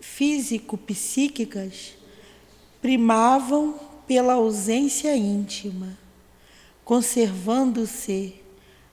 físico-psíquicas 0.00 1.94
primavam 2.82 3.78
pela 4.06 4.34
ausência 4.34 5.14
íntima, 5.14 5.96
conservando-se 6.84 8.34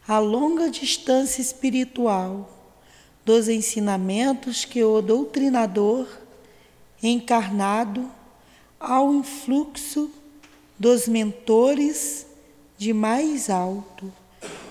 a 0.08 0.20
longa 0.20 0.70
distância 0.70 1.42
espiritual 1.42 2.50
dos 3.26 3.50
ensinamentos 3.50 4.64
que 4.64 4.84
o 4.84 5.02
doutrinador 5.02 6.08
encarnado 7.02 8.10
ao 8.80 9.14
influxo 9.14 10.12
dos 10.78 11.08
mentores 11.08 12.28
de 12.78 12.94
mais 12.94 13.50
alto 13.50 14.14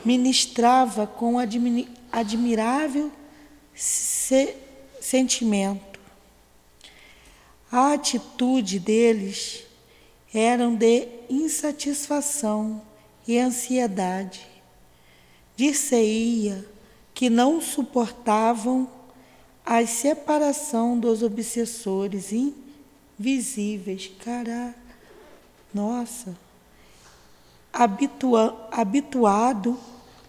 ministrava 0.05 1.07
com 1.07 1.39
admirável 2.17 3.13
se- 3.75 4.57
sentimento. 5.03 6.01
A 7.71 7.93
atitude 7.93 8.79
deles 8.81 9.65
eram 10.33 10.75
de 10.75 11.07
insatisfação 11.29 12.81
e 13.29 13.39
ansiedade. 13.39 14.47
Dir-se-ia 15.57 16.65
que 17.13 17.29
não 17.29 17.61
suportavam 17.61 18.91
a 19.65 19.85
separação 19.87 20.99
dos 20.99 21.23
obsessores 21.23 22.33
invisíveis. 23.19 24.11
Caraca, 24.25 24.75
nossa. 25.75 26.35
Habitua, 27.71 28.69
habituado 28.73 29.79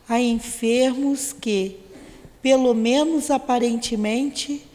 a 0.08 0.20
enfermos 0.22 1.34
que, 1.34 1.78
pelo 2.42 2.74
menos 2.74 3.30
aparentemente, 3.30 4.66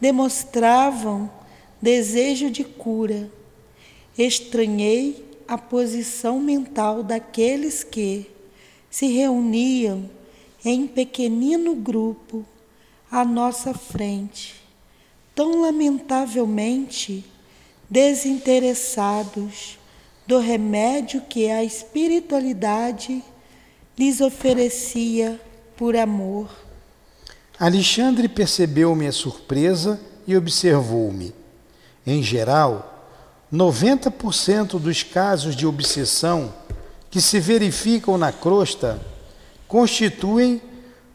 demonstravam 0.00 1.30
desejo 1.80 2.50
de 2.50 2.64
cura. 2.64 3.30
Estranhei 4.16 5.24
a 5.48 5.56
posição 5.56 6.38
mental 6.38 7.02
daqueles 7.02 7.82
que 7.82 8.30
se 8.90 9.06
reuniam 9.06 10.08
em 10.64 10.86
pequenino 10.86 11.74
grupo 11.74 12.44
à 13.10 13.24
nossa 13.24 13.74
frente, 13.74 14.54
tão 15.34 15.62
lamentavelmente 15.62 17.24
desinteressados 17.88 19.78
do 20.26 20.38
remédio 20.38 21.20
que 21.22 21.50
a 21.50 21.64
espiritualidade 21.64 23.22
lhes 23.98 24.20
oferecia 24.20 25.40
por 25.76 25.96
amor. 25.96 26.48
Alexandre 27.58 28.28
percebeu 28.28 28.94
minha 28.94 29.12
surpresa 29.12 30.00
e 30.26 30.36
observou-me. 30.36 31.34
Em 32.06 32.22
geral, 32.22 33.10
90% 33.52 34.78
dos 34.80 35.02
casos 35.02 35.54
de 35.54 35.66
obsessão 35.66 36.52
que 37.10 37.20
se 37.20 37.38
verificam 37.38 38.16
na 38.16 38.32
crosta 38.32 39.00
constituem 39.68 40.60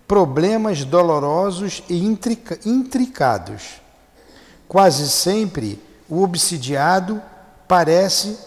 problemas 0.08 0.86
dolorosos 0.86 1.84
e 1.90 1.98
intrica- 1.98 2.60
intricados. 2.66 3.82
Quase 4.68 5.10
sempre 5.10 5.80
o 6.08 6.22
obsidiado 6.24 7.22
parece 7.68 8.38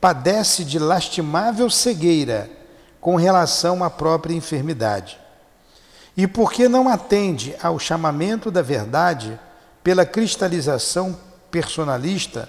padece 0.00 0.64
de 0.64 0.78
lastimável 0.78 1.70
cegueira 1.70 2.50
com 3.04 3.16
relação 3.16 3.84
à 3.84 3.90
própria 3.90 4.34
enfermidade. 4.34 5.20
E 6.16 6.26
porque 6.26 6.70
não 6.70 6.88
atende 6.88 7.54
ao 7.62 7.78
chamamento 7.78 8.50
da 8.50 8.62
verdade 8.62 9.38
pela 9.82 10.06
cristalização 10.06 11.14
personalista, 11.50 12.48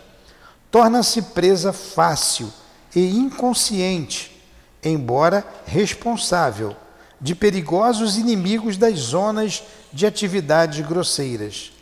torna-se 0.72 1.22
presa 1.22 1.74
fácil 1.74 2.49
e 2.95 3.18
inconsciente, 3.18 4.41
embora 4.82 5.45
responsável, 5.66 6.74
de 7.20 7.36
perigosos 7.36 8.16
inimigos 8.16 8.78
das 8.78 8.97
zonas 8.97 9.62
de 9.91 10.06
atividades 10.06 10.88
grosseiras. 10.88 11.74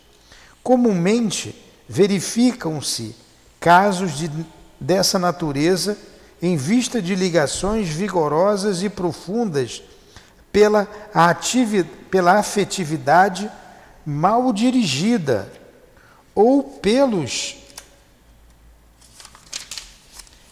Comumente 0.64 1.54
verificam-se 1.88 3.14
casos 3.60 4.18
de, 4.18 4.28
dessa 4.80 5.16
natureza 5.16 5.96
em 6.46 6.56
vista 6.58 7.00
de 7.00 7.14
ligações 7.14 7.88
vigorosas 7.88 8.82
e 8.82 8.90
profundas 8.90 9.82
pela, 10.52 10.86
pela 12.10 12.38
afetividade 12.38 13.50
mal 14.04 14.52
dirigida 14.52 15.50
ou 16.34 16.62
pelos 16.62 17.56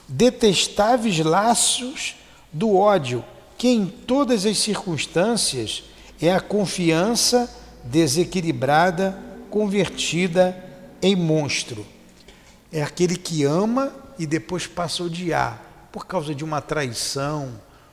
detestáveis 0.09 1.18
laços 1.18 2.16
do 2.51 2.74
ódio, 2.74 3.22
que 3.59 3.68
em 3.68 3.84
todas 3.86 4.47
as 4.47 4.57
circunstâncias 4.57 5.84
é 6.22 6.32
a 6.32 6.40
confiança 6.40 7.55
desequilibrada 7.84 9.18
convertida 9.51 10.57
em 11.03 11.14
monstro. 11.14 11.84
É 12.72 12.82
aquele 12.82 13.14
que 13.14 13.45
ama 13.45 13.95
e 14.18 14.24
depois 14.24 14.66
passa 14.66 15.03
a 15.03 15.07
odiar 15.07 15.71
por 15.93 16.07
causa 16.07 16.34
de 16.34 16.43
uma 16.43 16.61
traição, 16.61 17.51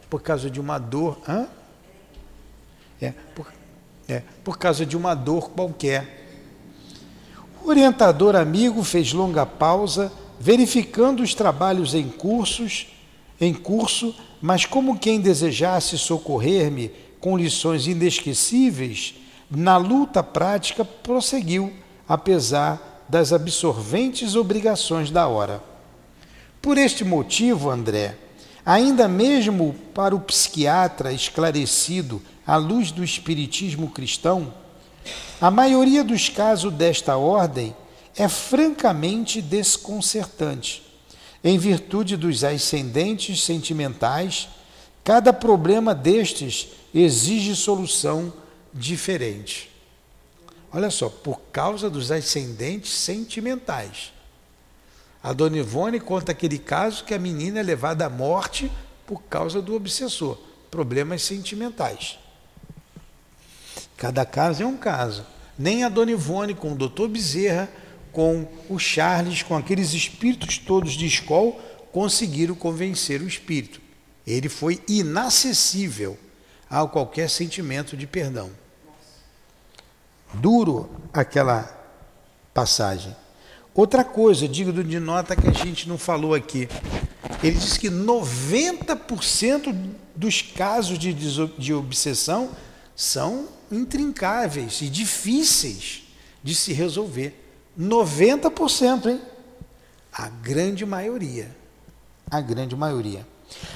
por 0.10 0.22
causa 0.22 0.50
de 0.50 0.60
uma 0.60 0.80
dor. 0.80 1.20
Hã? 1.28 1.47
É, 3.02 3.14
por, 3.36 3.47
é, 4.08 4.24
por 4.43 4.58
causa 4.58 4.86
de 4.86 4.97
uma 4.97 5.14
dor 5.14 5.52
qualquer. 5.52 6.18
O 7.64 7.70
orientador 7.70 8.36
amigo 8.36 8.84
fez 8.84 9.14
longa 9.14 9.45
pausa, 9.45 10.12
verificando 10.39 11.22
os 11.22 11.36
trabalhos 11.36 11.93
em 11.93 12.10
cursos, 12.10 12.88
em 13.39 13.54
curso, 13.54 14.16
mas 14.41 14.66
como 14.66 14.97
quem 14.97 15.20
desejasse 15.20 15.97
socorrer-me 15.97 16.91
com 17.20 17.38
lições 17.38 17.86
inesquecíveis, 17.86 19.16
na 19.52 19.78
luta 19.78 20.24
prática 20.24 20.86
prosseguiu, 20.86 21.74
apesar 22.08 23.06
das 23.10 23.34
absorventes 23.34 24.36
obrigações 24.36 25.12
da 25.12 25.28
hora. 25.28 25.62
Por 26.62 26.78
este 26.78 27.05
motivo, 27.05 27.70
André, 27.70 28.18
ainda 28.66 29.07
mesmo 29.07 29.74
para 29.93 30.16
o 30.16 30.20
psiquiatra 30.20 31.14
esclarecido 31.14 32.22
à 32.45 32.57
luz 32.57 32.91
do 32.91 33.03
espiritismo 33.03 33.89
cristão, 33.89 34.53
a 35.39 35.49
maioria 35.49 36.03
dos 36.03 36.28
casos 36.28 36.74
desta 36.74 37.16
ordem 37.16 37.74
é 38.16 38.28
francamente 38.28 39.41
desconcertante. 39.41 40.84
Em 41.41 41.57
virtude 41.57 42.18
dos 42.18 42.43
ascendentes 42.43 43.41
sentimentais, 43.41 44.49
cada 45.01 45.32
problema 45.32 45.95
destes 45.95 46.68
exige 46.93 47.55
solução 47.55 48.34
diferente. 48.74 49.72
Olha 50.74 50.91
só, 50.91 51.07
por 51.07 51.39
causa 51.53 51.89
dos 51.89 52.12
ascendentes 52.12 52.91
sentimentais. 52.91 54.12
A 55.22 55.34
dona 55.34 55.57
Ivone 55.57 55.99
conta 55.99 56.32
aquele 56.32 56.57
caso 56.57 57.03
que 57.03 57.13
a 57.13 57.20
menina 57.20 57.59
é 57.59 57.63
levada 57.63 58.05
à 58.05 58.09
morte 58.09 58.72
por 59.05 59.22
causa 59.24 59.61
do 59.61 59.76
obsessor, 59.76 60.38
problemas 60.72 61.24
sentimentais. 61.24 62.17
Cada 63.97 64.26
caso 64.26 64.63
é 64.63 64.65
um 64.65 64.78
caso. 64.78 65.26
Nem 65.57 65.84
a 65.84 65.89
dona 65.89 66.11
Ivone 66.11 66.53
com 66.53 66.72
o 66.72 66.76
doutor 66.76 67.09
Bezerra 67.09 67.70
com 68.11 68.47
o 68.67 68.80
Charles, 68.80 69.43
com 69.43 69.55
aqueles 69.55 69.93
espíritos 69.93 70.57
todos 70.57 70.93
de 70.93 71.05
escola, 71.05 71.53
conseguiram 71.91 72.55
convencer 72.55 73.22
o 73.22 73.28
espírito. 73.28 73.82
Ele 74.26 74.49
foi 74.49 74.82
inacessível 74.88 76.17
a 76.70 76.86
qualquer 76.86 77.30
sentimento 77.30 77.97
de 77.97 78.05
perdão. 78.05 78.49
Duro 80.34 80.89
aquela 81.11 81.76
passagem. 82.53 83.15
Outra 83.74 84.03
coisa, 84.03 84.47
digo 84.47 84.72
de 84.84 84.99
nota 84.99 85.36
que 85.36 85.47
a 85.47 85.53
gente 85.53 85.88
não 85.88 85.97
falou 85.97 86.34
aqui. 86.34 86.67
Ele 87.43 87.57
diz 87.57 87.78
que 87.78 87.89
90% 87.89 89.76
dos 90.15 90.41
casos 90.41 90.97
de, 90.97 91.13
de 91.13 91.74
obsessão 91.74 92.49
são 92.95 93.47
intrincáveis 93.72 94.82
e 94.82 94.89
difíceis 94.89 96.03
de 96.43 96.53
se 96.55 96.74
resolver. 96.74 97.45
90%, 97.80 99.05
hein? 99.05 99.22
A 100.11 100.28
grande 100.28 100.86
maioria. 100.86 101.55
A 102.30 102.41
grande 102.41 102.76
maioria. 102.76 103.26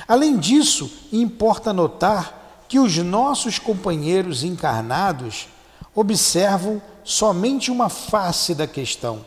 Além 0.07 0.37
disso, 0.37 1.07
importa 1.11 1.71
notar 1.71 2.65
que 2.67 2.79
os 2.79 2.97
nossos 2.97 3.59
companheiros 3.59 4.43
encarnados 4.43 5.47
observam 5.95 6.81
somente 7.03 7.69
uma 7.69 7.89
face 7.89 8.55
da 8.55 8.65
questão, 8.65 9.23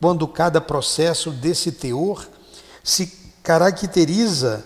quando 0.00 0.28
cada 0.28 0.60
processo 0.60 1.30
desse 1.30 1.72
teor 1.72 2.26
se 2.82 3.06
caracteriza 3.42 4.64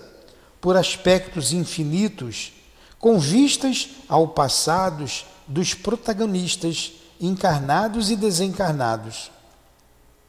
por 0.60 0.76
aspectos 0.76 1.52
infinitos, 1.52 2.52
com 2.98 3.18
vistas 3.18 3.90
ao 4.08 4.28
passado 4.28 5.04
dos 5.46 5.74
protagonistas 5.74 6.92
encarnados 7.20 8.10
e 8.10 8.16
desencarnados. 8.16 9.30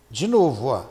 De 0.10 0.28
novo, 0.28 0.68
ó. 0.68 0.84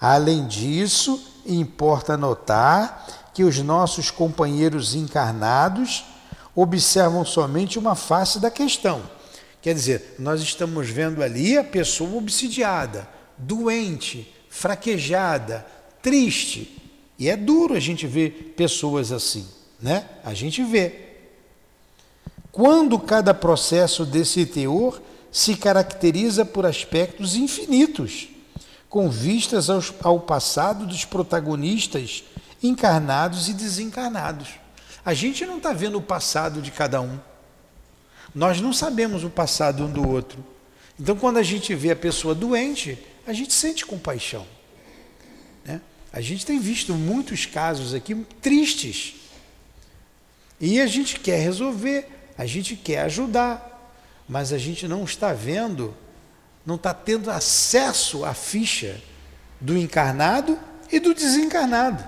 Além 0.00 0.46
disso, 0.46 1.22
importa 1.46 2.16
notar 2.16 3.06
que 3.32 3.44
os 3.44 3.58
nossos 3.58 4.10
companheiros 4.10 4.94
encarnados 4.94 6.04
observam 6.54 7.24
somente 7.24 7.78
uma 7.78 7.94
face 7.94 8.38
da 8.38 8.50
questão. 8.50 9.02
Quer 9.64 9.72
dizer, 9.72 10.16
nós 10.18 10.42
estamos 10.42 10.90
vendo 10.90 11.22
ali 11.22 11.56
a 11.56 11.64
pessoa 11.64 12.18
obsidiada, 12.18 13.08
doente, 13.38 14.30
fraquejada, 14.50 15.66
triste. 16.02 16.82
E 17.18 17.30
é 17.30 17.34
duro 17.34 17.72
a 17.72 17.80
gente 17.80 18.06
ver 18.06 18.52
pessoas 18.54 19.10
assim, 19.10 19.48
né? 19.80 20.06
A 20.22 20.34
gente 20.34 20.62
vê. 20.62 21.14
Quando 22.52 22.98
cada 22.98 23.32
processo 23.32 24.04
desse 24.04 24.44
teor 24.44 25.00
se 25.32 25.56
caracteriza 25.56 26.44
por 26.44 26.66
aspectos 26.66 27.34
infinitos, 27.34 28.28
com 28.90 29.08
vistas 29.08 29.70
aos, 29.70 29.94
ao 30.02 30.20
passado 30.20 30.86
dos 30.86 31.06
protagonistas 31.06 32.22
encarnados 32.62 33.48
e 33.48 33.54
desencarnados. 33.54 34.50
A 35.02 35.14
gente 35.14 35.46
não 35.46 35.56
está 35.56 35.72
vendo 35.72 35.96
o 35.96 36.02
passado 36.02 36.60
de 36.60 36.70
cada 36.70 37.00
um. 37.00 37.18
Nós 38.34 38.60
não 38.60 38.72
sabemos 38.72 39.24
o 39.24 39.30
passado 39.30 39.84
um 39.84 39.90
do 39.90 40.08
outro. 40.08 40.44
Então, 40.98 41.16
quando 41.16 41.38
a 41.38 41.42
gente 41.42 41.74
vê 41.74 41.90
a 41.90 41.96
pessoa 41.96 42.34
doente, 42.34 42.98
a 43.26 43.32
gente 43.32 43.52
sente 43.52 43.86
compaixão. 43.86 44.46
Né? 45.64 45.80
A 46.12 46.20
gente 46.20 46.44
tem 46.44 46.58
visto 46.58 46.94
muitos 46.94 47.46
casos 47.46 47.94
aqui 47.94 48.14
tristes. 48.40 49.14
E 50.60 50.80
a 50.80 50.86
gente 50.86 51.20
quer 51.20 51.40
resolver, 51.40 52.08
a 52.36 52.46
gente 52.46 52.76
quer 52.76 53.00
ajudar 53.02 53.74
mas 54.28 54.52
a 54.52 54.58
gente 54.58 54.88
não 54.88 55.04
está 55.04 55.32
vendo, 55.32 55.94
não 56.64 56.76
está 56.76 56.94
tendo 56.94 57.30
acesso 57.30 58.24
à 58.24 58.32
ficha 58.32 59.00
do 59.60 59.76
encarnado 59.76 60.58
e 60.90 60.98
do 60.98 61.14
desencarnado. 61.14 62.04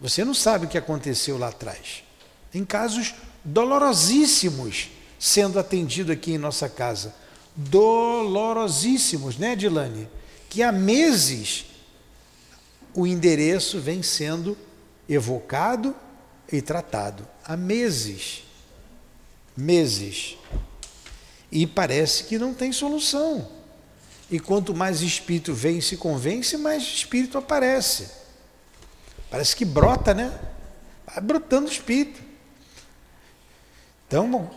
Você 0.00 0.24
não 0.24 0.34
sabe 0.34 0.66
o 0.66 0.68
que 0.68 0.78
aconteceu 0.78 1.38
lá 1.38 1.48
atrás. 1.48 2.04
Em 2.52 2.64
casos 2.64 3.14
dolorosíssimos 3.44 4.90
sendo 5.18 5.58
atendido 5.58 6.12
aqui 6.12 6.32
em 6.32 6.38
nossa 6.38 6.68
casa. 6.68 7.14
Dolorosíssimos, 7.54 9.36
né, 9.36 9.54
Dilane? 9.54 10.08
Que 10.48 10.62
há 10.62 10.72
meses 10.72 11.66
o 12.94 13.06
endereço 13.06 13.80
vem 13.80 14.02
sendo 14.02 14.56
evocado 15.08 15.94
e 16.50 16.62
tratado. 16.62 17.26
Há 17.44 17.56
meses 17.56 18.44
meses. 19.56 20.36
E 21.50 21.66
parece 21.66 22.24
que 22.24 22.38
não 22.38 22.52
tem 22.52 22.72
solução. 22.72 23.48
E 24.30 24.40
quanto 24.40 24.74
mais 24.74 25.00
espírito 25.00 25.54
vem 25.54 25.78
e 25.78 25.82
se 25.82 25.96
convence, 25.96 26.56
mais 26.56 26.82
espírito 26.82 27.38
aparece. 27.38 28.08
Parece 29.30 29.54
que 29.54 29.64
brota, 29.64 30.12
né? 30.14 30.36
Vai 31.06 31.20
brotando 31.20 31.70
espírito. 31.70 32.22
Então, 34.14 34.48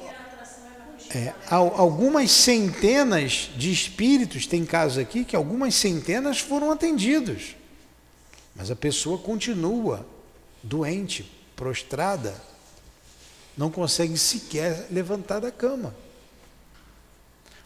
é, 1.09 1.33
algumas 1.49 2.29
centenas 2.29 3.49
de 3.57 3.71
espíritos, 3.71 4.45
tem 4.45 4.63
casos 4.63 4.99
aqui 4.99 5.25
que 5.25 5.35
algumas 5.35 5.73
centenas 5.73 6.37
foram 6.37 6.69
atendidos. 6.69 7.55
Mas 8.55 8.69
a 8.69 8.75
pessoa 8.75 9.17
continua 9.17 10.05
doente, 10.61 11.31
prostrada, 11.55 12.39
não 13.57 13.71
consegue 13.71 14.15
sequer 14.15 14.85
levantar 14.91 15.39
da 15.39 15.49
cama. 15.49 15.95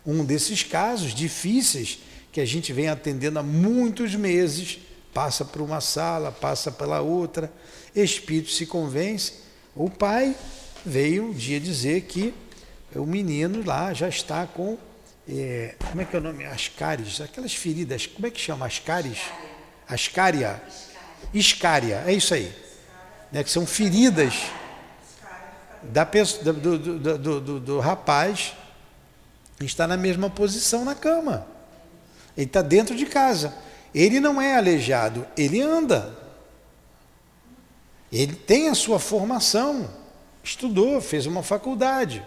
Um 0.06 0.24
desses 0.24 0.64
casos 0.64 1.14
difíceis 1.14 2.00
que 2.32 2.40
a 2.40 2.46
gente 2.46 2.72
vem 2.72 2.88
atendendo 2.88 3.38
há 3.38 3.44
muitos 3.44 4.16
meses, 4.16 4.80
passa 5.14 5.44
por 5.44 5.62
uma 5.62 5.82
sala, 5.82 6.32
passa 6.32 6.72
pela 6.72 7.02
outra, 7.02 7.52
espírito 7.94 8.50
se 8.50 8.66
convence. 8.66 9.34
O 9.76 9.90
pai 9.90 10.34
veio 10.86 11.26
um 11.26 11.34
dia 11.34 11.60
dizer 11.60 12.02
que 12.02 12.34
o 12.96 13.06
menino 13.06 13.64
lá 13.66 13.94
já 13.94 14.10
está 14.10 14.46
com, 14.48 14.78
é, 15.28 15.76
como 15.90 16.02
é 16.02 16.06
que 16.06 16.16
é 16.16 16.20
o 16.20 16.22
nome? 16.22 16.46
Ascaris, 16.46 17.22
aquelas 17.22 17.54
feridas, 17.54 18.06
como 18.06 18.28
é 18.28 18.32
que 18.32 18.40
chama? 18.40 18.66
Ascaris? 18.66 19.20
Ascaria? 19.88 20.62
Iscária, 21.34 22.04
é 22.06 22.14
isso 22.14 22.34
aí. 22.34 22.54
Né, 23.32 23.44
que 23.44 23.50
são 23.50 23.66
feridas 23.66 24.34
da 25.84 26.04
do, 26.04 26.54
do, 26.54 27.40
do, 27.40 27.60
do, 27.60 27.80
rapaz 27.80 28.54
está 29.62 29.88
na 29.88 29.96
mesma 29.96 30.30
posição 30.30 30.84
na 30.84 30.94
cama. 30.94 31.48
Ele 32.36 32.46
está 32.46 32.62
dentro 32.62 32.96
de 32.96 33.06
casa. 33.06 33.54
Ele 33.94 34.20
não 34.20 34.42
é 34.42 34.58
aleijado, 34.58 35.26
ele 35.38 35.62
anda. 35.62 36.18
Ele 38.12 38.36
tem 38.36 38.70
a 38.70 38.76
sua 38.76 39.00
formação, 39.00 39.90
estudou, 40.44 41.00
fez 41.02 41.26
uma 41.26 41.44
faculdade. 41.44 42.26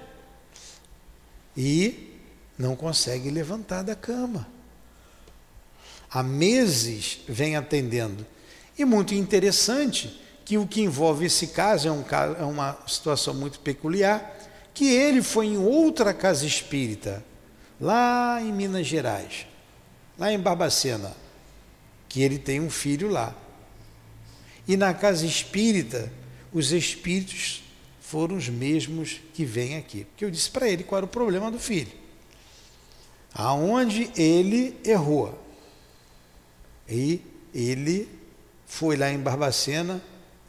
E 1.56 2.14
não 2.58 2.76
consegue 2.76 3.30
levantar 3.30 3.82
da 3.82 3.94
cama. 3.94 4.46
Há 6.10 6.22
meses 6.22 7.20
vem 7.28 7.56
atendendo. 7.56 8.24
E 8.78 8.84
muito 8.84 9.14
interessante 9.14 10.20
que 10.44 10.56
o 10.58 10.66
que 10.66 10.82
envolve 10.82 11.26
esse 11.26 11.48
caso 11.48 11.88
é, 11.88 11.90
um, 11.90 12.04
é 12.38 12.44
uma 12.44 12.78
situação 12.86 13.34
muito 13.34 13.58
peculiar, 13.60 14.36
que 14.72 14.88
ele 14.88 15.22
foi 15.22 15.46
em 15.46 15.56
outra 15.56 16.12
casa 16.12 16.46
espírita, 16.46 17.24
lá 17.80 18.40
em 18.40 18.52
Minas 18.52 18.86
Gerais, 18.86 19.46
lá 20.18 20.32
em 20.32 20.38
Barbacena, 20.38 21.16
que 22.08 22.22
ele 22.22 22.38
tem 22.38 22.60
um 22.60 22.70
filho 22.70 23.08
lá. 23.08 23.34
E 24.68 24.76
na 24.76 24.94
casa 24.94 25.26
espírita, 25.26 26.12
os 26.52 26.72
espíritos 26.72 27.63
foram 28.06 28.36
os 28.36 28.50
mesmos 28.50 29.20
que 29.32 29.46
vêm 29.46 29.78
aqui. 29.78 30.04
Porque 30.04 30.26
eu 30.26 30.30
disse 30.30 30.50
para 30.50 30.68
ele 30.68 30.84
qual 30.84 30.98
era 30.98 31.06
o 31.06 31.08
problema 31.08 31.50
do 31.50 31.58
filho. 31.58 31.90
Aonde 33.32 34.10
ele 34.14 34.78
errou. 34.84 35.42
E 36.86 37.22
ele 37.52 38.06
foi 38.66 38.96
lá 38.96 39.10
em 39.10 39.18
Barbacena, 39.18 40.02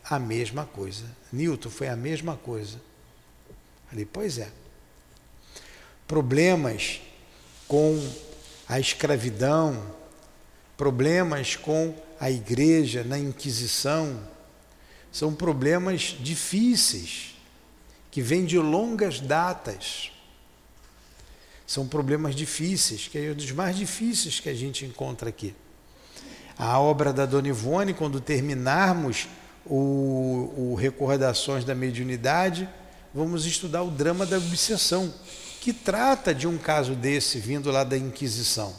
a 0.04 0.20
mesma 0.20 0.66
coisa. 0.66 1.06
Newton 1.32 1.70
foi 1.70 1.88
a 1.88 1.96
mesma 1.96 2.36
coisa. 2.36 2.80
Falei, 3.90 4.06
pois 4.06 4.38
é. 4.38 4.52
Problemas 6.06 7.00
com 7.70 7.98
a 8.68 8.80
escravidão, 8.82 9.96
problemas 10.76 11.56
com 11.56 11.96
a 12.20 12.30
igreja 12.30 13.04
na 13.04 13.18
Inquisição, 13.18 14.28
são 15.10 15.34
problemas 15.34 16.18
difíceis, 16.20 17.35
que 18.16 18.22
vêm 18.22 18.46
de 18.46 18.58
longas 18.58 19.20
datas. 19.20 20.10
São 21.68 21.86
problemas 21.86 22.34
difíceis, 22.34 23.10
que 23.10 23.18
é 23.18 23.32
um 23.32 23.36
dos 23.36 23.52
mais 23.52 23.76
difíceis 23.76 24.40
que 24.40 24.48
a 24.48 24.54
gente 24.54 24.86
encontra 24.86 25.28
aqui. 25.28 25.54
A 26.58 26.80
obra 26.80 27.12
da 27.12 27.26
Dona 27.26 27.50
Ivone, 27.50 27.94
quando 27.94 28.22
terminarmos 28.22 29.28
o, 29.66 30.54
o 30.56 30.76
Recordações 30.76 31.66
da 31.66 31.76
Mediunidade, 31.76 32.70
vamos 33.14 33.46
estudar 33.46 33.84
o 33.84 33.92
drama 33.92 34.26
da 34.26 34.38
obsessão, 34.38 35.14
que 35.60 35.74
trata 35.74 36.34
de 36.34 36.48
um 36.48 36.58
caso 36.58 36.96
desse 36.96 37.38
vindo 37.38 37.70
lá 37.70 37.84
da 37.84 37.98
Inquisição. 37.98 38.74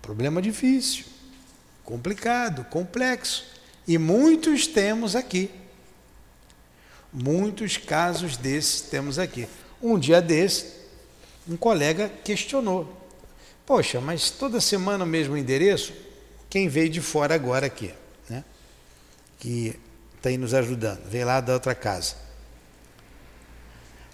Problema 0.00 0.40
difícil, 0.40 1.06
complicado, 1.82 2.62
complexo. 2.66 3.44
E 3.84 3.98
muitos 3.98 4.68
temos 4.68 5.16
aqui. 5.16 5.50
Muitos 7.12 7.76
casos 7.76 8.36
desses 8.36 8.82
temos 8.82 9.18
aqui. 9.18 9.48
Um 9.80 9.98
dia 9.98 10.20
desse, 10.20 10.66
um 11.48 11.56
colega 11.56 12.10
questionou: 12.24 13.08
Poxa, 13.64 14.00
mas 14.00 14.30
toda 14.30 14.60
semana 14.60 15.04
o 15.04 15.06
mesmo 15.06 15.36
endereço? 15.36 15.92
Quem 16.50 16.68
veio 16.68 16.88
de 16.88 17.00
fora 17.00 17.34
agora 17.34 17.66
aqui, 17.66 17.94
né? 18.28 18.44
Que 19.38 19.78
está 20.16 20.28
aí 20.28 20.36
nos 20.36 20.54
ajudando, 20.54 21.08
veio 21.08 21.26
lá 21.26 21.40
da 21.40 21.54
outra 21.54 21.74
casa. 21.74 22.16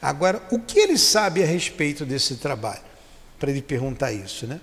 Agora, 0.00 0.42
o 0.50 0.58
que 0.58 0.78
ele 0.78 0.98
sabe 0.98 1.42
a 1.42 1.46
respeito 1.46 2.04
desse 2.04 2.36
trabalho? 2.36 2.82
Para 3.38 3.50
ele 3.50 3.62
perguntar 3.62 4.12
isso, 4.12 4.46
né? 4.46 4.60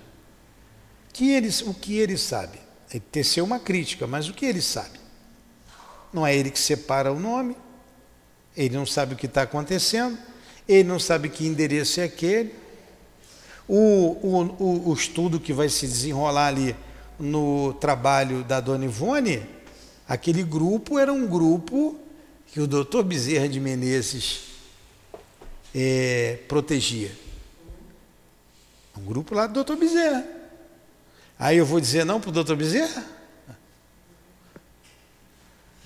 Que 1.12 1.32
ele, 1.32 1.50
o 1.66 1.74
que 1.74 1.98
ele 1.98 2.18
sabe? 2.18 2.60
Ele 2.92 3.04
teceu 3.12 3.44
uma 3.44 3.60
crítica, 3.60 4.06
mas 4.06 4.30
o 4.30 4.34
que 4.34 4.46
ele 4.46 4.62
sabe? 4.62 5.00
Não 6.14 6.28
é 6.28 6.36
ele 6.36 6.52
que 6.52 6.60
separa 6.60 7.12
o 7.12 7.20
nome, 7.20 7.56
ele 8.56 8.76
não 8.76 8.86
sabe 8.86 9.14
o 9.14 9.18
que 9.18 9.26
está 9.26 9.44
acontecendo, 9.44 10.18
ele 10.68 10.84
não 10.84 11.00
sabe 11.00 11.30
que 11.30 11.46
endereço 11.46 12.02
é 12.02 12.04
aquele. 12.04 12.54
O, 13.68 14.18
o, 14.22 14.42
o, 14.60 14.90
o 14.90 14.94
estudo 14.94 15.40
que 15.40 15.54
vai 15.54 15.70
se 15.70 15.88
desenrolar 15.88 16.48
ali 16.48 16.76
no 17.20 17.74
trabalho 17.74 18.44
da 18.44 18.60
Dona 18.60 18.86
Ivone, 18.86 19.44
aquele 20.08 20.44
grupo 20.44 21.00
era 21.00 21.14
um 21.14 21.28
grupo 21.28 21.98
que 22.48 22.60
o 22.60 22.68
doutor 22.68 23.04
Bezerra 23.04 23.48
de 23.48 23.60
Menezes 23.60 24.42
é, 25.74 26.40
protegia. 26.48 27.12
Um 28.98 29.06
grupo 29.06 29.34
lá 29.34 29.48
do 29.48 29.54
doutor 29.54 29.78
Bezerra. 29.78 30.26
Aí 31.40 31.58
eu 31.58 31.66
vou 31.66 31.80
dizer 31.80 32.06
não 32.06 32.20
para 32.20 32.30
o 32.30 32.34
doutor 32.34 32.56
Bezerra? 32.56 33.04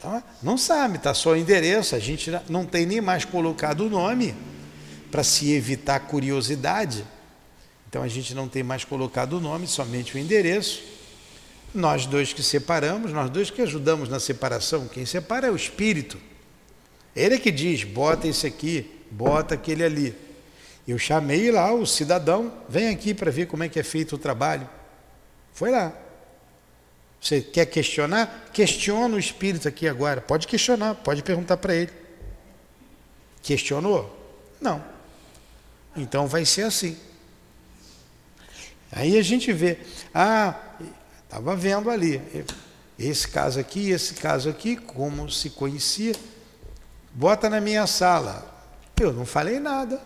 Tá? 0.05 0.23
Não 0.43 0.55
sabe, 0.55 0.97
está 0.97 1.15
só 1.15 1.31
o 1.31 1.35
endereço, 1.35 1.95
a 1.95 1.99
gente 1.99 2.31
não 2.47 2.63
tem 2.63 2.85
nem 2.85 3.01
mais 3.01 3.25
colocado 3.25 3.87
o 3.87 3.89
nome 3.89 4.35
para 5.09 5.23
se 5.23 5.51
evitar 5.51 5.99
curiosidade. 6.01 7.03
Então 7.89 8.03
a 8.03 8.07
gente 8.07 8.35
não 8.35 8.47
tem 8.47 8.61
mais 8.61 8.83
colocado 8.83 9.33
o 9.33 9.39
nome, 9.39 9.65
somente 9.65 10.15
o 10.15 10.19
endereço. 10.19 10.83
Nós 11.73 12.05
dois 12.05 12.31
que 12.31 12.43
separamos, 12.43 13.11
nós 13.13 13.31
dois 13.31 13.49
que 13.49 13.63
ajudamos 13.63 14.07
na 14.07 14.19
separação, 14.19 14.87
quem 14.87 15.07
separa 15.07 15.47
é 15.47 15.51
o 15.51 15.55
espírito. 15.55 16.19
Ele 17.15 17.33
é 17.33 17.39
que 17.39 17.49
diz: 17.49 17.83
bota 17.83 18.27
esse 18.27 18.45
aqui, 18.45 19.03
bota 19.09 19.55
aquele 19.55 19.83
ali. 19.83 20.15
Eu 20.87 20.99
chamei 20.99 21.49
lá 21.49 21.73
o 21.73 21.83
cidadão, 21.83 22.53
vem 22.69 22.89
aqui 22.89 23.15
para 23.15 23.31
ver 23.31 23.47
como 23.47 23.63
é 23.63 23.69
que 23.69 23.79
é 23.79 23.83
feito 23.83 24.13
o 24.13 24.19
trabalho. 24.19 24.69
Foi 25.51 25.71
lá. 25.71 25.91
Você 27.25 27.41
quer 27.41 27.65
questionar? 27.65 28.51
Questiona 28.53 29.15
o 29.15 29.19
espírito 29.19 29.67
aqui 29.67 29.87
agora. 29.87 30.21
Pode 30.21 30.45
questionar, 30.45 30.93
pode 30.93 31.23
perguntar 31.23 31.57
para 31.57 31.73
ele. 31.73 31.91
Questionou? 33.41 34.15
Não. 34.61 34.83
Então 35.97 36.27
vai 36.27 36.45
ser 36.45 36.67
assim. 36.67 36.95
Aí 38.91 39.17
a 39.17 39.23
gente 39.23 39.51
vê, 39.51 39.79
ah, 40.13 40.55
estava 41.23 41.55
vendo 41.55 41.89
ali, 41.89 42.21
esse 42.99 43.27
caso 43.27 43.59
aqui, 43.59 43.89
esse 43.89 44.13
caso 44.13 44.47
aqui, 44.47 44.75
como 44.75 45.27
se 45.31 45.49
conhecia, 45.49 46.13
bota 47.11 47.49
na 47.49 47.59
minha 47.59 47.87
sala. 47.87 48.71
Eu 49.01 49.11
não 49.11 49.25
falei 49.25 49.59
nada. 49.59 49.99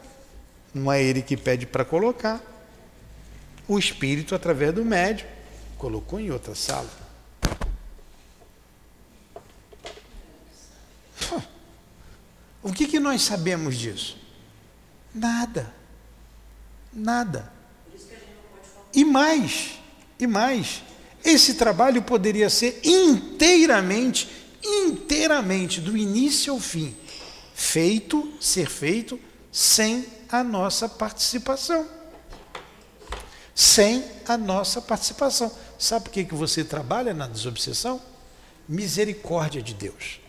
Não 0.74 0.89
é 0.89 1.03
ele 1.03 1.22
que 1.22 1.36
pede 1.36 1.65
para 1.65 1.84
colocar. 1.84 2.41
O 3.67 3.78
espírito, 3.78 4.34
através 4.34 4.74
do 4.74 4.86
médium, 4.86 5.28
colocou 5.78 6.17
em 6.17 6.32
outra 6.32 6.55
sala. 6.55 7.09
O 12.62 12.74
que, 12.74 12.88
que 12.88 12.99
nós 12.99 13.22
sabemos 13.22 13.78
disso? 13.78 14.18
Nada. 15.14 15.74
Nada. 16.91 17.51
E 18.93 19.05
mais, 19.05 19.80
e 20.20 20.26
mais, 20.26 20.84
esse 21.24 21.53
trabalho 21.53 22.01
poderia 22.01 22.49
ser 22.49 22.82
inteiramente, 22.84 24.30
inteiramente, 24.64 25.80
do 25.80 25.95
início 25.95 26.53
ao 26.53 26.60
fim, 26.60 26.95
feito, 27.53 28.34
ser 28.41 28.68
feito 28.68 29.20
sem 29.51 30.05
a 30.30 30.43
nossa 30.43 30.89
participação. 30.89 31.88
Sem 33.53 34.03
a 34.28 34.38
nossa 34.38 34.82
participação. 34.82 35.51
Sabe 35.78 36.05
por 36.05 36.12
que, 36.12 36.26
que 36.26 36.36
você 36.36 36.64
trabalha 36.64 37.14
na 37.14 37.28
desobsessão? 37.28 38.01
Misericórdia 38.68 39.62
de 39.62 39.74
Deus. 39.74 40.20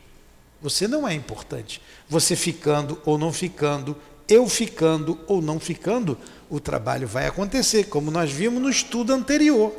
Você 0.63 0.87
não 0.87 1.09
é 1.09 1.15
importante. 1.15 1.81
Você 2.09 2.37
ficando 2.37 3.01
ou 3.05 3.17
não 3.17 3.33
ficando, 3.33 3.97
eu 4.29 4.49
ficando 4.49 5.19
ou 5.27 5.41
não 5.41 5.59
ficando, 5.59 6.19
o 6.49 6.61
trabalho 6.61 7.07
vai 7.07 7.27
acontecer, 7.27 7.85
como 7.85 8.11
nós 8.11 8.31
vimos 8.31 8.63
no 8.63 8.69
estudo 8.69 9.13
anterior. 9.13 9.75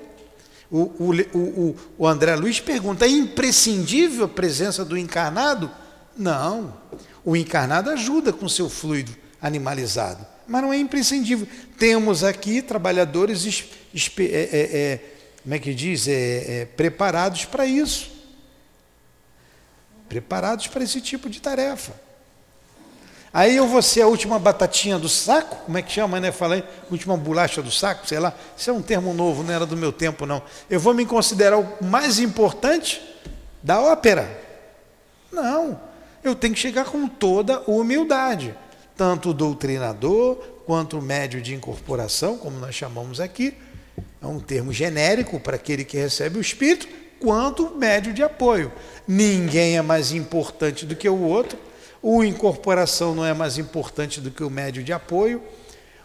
O, 0.71 0.79
o, 0.79 1.37
o, 1.37 1.75
o 1.97 2.07
André 2.07 2.35
Luiz 2.35 2.59
pergunta: 2.59 3.05
é 3.05 3.09
imprescindível 3.09 4.25
a 4.25 4.29
presença 4.29 4.83
do 4.83 4.97
encarnado? 4.97 5.69
Não. 6.17 6.73
O 7.23 7.35
encarnado 7.35 7.89
ajuda 7.89 8.33
com 8.33 8.49
seu 8.49 8.69
fluido 8.69 9.15
animalizado, 9.41 10.25
mas 10.47 10.61
não 10.61 10.73
é 10.73 10.77
imprescindível. 10.77 11.47
Temos 11.77 12.23
aqui 12.23 12.61
trabalhadores, 12.61 13.65
é, 14.17 14.23
é, 14.23 14.49
é, 14.53 14.99
como 15.43 15.53
é 15.53 15.59
que 15.59 15.73
diz, 15.73 16.07
é, 16.07 16.13
é, 16.13 16.65
preparados 16.65 17.45
para 17.45 17.65
isso 17.65 18.10
preparados 20.11 20.67
para 20.67 20.83
esse 20.83 20.99
tipo 20.99 21.29
de 21.29 21.41
tarefa. 21.41 21.93
Aí 23.33 23.55
eu 23.55 23.65
vou 23.65 23.81
ser 23.81 24.01
a 24.01 24.07
última 24.07 24.37
batatinha 24.37 24.99
do 24.99 25.07
saco, 25.07 25.55
como 25.63 25.77
é 25.77 25.81
que 25.81 25.89
chama, 25.89 26.19
né? 26.19 26.33
Falei, 26.33 26.65
última 26.91 27.15
bolacha 27.15 27.61
do 27.61 27.71
saco, 27.71 28.05
sei 28.05 28.19
lá. 28.19 28.33
Isso 28.57 28.69
é 28.69 28.73
um 28.73 28.81
termo 28.81 29.13
novo, 29.13 29.41
não 29.41 29.53
era 29.53 29.65
do 29.65 29.77
meu 29.77 29.93
tempo, 29.93 30.25
não. 30.25 30.41
Eu 30.69 30.81
vou 30.81 30.93
me 30.93 31.05
considerar 31.05 31.57
o 31.57 31.85
mais 31.85 32.19
importante 32.19 33.01
da 33.63 33.79
ópera? 33.79 34.37
Não. 35.31 35.79
Eu 36.21 36.35
tenho 36.35 36.53
que 36.53 36.59
chegar 36.59 36.83
com 36.83 37.07
toda 37.07 37.61
humildade. 37.61 38.53
Tanto 38.97 39.29
o 39.29 39.33
doutrinador, 39.33 40.35
quanto 40.65 40.99
o 40.99 41.01
médio 41.01 41.41
de 41.41 41.55
incorporação, 41.55 42.37
como 42.37 42.59
nós 42.59 42.75
chamamos 42.75 43.21
aqui, 43.21 43.57
é 44.21 44.27
um 44.27 44.41
termo 44.41 44.73
genérico 44.73 45.39
para 45.39 45.55
aquele 45.55 45.85
que 45.85 45.95
recebe 45.95 46.37
o 46.37 46.41
espírito, 46.41 47.00
quanto 47.21 47.75
médio 47.77 48.13
de 48.13 48.23
apoio. 48.23 48.71
Ninguém 49.07 49.77
é 49.77 49.81
mais 49.81 50.11
importante 50.11 50.85
do 50.85 50.95
que 50.95 51.07
o 51.07 51.21
outro. 51.21 51.57
O 52.01 52.23
incorporação 52.23 53.13
não 53.13 53.23
é 53.23 53.33
mais 53.33 53.57
importante 53.57 54.19
do 54.19 54.31
que 54.31 54.43
o 54.43 54.49
médio 54.49 54.83
de 54.83 54.91
apoio. 54.91 55.41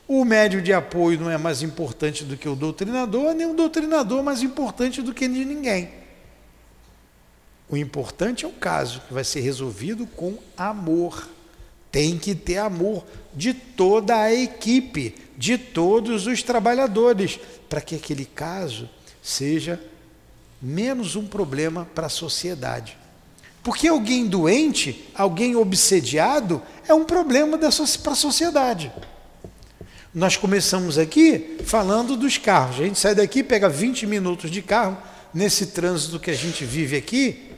O 0.07 0.25
médio 0.25 0.62
de 0.62 0.73
apoio 0.73 1.19
não 1.19 1.31
é 1.31 1.39
mais 1.39 1.62
importante 1.62 2.23
do 2.23 2.37
que 2.37 2.49
o 2.49 2.55
doutrinador, 2.55 3.35
nem 3.35 3.51
o 3.51 3.55
doutrinador 3.55 4.23
mais 4.23 4.43
importante 4.43 5.03
do 5.03 5.12
que 5.12 5.27
ninguém. 5.27 5.91
O 7.69 7.77
importante 7.77 8.45
é 8.45 8.49
o 8.49 8.53
caso 8.53 9.01
que 9.09 9.14
vai 9.14 9.25
ser 9.25 9.41
resolvido 9.41 10.07
com 10.07 10.39
amor. 10.57 11.29
Tem 11.91 12.19
que 12.19 12.35
ter 12.35 12.59
amor 12.59 13.05
de 13.35 13.53
toda 13.53 14.17
a 14.17 14.33
equipe, 14.33 15.14
de 15.37 15.59
todos 15.59 16.27
os 16.27 16.43
trabalhadores, 16.43 17.41
para 17.69 17.81
que 17.81 17.97
aquele 17.97 18.25
caso 18.25 18.89
seja 19.21 19.81
menos 20.61 21.16
um 21.16 21.26
problema 21.26 21.86
para 21.94 22.07
a 22.07 22.11
sociedade. 22.11 22.96
Porque 23.62 23.88
alguém 23.88 24.26
doente, 24.26 25.09
alguém 25.14 25.57
obsediado, 25.57 26.62
é 26.86 26.94
um 26.94 27.04
problema 27.04 27.59
para 27.59 27.68
a 28.12 28.14
sociedade. 28.16 28.92
Nós 30.14 30.36
começamos 30.36 30.96
aqui 30.98 31.59
falando 31.64 32.16
dos 32.16 32.38
carros. 32.38 32.76
A 32.80 32.84
gente 32.84 32.98
sai 32.98 33.14
daqui, 33.14 33.42
pega 33.42 33.68
20 33.68 34.07
minutos 34.07 34.50
de 34.50 34.62
carro, 34.62 34.96
nesse 35.34 35.66
trânsito 35.66 36.18
que 36.18 36.30
a 36.30 36.34
gente 36.34 36.64
vive 36.64 36.96
aqui, 36.96 37.50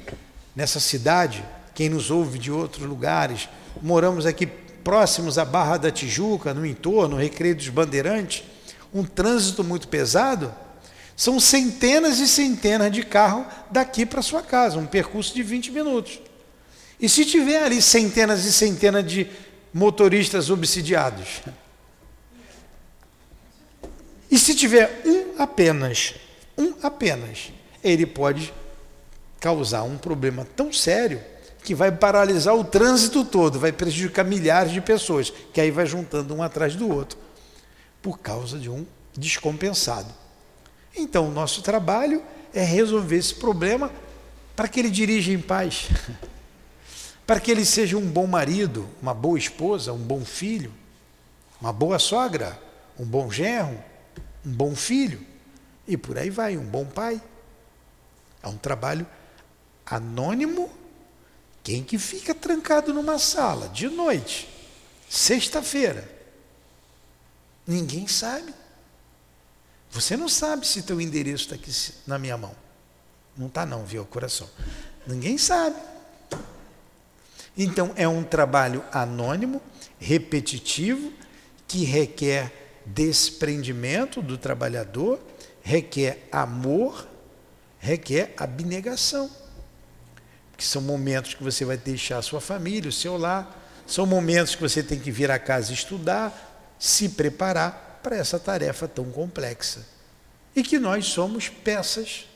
nessa 0.57 0.81
cidade, 0.81 1.45
quem 1.75 1.89
nos 1.89 2.11
ouve 2.11 2.39
de 2.39 2.51
outros 2.51 2.85
lugares, 2.85 3.49
moramos 3.81 4.27
aqui 4.27 4.47
próximos 4.83 5.39
à 5.39 5.45
Barra 5.45 5.77
da 5.77 5.91
Tijuca, 5.91 6.53
no 6.53 6.67
entorno, 6.67 7.17
Recreio 7.17 7.55
dos 7.55 7.69
Bandeirantes, 7.69 8.43
um 8.93 9.05
trânsito 9.05 9.63
muito 9.63 9.87
pesado. 9.87 10.53
São 11.19 11.41
centenas 11.41 12.21
e 12.21 12.29
centenas 12.29 12.93
de 12.93 13.03
carros 13.03 13.45
daqui 13.73 14.07
para 14.07 14.23
sua 14.23 14.41
casa, 14.41 14.79
um 14.79 14.87
percurso 14.87 15.35
de 15.35 15.43
20 15.43 15.73
minutos. 15.73 16.21
E 17.01 17.09
se 17.09 17.25
tiver 17.25 17.61
ali 17.61 17.83
centenas 17.83 18.45
e 18.45 18.53
centenas 18.53 19.05
de 19.05 19.29
motoristas 19.75 20.49
obsidiados? 20.49 21.43
E 24.31 24.39
se 24.39 24.55
tiver 24.55 25.03
um 25.05 25.43
apenas, 25.43 26.15
um 26.57 26.75
apenas, 26.85 27.53
ele 27.83 28.07
pode 28.07 28.55
causar 29.41 29.83
um 29.83 29.99
problema 29.99 30.47
tão 30.55 30.73
sério 30.73 31.21
que 31.65 31.75
vai 31.75 31.91
paralisar 31.91 32.55
o 32.55 32.63
trânsito 32.63 33.25
todo, 33.25 33.59
vai 33.59 33.73
prejudicar 33.73 34.25
milhares 34.25 34.71
de 34.71 34.81
pessoas, 34.81 35.33
que 35.53 35.61
aí 35.61 35.73
vai 35.73 35.85
juntando 35.85 36.33
um 36.33 36.45
atrás 36.45 36.77
do 36.77 36.89
outro, 36.89 37.19
por 38.01 38.21
causa 38.21 38.57
de 38.57 38.71
um 38.71 38.87
descompensado. 39.17 40.28
Então, 40.99 41.29
o 41.29 41.31
nosso 41.31 41.63
trabalho 41.63 42.23
é 42.53 42.63
resolver 42.63 43.17
esse 43.17 43.35
problema 43.35 43.91
para 44.57 44.67
que 44.67 44.81
ele 44.81 44.91
dirija 44.91 45.33
em 45.33 45.41
paz, 45.41 45.89
para 47.25 47.39
que 47.39 47.51
ele 47.51 47.65
seja 47.65 47.97
um 47.97 48.07
bom 48.07 48.27
marido, 48.27 48.89
uma 49.01 49.15
boa 49.15 49.39
esposa, 49.39 49.93
um 49.93 49.99
bom 49.99 50.25
filho, 50.25 50.73
uma 51.61 51.73
boa 51.73 52.01
sogra, 52.01 52.61
um 52.99 53.05
bom 53.05 53.31
genro, 53.31 53.79
um 54.45 54.51
bom 54.51 54.75
filho, 54.75 55.25
e 55.87 55.97
por 55.97 56.19
aí 56.19 56.31
vai, 56.31 56.57
um 56.57 56.65
bom 56.65 56.85
pai. 56.85 57.23
É 58.43 58.49
um 58.49 58.57
trabalho 58.57 59.07
anônimo. 59.87 60.71
Quem 61.63 61.85
que 61.85 61.99
fica 61.99 62.35
trancado 62.35 62.93
numa 62.93 63.19
sala 63.19 63.69
de 63.69 63.89
noite, 63.89 64.49
sexta-feira? 65.09 66.11
Ninguém 67.67 68.09
sabe. 68.09 68.58
Você 69.99 70.17
não 70.17 70.29
sabe 70.29 70.65
se 70.65 70.83
teu 70.83 71.01
endereço 71.01 71.53
está 71.53 71.57
aqui 71.57 71.73
na 72.07 72.21
minha 72.21 72.37
mão. 72.37 72.55
Não 73.37 73.49
está 73.49 73.67
não, 73.67 73.85
viu, 73.85 74.05
coração. 74.05 74.49
Ninguém 75.05 75.37
sabe. 75.37 75.75
Então 77.57 77.93
é 77.97 78.07
um 78.07 78.23
trabalho 78.23 78.85
anônimo, 78.93 79.61
repetitivo, 79.99 81.13
que 81.67 81.83
requer 81.83 82.81
desprendimento 82.87 84.23
do 84.23 84.39
trabalhador, 84.39 85.19
requer 85.63 86.29
amor, 86.31 87.05
requer 87.81 88.35
abnegação. 88.37 89.29
Que 90.57 90.65
são 90.65 90.81
momentos 90.81 91.35
que 91.35 91.43
você 91.43 91.65
vai 91.65 91.77
deixar 91.77 92.19
a 92.19 92.23
sua 92.23 92.41
família, 92.41 92.89
o 92.89 92.93
seu 92.93 93.17
lar, 93.17 93.83
são 93.85 94.07
momentos 94.07 94.55
que 94.55 94.63
você 94.63 94.81
tem 94.81 95.01
que 95.01 95.11
vir 95.11 95.29
a 95.29 95.41
casa 95.41 95.73
estudar, 95.73 96.77
se 96.79 97.09
preparar 97.09 97.88
para 98.03 98.17
essa 98.17 98.39
tarefa 98.39 98.89
tão 98.89 99.11
complexa. 99.11 99.87
E 100.55 100.63
que 100.63 100.79
nós 100.79 101.07
somos 101.07 101.49
peças 101.49 102.27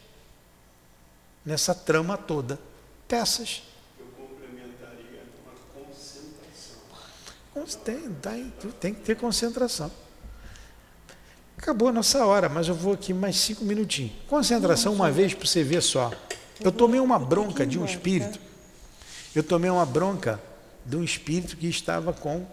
nessa 1.44 1.74
trama 1.74 2.16
toda. 2.16 2.58
Peças. 3.08 3.62
Eu 3.98 4.06
complementaria 4.06 5.22
uma 5.44 5.84
concentração. 5.84 7.82
Tem, 7.84 8.10
tem, 8.10 8.52
tem 8.80 8.94
que 8.94 9.00
ter 9.00 9.16
concentração. 9.16 9.90
Acabou 11.56 11.88
a 11.88 11.92
nossa 11.92 12.24
hora, 12.26 12.48
mas 12.48 12.66
eu 12.66 12.74
vou 12.74 12.92
aqui 12.92 13.14
mais 13.14 13.36
cinco 13.36 13.64
minutinhos. 13.64 14.12
Concentração 14.26 14.92
uma 14.92 15.10
vez 15.10 15.32
para 15.32 15.46
você 15.46 15.62
ver 15.62 15.80
só. 15.80 16.10
Eu 16.60 16.72
tomei 16.72 17.00
uma 17.00 17.18
bronca 17.18 17.66
de 17.66 17.78
um 17.78 17.84
espírito. 17.84 18.38
Eu 19.34 19.42
tomei 19.42 19.70
uma 19.70 19.86
bronca 19.86 20.40
de 20.84 20.96
um 20.96 21.04
espírito 21.04 21.56
que 21.56 21.68
estava 21.68 22.12
com 22.12 22.46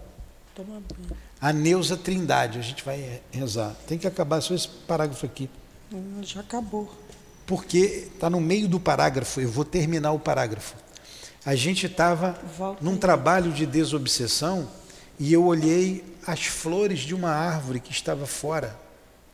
a 1.41 1.53
Neuza 1.53 1.97
Trindade. 1.97 2.59
A 2.59 2.61
gente 2.61 2.83
vai 2.83 3.21
rezar. 3.31 3.75
Tem 3.87 3.97
que 3.97 4.07
acabar 4.07 4.41
só 4.41 4.53
esse 4.53 4.67
parágrafo 4.67 5.25
aqui. 5.25 5.49
Hum, 5.91 6.21
já 6.21 6.41
acabou. 6.41 6.93
Porque 7.45 8.09
está 8.13 8.29
no 8.29 8.39
meio 8.39 8.67
do 8.67 8.79
parágrafo. 8.79 9.41
Eu 9.41 9.49
vou 9.49 9.65
terminar 9.65 10.11
o 10.11 10.19
parágrafo. 10.19 10.75
A 11.45 11.55
gente 11.55 11.85
estava 11.85 12.39
num 12.81 12.97
trabalho 12.97 13.51
de 13.51 13.65
desobsessão 13.65 14.69
e 15.17 15.33
eu 15.33 15.43
olhei 15.45 16.03
as 16.25 16.45
flores 16.45 16.99
de 16.99 17.15
uma 17.15 17.31
árvore 17.31 17.79
que 17.79 17.91
estava 17.91 18.25
fora 18.25 18.77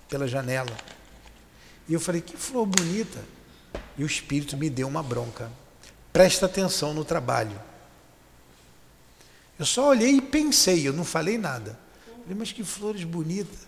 pela 0.07 0.27
janela. 0.27 0.71
E 1.89 1.93
eu 1.93 1.99
falei: 1.99 2.21
que 2.21 2.37
flor 2.37 2.65
bonita. 2.65 3.19
E 3.97 4.03
o 4.03 4.07
Espírito 4.07 4.55
me 4.55 4.69
deu 4.69 4.87
uma 4.87 5.03
bronca. 5.03 5.49
Presta 6.13 6.45
atenção 6.45 6.93
no 6.93 7.03
trabalho. 7.03 7.59
Eu 9.57 9.65
só 9.65 9.89
olhei 9.89 10.17
e 10.17 10.21
pensei, 10.21 10.87
eu 10.87 10.93
não 10.93 11.03
falei 11.03 11.37
nada. 11.37 11.79
Falei, 12.21 12.37
mas 12.37 12.51
que 12.51 12.63
flores 12.63 13.03
bonitas. 13.03 13.67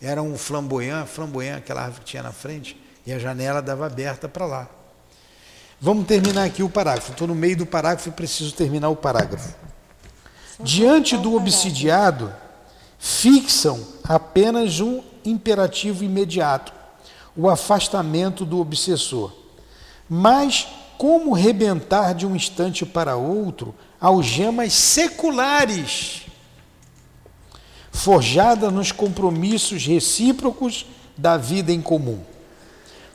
Era 0.00 0.22
um 0.22 0.36
flamboyant, 0.38 1.06
flamboyant, 1.06 1.58
aquela 1.58 1.82
árvore 1.82 2.00
que 2.00 2.10
tinha 2.10 2.22
na 2.22 2.32
frente, 2.32 2.80
e 3.06 3.12
a 3.12 3.18
janela 3.18 3.60
dava 3.60 3.86
aberta 3.86 4.28
para 4.28 4.46
lá. 4.46 4.68
Vamos 5.80 6.06
terminar 6.06 6.44
aqui 6.44 6.62
o 6.62 6.68
parágrafo. 6.68 7.12
Estou 7.12 7.26
no 7.26 7.34
meio 7.34 7.56
do 7.56 7.66
parágrafo 7.66 8.08
e 8.08 8.12
preciso 8.12 8.54
terminar 8.54 8.88
o 8.90 8.96
parágrafo. 8.96 9.54
Diante 10.60 11.16
do 11.16 11.34
obsidiado, 11.34 12.32
fixam 12.98 13.82
apenas 14.04 14.80
um 14.80 15.02
imperativo 15.24 16.04
imediato 16.04 16.80
o 17.36 17.48
afastamento 17.48 18.44
do 18.44 18.60
obsessor. 18.60 19.32
Mas 20.08 20.68
como 20.98 21.32
rebentar 21.32 22.14
de 22.14 22.26
um 22.26 22.36
instante 22.36 22.84
para 22.84 23.16
outro 23.16 23.74
algemas 24.00 24.72
seculares, 24.72 26.22
forjadas 27.92 28.72
nos 28.72 28.90
compromissos 28.90 29.84
recíprocos 29.84 30.86
da 31.16 31.36
vida 31.36 31.70
em 31.70 31.82
comum? 31.82 32.20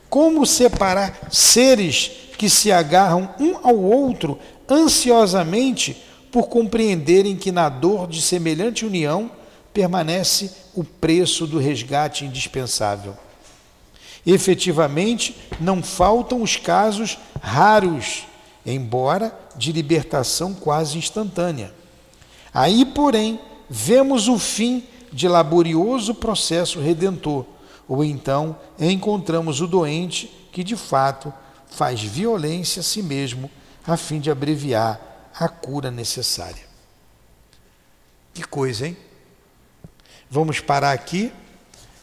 Como 0.10 0.46
separar 0.46 1.28
seres 1.32 2.12
que 2.38 2.50
se 2.50 2.72
agarram 2.72 3.34
um 3.40 3.58
ao 3.64 3.78
outro 3.78 4.38
ansiosamente 4.70 5.98
por 6.32 6.48
compreenderem 6.48 7.36
que 7.36 7.52
na 7.52 7.70
dor 7.70 8.08
de 8.08 8.22
semelhante 8.22 8.86
união 8.86 9.32
permanece 9.74 10.52
o 10.76 10.84
preço 10.84 11.48
do 11.48 11.58
resgate 11.58 12.26
indispensável? 12.26 13.18
Efetivamente, 14.26 15.36
não 15.60 15.84
faltam 15.84 16.42
os 16.42 16.58
casos 16.58 17.18
raros, 17.42 18.24
embora 18.66 19.45
de 19.58 19.72
libertação 19.72 20.53
quase 20.53 20.97
instantânea. 20.97 21.74
Aí, 22.53 22.86
porém, 22.86 23.39
vemos 23.70 24.28
o 24.28 24.38
fim 24.38 24.84
de 25.12 25.28
laborioso 25.28 26.14
processo 26.14 26.80
redentor, 26.80 27.45
ou 27.88 28.03
então 28.03 28.58
encontramos 28.80 29.62
o 29.62 29.68
doente 29.68 30.28
que 30.51 30.64
de 30.64 30.76
fato 30.76 31.34
faz 31.68 32.01
violência 32.01 32.80
a 32.80 32.84
si 32.84 33.01
mesmo 33.03 33.49
a 33.86 33.97
fim 33.97 34.20
de 34.20 34.32
abreviar 34.32 35.32
a 35.38 35.47
cura 35.47 35.91
necessária. 35.91 36.64
Que 38.34 38.43
coisa, 38.43 38.88
hein? 38.88 38.97
Vamos 40.30 40.60
parar 40.60 40.91
aqui. 40.91 41.32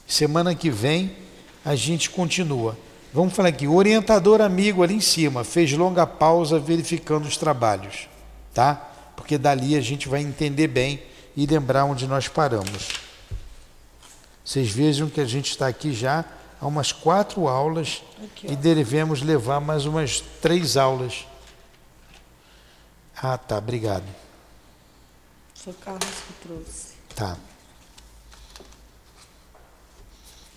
Semana 0.06 0.54
que 0.54 0.70
vem 0.70 1.16
a 1.64 1.74
gente 1.74 2.10
continua. 2.10 2.76
Vamos 3.12 3.34
falar 3.34 3.50
aqui, 3.50 3.66
o 3.66 3.74
orientador 3.74 4.40
amigo 4.40 4.82
ali 4.82 4.94
em 4.94 5.00
cima 5.00 5.44
fez 5.44 5.70
longa 5.72 6.06
pausa 6.06 6.58
verificando 6.58 7.26
os 7.26 7.36
trabalhos, 7.36 8.08
tá? 8.54 8.74
Porque 9.14 9.36
dali 9.36 9.76
a 9.76 9.82
gente 9.82 10.08
vai 10.08 10.22
entender 10.22 10.68
bem 10.68 11.02
e 11.36 11.44
lembrar 11.44 11.84
onde 11.84 12.06
nós 12.06 12.26
paramos. 12.26 12.88
Vocês 14.42 14.70
vejam 14.70 15.10
que 15.10 15.20
a 15.20 15.26
gente 15.26 15.50
está 15.50 15.66
aqui 15.66 15.92
já 15.92 16.24
há 16.58 16.66
umas 16.66 16.90
quatro 16.90 17.48
aulas 17.48 18.02
aqui, 18.24 18.50
e 18.50 18.56
devemos 18.56 19.20
levar 19.20 19.60
mais 19.60 19.84
umas 19.84 20.22
três 20.40 20.78
aulas. 20.78 21.26
Ah, 23.14 23.36
tá, 23.36 23.58
obrigado. 23.58 24.06
Foi 25.54 25.74
Carlos 25.74 26.08
que 26.26 26.48
trouxe. 26.48 26.92
Tá. 27.14 27.36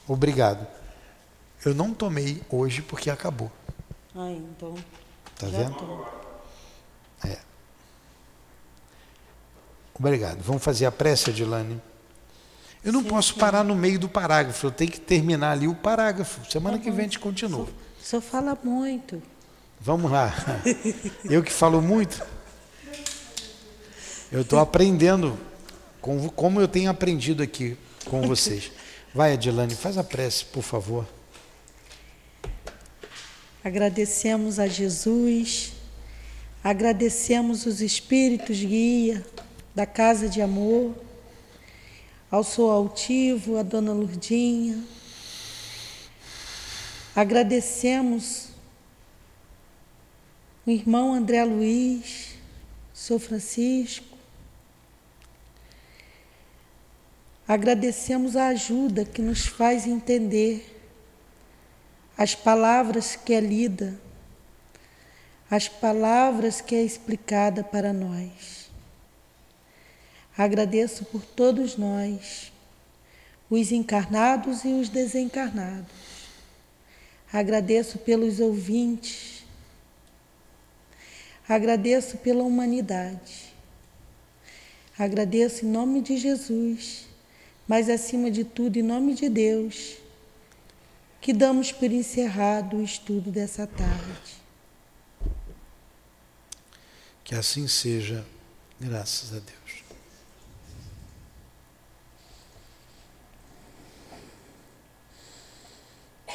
Obrigado. 0.07 0.65
Eu 1.65 1.73
não 1.73 1.93
tomei 1.93 2.41
hoje 2.47 2.83
porque 2.83 3.09
acabou. 3.09 3.51
Ah, 4.15 4.31
então. 4.31 4.75
Tá 5.35 5.47
vendo? 5.47 6.05
É. 7.25 7.39
Obrigado. 9.97 10.41
Vamos 10.43 10.63
fazer 10.63 10.85
a 10.85 10.91
prece, 10.91 11.31
Adilane? 11.31 11.81
Eu 12.83 12.93
não 12.93 13.01
sim, 13.01 13.09
posso 13.09 13.33
sim. 13.33 13.39
parar 13.39 13.63
no 13.63 13.73
meio 13.75 13.97
do 13.97 14.07
parágrafo, 14.07 14.67
eu 14.67 14.71
tenho 14.71 14.91
que 14.91 14.99
terminar 14.99 15.53
ali 15.53 15.67
o 15.67 15.73
parágrafo. 15.73 16.39
Semana 16.49 16.77
tá 16.77 16.83
que 16.83 16.91
vem 16.91 16.99
a 16.99 17.03
gente 17.03 17.19
continua. 17.19 17.63
O 17.63 18.03
senhor 18.03 18.21
fala 18.21 18.55
muito. 18.63 19.21
Vamos 19.81 20.11
lá. 20.11 20.33
Eu 21.25 21.43
que 21.43 21.51
falo 21.51 21.81
muito. 21.81 22.23
Eu 24.31 24.41
estou 24.41 24.59
aprendendo 24.59 25.37
com, 26.01 26.29
como 26.29 26.59
eu 26.59 26.67
tenho 26.67 26.89
aprendido 26.89 27.41
aqui 27.41 27.77
com 28.05 28.21
vocês. 28.23 28.71
Vai, 29.13 29.33
Adilane, 29.33 29.75
faz 29.75 29.97
a 29.97 30.03
prece, 30.03 30.45
por 30.45 30.63
favor. 30.63 31.05
Agradecemos 33.65 34.59
a 34.59 34.67
Jesus, 34.67 35.73
agradecemos 36.63 37.65
os 37.65 37.81
espíritos 37.81 38.59
guia 38.59 39.25
da 39.73 39.87
Casa 39.87 40.29
de 40.29 40.39
Amor, 40.39 40.93
ao 42.29 42.43
Sou 42.43 42.69
Altivo, 42.69 43.57
a 43.57 43.63
Dona 43.63 43.91
Lurdinha. 43.91 44.83
Agradecemos 47.15 48.49
o 50.63 50.69
irmão 50.69 51.15
André 51.15 51.43
Luiz, 51.43 52.35
Sou 52.93 53.17
Francisco. 53.17 54.15
Agradecemos 57.47 58.35
a 58.35 58.49
ajuda 58.49 59.03
que 59.05 59.23
nos 59.23 59.47
faz 59.47 59.87
entender 59.87 60.74
as 62.17 62.33
palavras 62.33 63.15
que 63.15 63.33
é 63.33 63.39
lida, 63.39 63.99
as 65.49 65.67
palavras 65.67 66.61
que 66.61 66.73
é 66.73 66.81
explicada 66.81 67.63
para 67.63 67.91
nós. 67.91 68.69
Agradeço 70.37 71.05
por 71.05 71.23
todos 71.23 71.77
nós, 71.77 72.51
os 73.49 73.71
encarnados 73.71 74.63
e 74.63 74.69
os 74.69 74.89
desencarnados. 74.89 75.93
Agradeço 77.31 77.99
pelos 77.99 78.39
ouvintes. 78.39 79.43
Agradeço 81.47 82.17
pela 82.17 82.43
humanidade. 82.43 83.53
Agradeço 84.97 85.65
em 85.65 85.69
nome 85.69 86.01
de 86.01 86.17
Jesus, 86.17 87.07
mas 87.67 87.89
acima 87.89 88.31
de 88.31 88.45
tudo 88.45 88.77
em 88.77 88.81
nome 88.81 89.13
de 89.13 89.27
Deus 89.27 90.04
que 91.25 91.33
damos 91.33 91.71
por 91.71 91.91
encerrado 91.91 92.77
o 92.77 92.83
estudo 92.83 93.31
dessa 93.31 93.65
tarde. 93.65 94.35
Que 97.23 97.33
assim 97.33 97.67
seja, 97.67 98.23
graças 98.79 99.33
a 99.33 99.39
Deus. 99.39 99.84